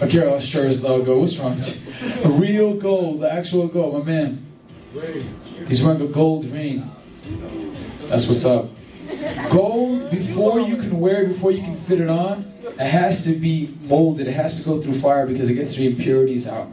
A 0.00 0.08
Carl 0.08 0.38
Schurz 0.38 0.82
logo. 0.84 1.18
What's 1.18 1.38
wrong 1.38 1.54
with 1.54 1.84
you? 1.84 2.24
A 2.24 2.28
real 2.28 2.74
gold, 2.74 3.20
the 3.20 3.32
actual 3.32 3.66
gold. 3.66 3.94
My 3.94 4.12
man. 4.12 4.44
He's 5.66 5.82
wearing 5.82 6.02
a 6.02 6.06
gold 6.06 6.44
ring. 6.46 6.88
That's 8.02 8.28
what's 8.28 8.44
up. 8.44 8.66
Gold, 9.50 10.10
before 10.10 10.60
you 10.60 10.76
can 10.76 10.98
wear 10.98 11.22
it, 11.22 11.28
before 11.28 11.50
you 11.52 11.62
can 11.62 11.76
fit 11.82 12.00
it 12.00 12.08
on, 12.08 12.52
it 12.64 12.78
has 12.78 13.24
to 13.24 13.32
be 13.32 13.74
molded. 13.82 14.26
It 14.26 14.32
has 14.32 14.62
to 14.62 14.68
go 14.68 14.82
through 14.82 15.00
fire 15.00 15.26
because 15.26 15.48
it 15.48 15.54
gets 15.54 15.76
the 15.76 15.86
impurities 15.86 16.46
out. 16.46 16.68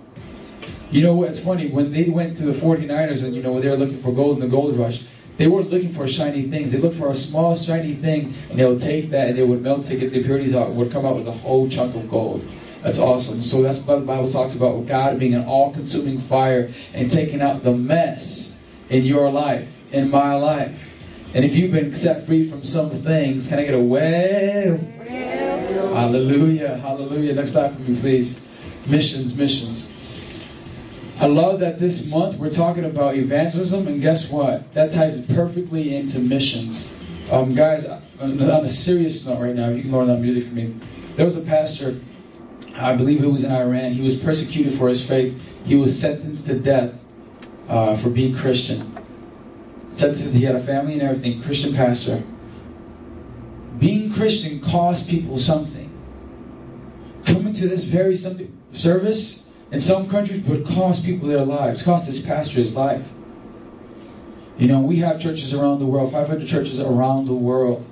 You 0.91 1.01
know 1.01 1.13
what's 1.15 1.43
funny? 1.43 1.69
When 1.69 1.91
they 1.91 2.05
went 2.05 2.37
to 2.37 2.45
the 2.45 2.53
49ers 2.53 3.23
and, 3.23 3.33
you 3.35 3.41
know, 3.41 3.53
when 3.53 3.61
they 3.61 3.69
were 3.69 3.75
looking 3.75 3.97
for 3.97 4.11
gold 4.11 4.35
in 4.35 4.41
the 4.41 4.47
gold 4.47 4.77
rush, 4.77 5.05
they 5.37 5.47
weren't 5.47 5.71
looking 5.71 5.91
for 5.91 6.07
shiny 6.07 6.43
things. 6.43 6.71
They 6.71 6.77
looked 6.77 6.97
for 6.97 7.09
a 7.09 7.15
small 7.15 7.55
shiny 7.55 7.95
thing, 7.95 8.35
and 8.49 8.59
they 8.59 8.65
would 8.65 8.81
take 8.81 9.09
that 9.09 9.29
and 9.29 9.37
they 9.37 9.43
would 9.43 9.61
melt 9.61 9.89
it, 9.89 9.99
get 9.99 10.11
the 10.11 10.19
impurities 10.19 10.53
out. 10.53 10.69
It 10.69 10.75
would 10.75 10.91
come 10.91 11.05
out 11.05 11.15
with 11.15 11.27
a 11.27 11.31
whole 11.31 11.67
chunk 11.67 11.95
of 11.95 12.07
gold. 12.09 12.45
That's 12.81 12.99
awesome. 12.99 13.41
So 13.41 13.61
that's 13.61 13.85
what 13.87 14.01
the 14.01 14.05
Bible 14.05 14.27
talks 14.27 14.55
about 14.55 14.85
God 14.85 15.17
being 15.17 15.33
an 15.33 15.45
all-consuming 15.45 16.19
fire 16.19 16.71
and 16.93 17.09
taking 17.09 17.41
out 17.41 17.63
the 17.63 17.73
mess 17.73 18.61
in 18.89 19.03
your 19.03 19.31
life, 19.31 19.67
in 19.91 20.11
my 20.11 20.35
life. 20.35 20.92
And 21.33 21.43
if 21.43 21.55
you've 21.55 21.71
been 21.71 21.95
set 21.95 22.27
free 22.27 22.47
from 22.47 22.63
some 22.63 22.91
things, 22.91 23.49
can 23.49 23.57
I 23.57 23.65
get 23.65 23.73
a 23.73 23.79
well? 23.79 24.77
Hallelujah, 25.95 26.77
hallelujah. 26.77 27.33
Next 27.33 27.53
slide 27.53 27.73
for 27.73 27.81
me, 27.81 27.99
please. 27.99 28.47
Missions, 28.87 29.35
missions. 29.37 29.99
I 31.19 31.25
love 31.25 31.59
that 31.61 31.79
this 31.79 32.07
month 32.07 32.37
we're 32.37 32.51
talking 32.51 32.85
about 32.85 33.15
evangelism, 33.15 33.87
and 33.87 34.01
guess 34.01 34.29
what? 34.29 34.71
That 34.73 34.91
ties 34.91 35.25
perfectly 35.25 35.95
into 35.95 36.19
missions. 36.19 36.93
Um, 37.31 37.55
guys, 37.55 37.87
on 38.19 38.39
a 38.39 38.67
serious 38.67 39.25
note 39.25 39.41
right 39.41 39.55
now, 39.55 39.69
you 39.69 39.81
can 39.81 39.91
lower 39.91 40.05
that 40.05 40.19
music 40.19 40.45
for 40.47 40.53
me. 40.53 40.75
There 41.15 41.25
was 41.25 41.35
a 41.35 41.45
pastor, 41.45 41.99
I 42.75 42.95
believe 42.95 43.21
he 43.21 43.25
was 43.25 43.43
in 43.43 43.51
Iran. 43.51 43.93
He 43.93 44.03
was 44.03 44.19
persecuted 44.19 44.77
for 44.77 44.87
his 44.87 45.07
faith. 45.07 45.41
He 45.65 45.75
was 45.75 45.99
sentenced 45.99 46.45
to 46.47 46.59
death 46.59 46.93
uh, 47.69 47.95
for 47.95 48.09
being 48.09 48.35
Christian. 48.35 48.92
Sentenced, 49.93 50.33
he 50.33 50.43
had 50.43 50.55
a 50.55 50.59
family 50.59 50.93
and 50.93 51.03
everything, 51.03 51.41
Christian 51.43 51.73
pastor. 51.73 52.23
Being 53.79 54.11
Christian 54.11 54.59
cost 54.59 55.09
people 55.09 55.37
something. 55.37 55.89
Coming 57.25 57.53
to 57.53 57.67
this 57.67 57.85
very 57.85 58.15
service 58.15 59.51
in 59.71 59.79
some 59.79 60.09
countries 60.09 60.43
would 60.45 60.65
cost 60.65 61.05
people 61.05 61.27
their 61.27 61.45
lives, 61.45 61.83
cost 61.83 62.07
this 62.07 62.25
pastor 62.25 62.59
his 62.59 62.75
life. 62.75 63.05
You 64.57 64.67
know, 64.67 64.81
we 64.81 64.97
have 64.97 65.19
churches 65.19 65.53
around 65.53 65.79
the 65.79 65.85
world, 65.85 66.11
500 66.11 66.47
churches 66.47 66.79
around 66.79 67.25
the 67.25 67.33
world. 67.33 67.85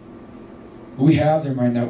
We 0.98 1.16
have 1.16 1.44
them 1.44 1.60
right 1.60 1.72
now. 1.72 1.86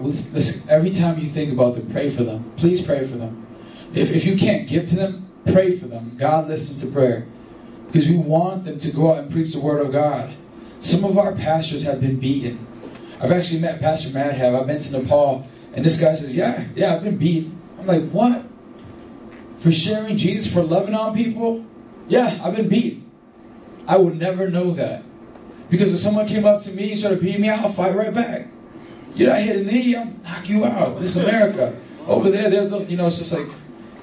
Every 0.69 0.91
time 0.91 1.19
you 1.19 1.27
think 1.27 1.51
about 1.51 1.75
them, 1.75 1.89
pray 1.91 2.09
for 2.09 2.23
them. 2.23 2.51
Please 2.55 2.85
pray 2.85 3.05
for 3.05 3.17
them. 3.17 3.45
If, 3.93 4.11
if 4.11 4.25
you 4.25 4.37
can't 4.37 4.67
give 4.69 4.87
to 4.89 4.95
them, 4.95 5.27
pray 5.51 5.77
for 5.77 5.87
them. 5.87 6.15
God 6.17 6.47
listens 6.47 6.85
to 6.85 6.93
prayer. 6.93 7.27
Because 7.91 8.07
we 8.07 8.15
want 8.15 8.63
them 8.63 8.79
to 8.79 8.91
go 8.91 9.11
out 9.11 9.19
and 9.19 9.31
preach 9.31 9.51
the 9.51 9.59
word 9.59 9.85
of 9.85 9.91
God. 9.91 10.33
Some 10.79 11.03
of 11.03 11.17
our 11.17 11.35
pastors 11.35 11.83
have 11.83 11.99
been 11.99 12.19
beaten. 12.19 12.65
I've 13.19 13.31
actually 13.31 13.59
met 13.59 13.81
Pastor 13.81 14.09
Madhav. 14.09 14.59
I've 14.59 14.65
been 14.65 14.79
to 14.79 14.99
Nepal. 15.01 15.45
And 15.73 15.83
this 15.83 15.99
guy 15.99 16.13
says, 16.13 16.35
Yeah, 16.35 16.65
yeah, 16.73 16.95
I've 16.95 17.03
been 17.03 17.17
beat. 17.17 17.49
I'm 17.79 17.85
like, 17.85 18.09
What? 18.11 18.43
For 19.59 19.71
sharing 19.71 20.15
Jesus, 20.15 20.51
for 20.51 20.63
loving 20.63 20.95
on 20.95 21.15
people? 21.15 21.65
Yeah, 22.07 22.39
I've 22.41 22.55
been 22.55 22.69
beat. 22.69 23.03
I 23.87 23.97
would 23.97 24.17
never 24.17 24.49
know 24.49 24.71
that. 24.71 25.03
Because 25.69 25.93
if 25.93 25.99
someone 25.99 26.27
came 26.27 26.45
up 26.45 26.61
to 26.63 26.71
me 26.71 26.91
and 26.91 26.99
started 26.99 27.19
beating 27.21 27.41
me, 27.41 27.49
I'll 27.49 27.71
fight 27.71 27.93
right 27.93 28.13
back. 28.13 28.47
You 29.15 29.27
know, 29.27 29.33
I 29.33 29.41
hit 29.41 29.57
a 29.57 29.63
knee, 29.63 29.95
I'll 29.95 30.05
knock 30.23 30.47
you 30.47 30.65
out. 30.65 30.99
This 30.99 31.15
is 31.15 31.23
America. 31.23 31.77
Over 32.07 32.31
there, 32.31 32.49
they're, 32.49 32.81
you 32.83 32.97
know, 32.97 33.07
it's 33.07 33.17
just 33.17 33.33
like, 33.33 33.47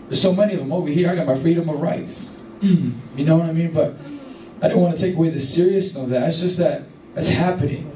there's 0.08 0.20
so 0.20 0.32
many 0.32 0.52
of 0.54 0.60
them. 0.60 0.72
Over 0.72 0.88
here, 0.88 1.10
I 1.10 1.14
got 1.14 1.26
my 1.26 1.38
freedom 1.38 1.68
of 1.68 1.80
rights. 1.80 2.37
you 2.62 3.24
know 3.24 3.36
what 3.36 3.48
I 3.48 3.52
mean? 3.52 3.72
But 3.72 3.96
I 4.62 4.68
didn't 4.68 4.82
want 4.82 4.96
to 4.96 5.00
take 5.00 5.16
away 5.16 5.30
the 5.30 5.40
seriousness 5.40 6.02
of 6.02 6.10
that. 6.10 6.28
It's 6.28 6.40
just 6.40 6.58
that 6.58 6.82
that's 7.14 7.28
happening. 7.28 7.90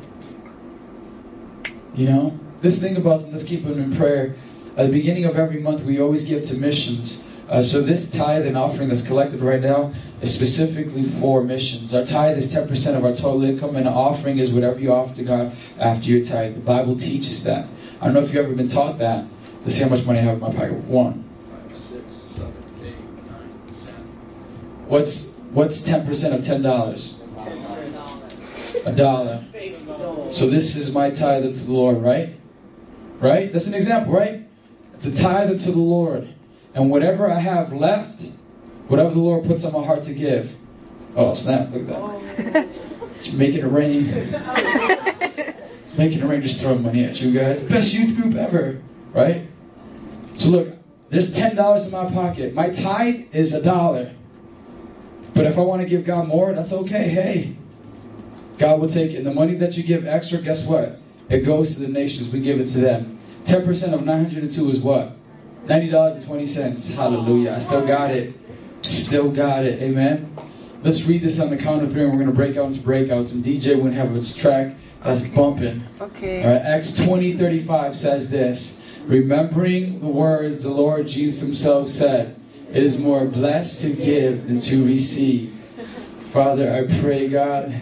You 1.94 2.06
know? 2.06 2.40
This 2.60 2.80
thing 2.80 2.96
about 2.96 3.22
them, 3.22 3.32
let's 3.32 3.42
keep 3.42 3.64
them 3.64 3.80
in 3.80 3.96
prayer. 3.96 4.36
At 4.76 4.86
the 4.86 4.92
beginning 4.92 5.24
of 5.24 5.36
every 5.36 5.60
month, 5.60 5.82
we 5.82 6.00
always 6.00 6.24
give 6.24 6.44
submissions. 6.44 7.28
Uh, 7.48 7.60
so 7.60 7.82
this 7.82 8.10
tithe 8.10 8.46
and 8.46 8.56
offering 8.56 8.88
that's 8.88 9.06
collected 9.06 9.40
right 9.40 9.60
now 9.60 9.92
is 10.22 10.34
specifically 10.34 11.02
for 11.02 11.42
missions. 11.42 11.92
Our 11.92 12.06
tithe 12.06 12.38
is 12.38 12.54
10% 12.54 12.96
of 12.96 13.04
our 13.04 13.14
total 13.14 13.42
income, 13.42 13.76
and 13.76 13.86
an 13.86 13.92
offering 13.92 14.38
is 14.38 14.52
whatever 14.52 14.78
you 14.78 14.92
offer 14.92 15.14
to 15.16 15.24
God 15.24 15.52
after 15.78 16.08
your 16.08 16.24
tithe. 16.24 16.54
The 16.54 16.60
Bible 16.60 16.96
teaches 16.96 17.44
that. 17.44 17.66
I 18.00 18.06
don't 18.06 18.14
know 18.14 18.20
if 18.20 18.32
you've 18.32 18.46
ever 18.46 18.54
been 18.54 18.68
taught 18.68 18.96
that. 18.98 19.26
Let's 19.62 19.74
see 19.74 19.82
how 19.82 19.90
much 19.90 20.06
money 20.06 20.20
I 20.20 20.22
have 20.22 20.36
in 20.36 20.40
my 20.40 20.52
pocket. 20.52 20.72
One. 20.84 21.24
Five, 21.50 21.76
six, 21.76 22.12
seven, 22.12 22.54
eight, 22.84 22.96
nine, 23.30 23.60
ten. 23.68 23.94
What's 24.86 25.36
what's 25.52 25.88
10% 25.88 26.34
of 26.34 26.40
$10? 26.40 28.86
A 28.86 28.92
dollar. 28.92 29.42
So 30.30 30.46
this 30.46 30.76
is 30.76 30.94
my 30.94 31.10
tithe 31.10 31.44
unto 31.44 31.60
the 31.60 31.72
Lord, 31.72 32.00
right? 32.02 32.30
Right? 33.20 33.52
That's 33.52 33.66
an 33.66 33.74
example, 33.74 34.14
right? 34.14 34.40
It's 34.94 35.04
a 35.06 35.14
tithe 35.14 35.50
unto 35.50 35.70
the 35.70 35.78
Lord. 35.78 36.28
And 36.74 36.90
whatever 36.90 37.30
I 37.30 37.38
have 37.38 37.72
left, 37.72 38.22
whatever 38.88 39.10
the 39.10 39.20
Lord 39.20 39.46
puts 39.46 39.64
on 39.64 39.72
my 39.72 39.84
heart 39.84 40.02
to 40.04 40.14
give. 40.14 40.50
Oh, 41.14 41.34
snap, 41.34 41.70
look 41.70 41.88
at 41.88 42.52
that. 42.52 42.66
It's 43.16 43.32
making 43.32 43.60
it 43.60 43.66
rain. 43.66 44.06
making 45.98 46.20
it 46.20 46.24
rain, 46.24 46.42
just 46.42 46.60
throwing 46.60 46.82
money 46.82 47.04
at 47.04 47.20
you 47.20 47.32
guys. 47.32 47.64
Best 47.66 47.94
youth 47.94 48.16
group 48.16 48.34
ever, 48.34 48.80
right? 49.12 49.46
So 50.34 50.48
look, 50.48 50.68
there's 51.10 51.34
$10 51.34 51.84
in 51.84 51.90
my 51.92 52.10
pocket. 52.10 52.54
My 52.54 52.70
tithe 52.70 53.26
is 53.32 53.52
a 53.52 53.62
dollar. 53.62 54.12
But 55.34 55.46
if 55.46 55.58
I 55.58 55.62
want 55.62 55.82
to 55.82 55.88
give 55.88 56.04
God 56.04 56.28
more, 56.28 56.52
that's 56.52 56.72
okay. 56.72 57.08
Hey, 57.08 57.56
God 58.58 58.80
will 58.80 58.88
take 58.88 59.12
it. 59.12 59.16
And 59.16 59.26
the 59.26 59.34
money 59.34 59.54
that 59.54 59.76
you 59.76 59.82
give 59.82 60.06
extra, 60.06 60.38
guess 60.38 60.66
what? 60.66 60.98
It 61.30 61.40
goes 61.40 61.76
to 61.76 61.82
the 61.86 61.92
nations. 61.92 62.32
We 62.32 62.40
give 62.40 62.60
it 62.60 62.66
to 62.66 62.80
them. 62.80 63.18
10% 63.44 63.94
of 63.94 64.04
902 64.04 64.68
is 64.68 64.80
what? 64.80 65.16
$90.20. 65.66 66.94
Hallelujah. 66.94 67.52
I 67.54 67.58
still 67.58 67.86
got 67.86 68.10
it. 68.10 68.34
Still 68.82 69.30
got 69.30 69.64
it. 69.64 69.80
Amen. 69.80 70.36
Let's 70.82 71.06
read 71.06 71.22
this 71.22 71.40
on 71.40 71.48
the 71.48 71.56
count 71.56 71.82
of 71.82 71.92
three, 71.92 72.02
and 72.02 72.10
we're 72.10 72.18
going 72.18 72.30
to 72.30 72.36
break 72.36 72.56
out 72.56 72.66
into 72.66 72.80
breakouts. 72.80 73.34
And 73.34 73.44
DJ 73.44 73.76
wouldn't 73.76 73.94
have 73.94 74.14
its 74.14 74.34
track 74.34 74.74
that's 75.02 75.26
bumping. 75.28 75.82
Okay. 76.00 76.44
All 76.44 76.52
right. 76.52 76.60
Acts 76.60 76.96
20 76.96 77.34
35 77.34 77.96
says 77.96 78.30
this 78.30 78.84
Remembering 79.06 80.00
the 80.00 80.08
words 80.08 80.62
the 80.62 80.70
Lord 80.70 81.06
Jesus 81.06 81.46
Himself 81.46 81.88
said, 81.88 82.36
it 82.72 82.82
is 82.82 83.02
more 83.02 83.26
blessed 83.26 83.80
to 83.82 83.92
give 83.92 84.46
than 84.46 84.58
to 84.60 84.86
receive. 84.86 85.52
Father, 86.30 86.72
I 86.72 87.00
pray, 87.00 87.28
God, 87.28 87.74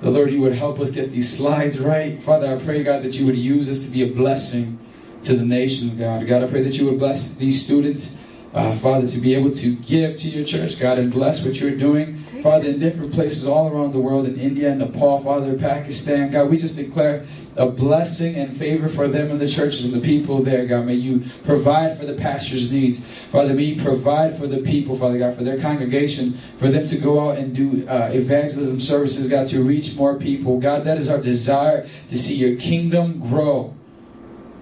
the 0.00 0.10
Lord, 0.10 0.30
you 0.30 0.40
would 0.40 0.54
help 0.54 0.80
us 0.80 0.90
get 0.90 1.12
these 1.12 1.36
slides 1.36 1.78
right. 1.78 2.22
Father, 2.22 2.56
I 2.56 2.64
pray, 2.64 2.82
God, 2.82 3.02
that 3.02 3.18
you 3.18 3.26
would 3.26 3.36
use 3.36 3.68
us 3.68 3.84
to 3.84 3.92
be 3.92 4.10
a 4.10 4.14
blessing 4.14 4.78
to 5.24 5.34
the 5.34 5.44
nations, 5.44 5.94
God. 5.94 6.26
God, 6.26 6.42
I 6.42 6.46
pray 6.46 6.62
that 6.62 6.78
you 6.78 6.86
would 6.86 6.98
bless 6.98 7.34
these 7.34 7.62
students 7.62 8.22
uh, 8.52 8.74
Father, 8.78 9.06
to 9.06 9.20
be 9.20 9.32
able 9.36 9.52
to 9.52 9.70
give 9.76 10.16
to 10.16 10.28
your 10.28 10.44
church, 10.44 10.80
God, 10.80 10.98
and 10.98 11.12
bless 11.12 11.46
what 11.46 11.60
you're 11.60 11.76
doing. 11.76 12.18
Father, 12.42 12.70
in 12.70 12.80
different 12.80 13.12
places 13.12 13.46
all 13.46 13.68
around 13.68 13.92
the 13.92 14.00
world, 14.00 14.26
in 14.26 14.40
India, 14.40 14.74
Nepal, 14.74 15.20
Father, 15.20 15.56
Pakistan, 15.56 16.32
God, 16.32 16.50
we 16.50 16.58
just 16.58 16.74
declare 16.74 17.26
a 17.56 17.66
blessing 17.66 18.34
and 18.34 18.56
favor 18.56 18.88
for 18.88 19.06
them 19.06 19.30
and 19.30 19.40
the 19.40 19.46
churches 19.46 19.92
and 19.92 20.02
the 20.02 20.04
people 20.04 20.42
there, 20.42 20.66
God. 20.66 20.86
May 20.86 20.94
you 20.94 21.22
provide 21.44 21.96
for 21.96 22.06
the 22.06 22.14
pastor's 22.14 22.72
needs. 22.72 23.06
Father, 23.30 23.54
may 23.54 23.62
you 23.62 23.84
provide 23.84 24.36
for 24.36 24.48
the 24.48 24.62
people, 24.62 24.96
Father 24.96 25.18
God, 25.18 25.36
for 25.36 25.44
their 25.44 25.60
congregation, 25.60 26.36
for 26.56 26.68
them 26.68 26.86
to 26.86 26.98
go 26.98 27.30
out 27.30 27.36
and 27.36 27.54
do 27.54 27.86
uh, 27.86 28.10
evangelism 28.12 28.80
services, 28.80 29.30
God, 29.30 29.46
to 29.46 29.62
reach 29.62 29.96
more 29.96 30.16
people. 30.16 30.58
God, 30.58 30.82
that 30.84 30.98
is 30.98 31.08
our 31.08 31.20
desire 31.20 31.88
to 32.08 32.18
see 32.18 32.34
your 32.34 32.58
kingdom 32.58 33.20
grow. 33.28 33.76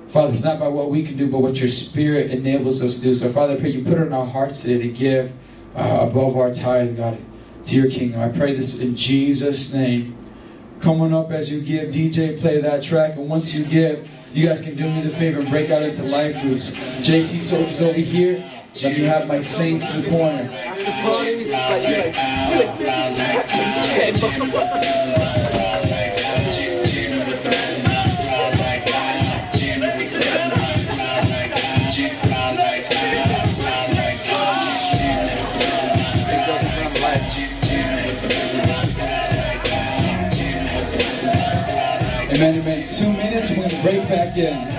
Father, 0.09 0.32
it's 0.32 0.43
not 0.43 0.59
by 0.59 0.68
what 0.68 0.90
we 0.90 1.02
can 1.02 1.18
do, 1.18 1.30
but 1.30 1.40
what 1.40 1.60
your 1.60 1.68
Spirit 1.68 2.30
enables 2.30 2.82
us 2.82 2.97
to 2.97 3.02
do. 3.02 3.14
So, 3.14 3.30
Father, 3.30 3.55
I 3.55 3.60
pray 3.60 3.70
you 3.70 3.85
put 3.85 3.98
it 3.98 4.06
in 4.06 4.12
our 4.14 4.24
hearts 4.24 4.62
today 4.62 4.89
to 4.89 4.89
give 4.89 5.32
uh, 5.76 6.09
above 6.09 6.36
our 6.39 6.52
tithe, 6.52 6.97
God, 6.97 7.18
to 7.66 7.74
your 7.74 7.90
kingdom. 7.90 8.22
I 8.22 8.28
pray 8.28 8.55
this 8.55 8.80
in 8.80 8.97
Jesus' 8.97 9.74
name. 9.74 10.16
Come 10.80 11.02
on 11.02 11.12
up 11.12 11.30
as 11.30 11.52
you 11.52 11.60
give. 11.60 11.93
DJ, 11.93 12.40
play 12.40 12.59
that 12.60 12.82
track. 12.82 13.16
And 13.16 13.28
once 13.28 13.52
you 13.55 13.64
give, 13.64 14.09
you 14.32 14.47
guys 14.47 14.62
can 14.62 14.76
do 14.76 14.85
me 14.85 15.02
the 15.02 15.10
favor 15.10 15.40
and 15.40 15.51
break 15.51 15.70
out 15.70 15.82
into 15.82 16.05
life 16.05 16.40
groups. 16.40 16.76
JC 16.76 17.40
Soldiers 17.40 17.82
over 17.82 17.98
here. 17.98 18.51
Let 18.82 18.97
me 18.97 19.05
have 19.05 19.26
my 19.26 19.40
saints 19.43 19.93
in 19.93 20.02
the 20.02 20.09
corner. 20.09 20.48
Amen, 42.39 42.60
amen. 42.60 42.86
Two 42.86 43.12
minutes, 43.15 43.51
we're 43.51 43.56
going 43.56 43.70
to 43.70 43.82
break 43.82 44.09
back 44.09 44.36
in. 44.36 44.77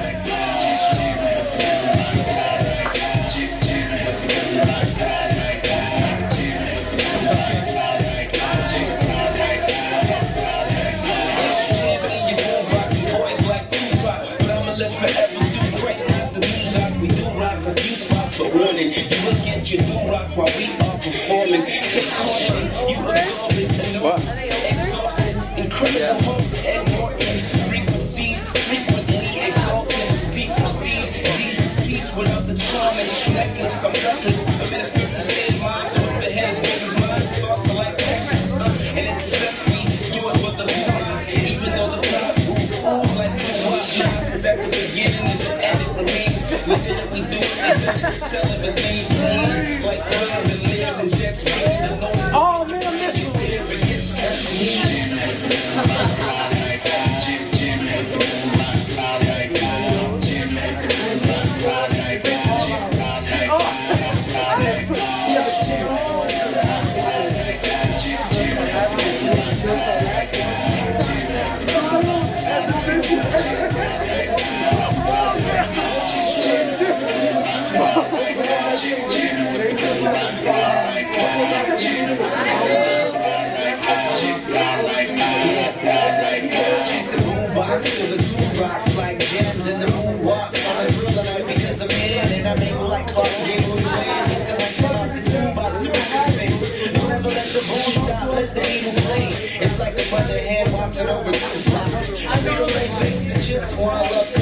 That's 103.69 103.81
want 103.81 104.09
to 104.09 104.15
look. 104.15 104.38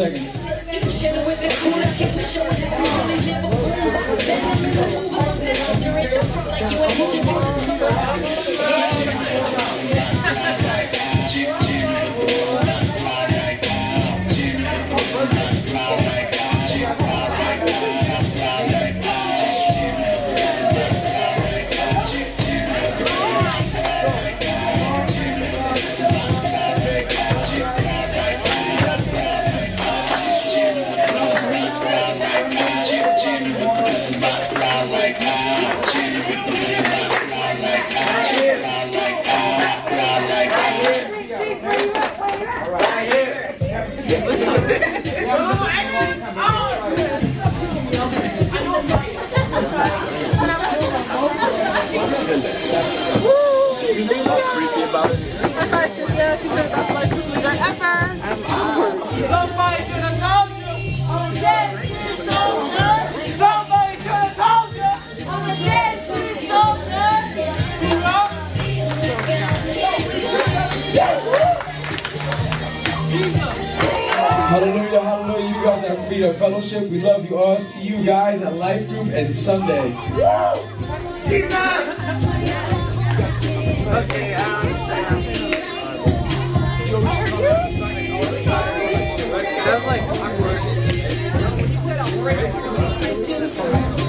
seconds. 0.00 0.39
Five, 55.70 55.92
Cynthia. 55.92 56.38
She's 56.40 56.50
the 56.50 56.56
best 56.56 56.90
life 56.94 57.12
leader 57.12 57.48
ever. 57.48 57.96
Somebody 59.28 59.82
should 59.84 59.89
are 76.24 76.34
fellowship. 76.34 76.88
We 76.90 77.00
love 77.00 77.28
you 77.30 77.38
all. 77.38 77.58
See 77.58 77.88
you 77.88 78.04
guys 78.04 78.42
at 78.42 78.54
Life 78.54 78.88
Group 78.88 79.08
and 79.08 79.32
Sunday. 79.32 79.94
Okay, 83.90 84.34
um, 84.34 84.66
like 89.86 90.02
awkward. 93.62 93.99